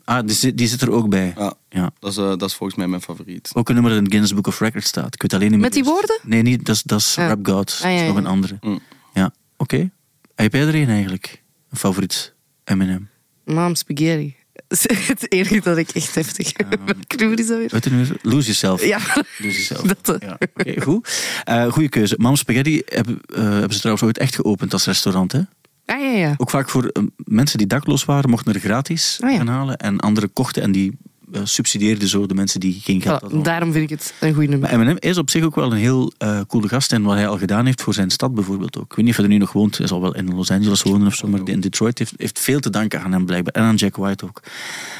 [0.08, 1.32] Ah, die, zit- die zit er ook bij.
[1.36, 1.90] Ja, Ja.
[1.98, 3.50] dat is, eh, dat is volgens mij mijn favoriet.
[3.52, 5.14] Ook een nummer dat in het Guinness Book of Records staat.
[5.14, 6.18] Ik weet alleen niet Met die woorden?
[6.22, 7.26] Nee, niet, dat is, dat is Ah.
[7.26, 7.80] Rap God.
[7.82, 8.56] Ah, ja, dat is nog een andere.
[8.60, 8.80] Mm.
[9.14, 9.90] Ja, oké.
[10.34, 11.42] Heb jij er een eigenlijk?
[11.70, 12.34] Een favoriet
[12.64, 13.06] M&M?
[13.44, 14.36] Mom spaghetti.
[15.08, 16.52] Het enige dat ik echt heftig
[16.84, 17.68] Welke nummer is dat weer?
[17.70, 18.06] Weet je nu?
[18.22, 18.84] Lose Yourself.
[18.84, 18.98] Ja.
[19.16, 19.80] Lose Yourself.
[20.02, 20.28] Dat, eh.
[20.28, 21.08] Ja, Oké, goed.
[21.44, 22.14] Eh goeie keuze.
[22.18, 25.40] Mam Spaghetti hebben, eh, hebben ze trouwens ooit echt geopend als restaurant, hè?
[25.88, 26.34] Ah, ja, ja.
[26.36, 29.36] Ook vaak voor eh, mensen die dakloos waren, mochten er gratis Oh ja.
[29.36, 29.76] gaan halen.
[29.76, 30.96] En anderen kochten en die
[31.32, 33.42] eh, subsidieerden zo de mensen die geen geld hadden.
[33.42, 34.78] daarom vind ik het een goede nummer.
[34.78, 36.92] Maar M&M is op zich ook wel een heel eh, coole gast.
[36.92, 38.84] En wat hij al gedaan heeft voor zijn stad bijvoorbeeld ook.
[38.84, 39.78] Ik weet niet of hij er nu nog woont.
[39.78, 41.28] Hij zal wel in Los Angeles wonen of zo.
[41.28, 43.52] Maar in Detroit heeft, heeft veel te danken aan hem blijkbaar.
[43.54, 44.42] En aan Jack White ook.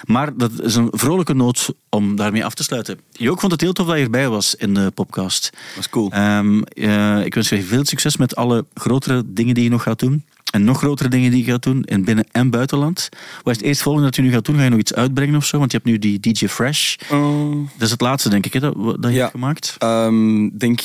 [0.04, 2.98] Maar dat is een vrolijke noot om daarmee af te sluiten.
[3.12, 5.50] Jook vond het heel tof dat je erbij was in de podcast.
[5.74, 6.10] Dat is cool.
[6.10, 9.98] Ehm, eh, ik wens je veel succes met alle grotere dingen die je nog gaat
[9.98, 10.24] doen.
[10.50, 13.08] En nog grotere dingen die je gaat doen in binnen- en buitenland.
[13.42, 14.56] Wat is het eerst volgende dat je nu gaat doen?
[14.56, 15.58] Ga je nog iets uitbrengen of zo?
[15.58, 16.96] Want je hebt nu die DJ Fresh.
[17.12, 19.18] Uh, Dat is het laatste, denk ik, hè, dat, dat je Ja.
[19.18, 19.74] hebt gemaakt.
[19.78, 20.80] Ehm, denk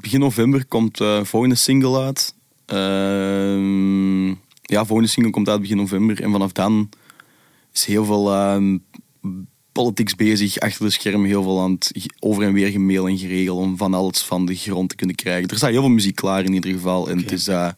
[0.00, 2.34] begin november komt de volgende single uit.
[2.66, 4.28] Ehm,
[4.62, 6.22] ja, volgende single komt uit begin november.
[6.22, 6.88] En vanaf dan
[7.72, 8.76] is heel veel ehm
[9.72, 11.26] politics bezig achter de schermen.
[11.28, 14.54] Heel veel aan het over en weer gemail en geregeld om van alles van de
[14.54, 15.48] grond te kunnen krijgen.
[15.48, 17.10] Er staat heel veel muziek klaar in ieder geval.
[17.10, 17.68] En het is eh,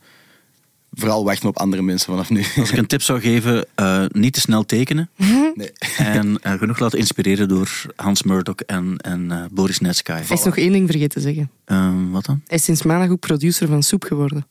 [0.93, 2.45] vooral wachten op andere mensen vanaf nu.
[2.57, 5.11] Als ik een tip zou geven, eh, niet te snel tekenen.
[5.55, 5.72] Nee.
[5.97, 10.12] En eh, genoeg laten inspireren door Hans Murdoch en, en eh, Boris Netsky.
[10.12, 11.51] Hij is nog één ding vergeten te zeggen.
[11.64, 12.40] Ehm, wat dan?
[12.47, 14.47] Hij is sinds maandag ook producer van Soep geworden.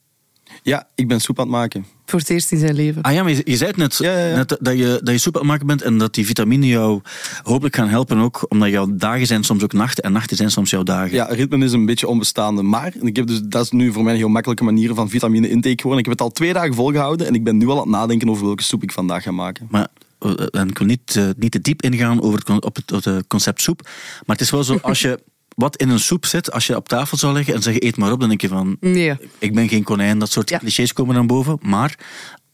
[0.63, 1.85] Ja, ik ben soep aan het maken.
[2.05, 3.01] Voor het eerst in zijn leven.
[3.01, 4.35] Ah ja, maar je, je zei het net, Ja, ja, ja.
[4.35, 7.01] net dat, je, dat je soep aan het maken bent en dat die vitamine jou
[7.43, 10.69] hopelijk gaan helpen ook, omdat jouw dagen zijn soms ook nachten en nachten zijn soms
[10.69, 11.13] jouw dagen.
[11.13, 12.61] Ja, ritme is een beetje onbestaande.
[12.61, 15.49] Maar ik heb dus, dat is nu voor mij een heel makkelijke manier van vitamine
[15.49, 15.99] intake geworden.
[15.99, 18.29] Ik heb het al twee dagen volgehouden en ik ben nu al aan het nadenken
[18.29, 19.67] over welke soep ik vandaag ga maken.
[19.69, 19.87] Maar
[20.19, 23.03] eh, en ik wil niet, eh, niet te diep ingaan over het, op het, op
[23.03, 23.81] het concept soep.
[24.25, 25.19] Maar het is wel zo, als je
[25.61, 28.11] wat in een soep zit, als je op tafel zou leggen en zeggen eet maar
[28.11, 29.13] op, dan denk je van, Nee.
[29.39, 30.57] ik ben geen konijn, dat soort Ja.
[30.57, 31.57] clichés komen dan boven.
[31.61, 31.95] Maar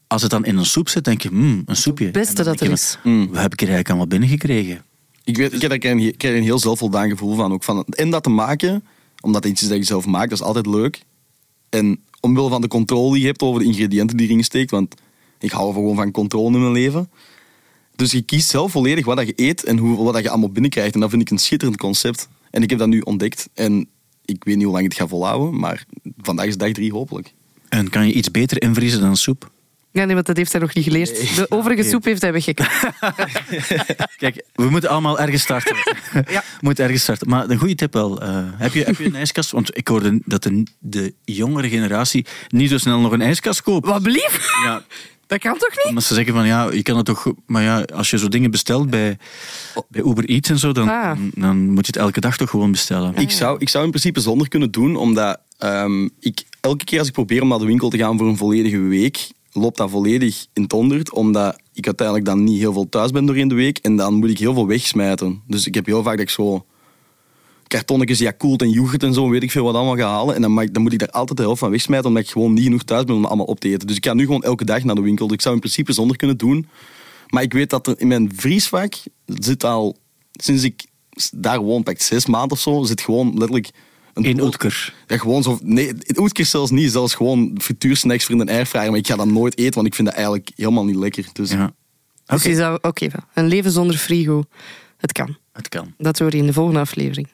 [0.06, 2.04] als het dan in een soep zit, denk je, hmm, een soepje.
[2.04, 2.98] Het beste dat er is.
[3.04, 4.82] je, Wat heb ik er eigenlijk allemaal binnengekregen?
[5.24, 7.52] Ik, weet, ik krijg er een, ik krijg een heel zelfvoldaan gevoel van.
[7.52, 8.84] Ook van en dat te maken,
[9.20, 11.02] omdat het iets is dat je zelf maakt, dat is altijd leuk.
[11.68, 14.94] En omwille van de controle die je hebt over de ingrediënten die erin steekt, want
[15.38, 17.10] ik hou gewoon van controle in mijn leven.
[17.96, 20.50] Dus je kiest zelf volledig wat dat je eet en hoe, wat dat je allemaal
[20.50, 20.94] binnenkrijgt.
[20.94, 22.28] En dat vind ik een schitterend concept.
[22.50, 23.48] En ik heb dat nu ontdekt.
[23.54, 23.88] En
[24.24, 25.84] ik weet niet hoe lang ik het ga volhouden, maar
[26.16, 27.34] vandaag is dag drie hopelijk.
[27.68, 29.50] En kan je iets beter invriezen dan soep?
[29.90, 31.36] Ja, nee, want dat heeft hij nog niet geleerd.
[31.36, 32.72] De overige soep heeft hij weggeknipt.
[34.16, 35.76] Kijk, we moeten allemaal ergens starten.
[36.12, 36.40] Ja.
[36.40, 37.28] We moeten ergens starten.
[37.28, 38.22] Maar een goede tip wel.
[38.22, 39.50] Eh, heb, je, heb je een ijskast?
[39.50, 43.86] Want ik hoorde dat de, de jongere generatie niet zo snel nog een ijskast koopt.
[43.86, 44.50] Wat blief?
[44.64, 44.82] Ja,
[45.28, 45.84] Dat kan toch niet?
[45.88, 47.32] omdat ze zeggen van ja, je kan het toch.
[47.46, 49.18] Maar ja, als je zo dingen bestelt bij,
[49.88, 51.18] bij Uber Eats en zo, dan, Ah.
[51.34, 53.14] dan, moet je het elke dag toch gewoon bestellen.
[53.16, 57.08] Ik zou, ik zou in principe zonder kunnen doen, omdat ehm, ik elke keer als
[57.08, 60.46] ik probeer om naar de winkel te gaan voor een volledige week, loopt dat volledig
[60.52, 63.78] in het honderd, omdat ik uiteindelijk dan niet heel veel thuis ben doorheen de week
[63.78, 65.42] en dan moet ik heel veel wegsmijten.
[65.46, 66.64] Dus ik heb heel vaak dat ik zo
[67.68, 70.34] kartonnetjes Yakult en yoghurt en zo, weet ik veel wat allemaal ga halen.
[70.34, 72.30] En dan, mag, ik- dan moet ik daar altijd de helft van wegsmijten, omdat ik
[72.30, 73.86] gewoon niet genoeg thuis ben om dat allemaal op te eten.
[73.86, 75.26] Dus ik ga nu gewoon elke dag naar de winkel.
[75.26, 76.66] Dus ik zou in principe zonder kunnen doen.
[77.28, 78.94] Maar ik weet dat er in mijn vriesvak
[79.26, 79.96] zit al,
[80.32, 80.86] sinds ik
[81.34, 83.70] daar woon, pak zes maanden of zo, zit gewoon letterlijk...
[84.14, 84.94] Een In Oetker.
[85.06, 85.58] Ja, gewoon zo...
[85.62, 86.90] Nee, in Oetker zelfs niet.
[86.92, 88.88] Zelfs gewoon frituursnacks voor in een airfryer.
[88.90, 91.26] Maar ik ga dat nooit eten, want ik vind dat eigenlijk helemaal niet lekker.
[91.32, 91.72] Dus Ja.
[92.26, 92.78] Dus je zou...
[92.82, 93.22] Oké, wel.
[93.34, 94.42] een leven zonder frigo.
[94.96, 95.36] Het kan.
[95.52, 95.94] Het kan.
[95.98, 97.28] Dat hoor je in de volgende aflevering.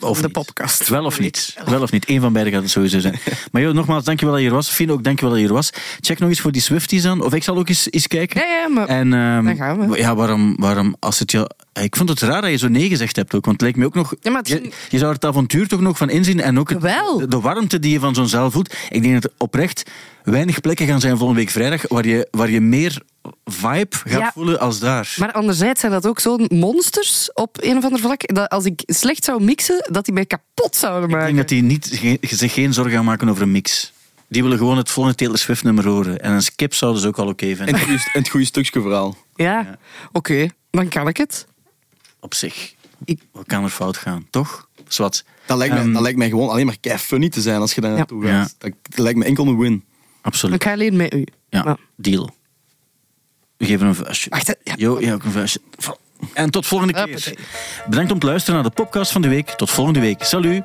[0.00, 0.88] Of de podcast.
[0.88, 1.56] Wel of niet.
[1.64, 2.08] Wel of niet.
[2.08, 3.18] Eén van beiden gaat het sowieso zijn.
[3.52, 4.70] Maar joh, nogmaals, dankjewel dat je er was.
[4.70, 5.70] Fien, ook dankjewel dat je er was.
[6.00, 7.22] Check nog eens voor die Swifties dan.
[7.22, 8.40] Of ik zal ook eens, eens kijken.
[8.40, 8.86] Ja, ja, maar...
[8.88, 9.98] En ehm, Dan gaan we.
[9.98, 11.50] Ja, waarom, waarom als het je...
[11.72, 13.44] Ik vond het raar dat je zo nee gezegd hebt ook.
[13.44, 14.14] Want het lijkt me ook nog...
[14.20, 16.40] Ja, maar het je, je zou er het avontuur toch nog van inzien.
[16.40, 17.28] En ook het- Wel.
[17.28, 18.74] de warmte die je van zo'n zaal voelt.
[18.88, 19.90] Ik denk dat er oprecht
[20.24, 23.02] weinig plekken gaan zijn volgende week vrijdag waar je, waar je meer
[23.44, 24.30] vibe gaat Ja.
[24.34, 25.14] voelen als daar.
[25.18, 28.34] Maar anderzijds zijn dat ook zo'n monsters op een of ander vlak.
[28.34, 31.26] Dat als ik slecht zou mixen, dat die mij kapot zouden ik maken.
[31.26, 33.92] denk dat die niet, ge- zich geen zorgen gaan maken over een mix.
[34.28, 36.20] Die willen gewoon het volgende Taylor Swift nummer horen.
[36.20, 37.74] En een skip zouden ze ook al oké En vinden.
[37.74, 39.16] het goede, en het goede stukje vooral.
[39.34, 39.78] Ja,
[40.12, 40.48] oké.
[40.70, 41.46] Dan kan ik het.
[42.20, 42.74] Op zich.
[43.04, 44.68] Ik- Wat kan er fout gaan, toch?
[44.88, 45.24] Zwat.
[45.46, 47.72] Dat lijkt, mij, Ehm, dat lijkt mij gewoon alleen maar kei funny te zijn als
[47.74, 48.40] je daar naartoe Ja.
[48.42, 48.54] gaat.
[48.58, 49.84] Dat, dat lijkt me enkel een win.
[50.20, 50.54] Absoluut.
[50.54, 51.24] Ik ga alleen met u.
[51.48, 52.34] Ja, deal.
[53.60, 54.30] We geven een vuistje.
[54.30, 54.56] Wacht.
[54.64, 54.74] Ja.
[54.76, 55.60] Jo, ook een vuistje.
[56.32, 57.34] En tot volgende keer.
[57.88, 59.50] Bedankt om te luisteren naar de podcast van de week.
[59.50, 60.24] Tot volgende week.
[60.24, 60.62] Salut.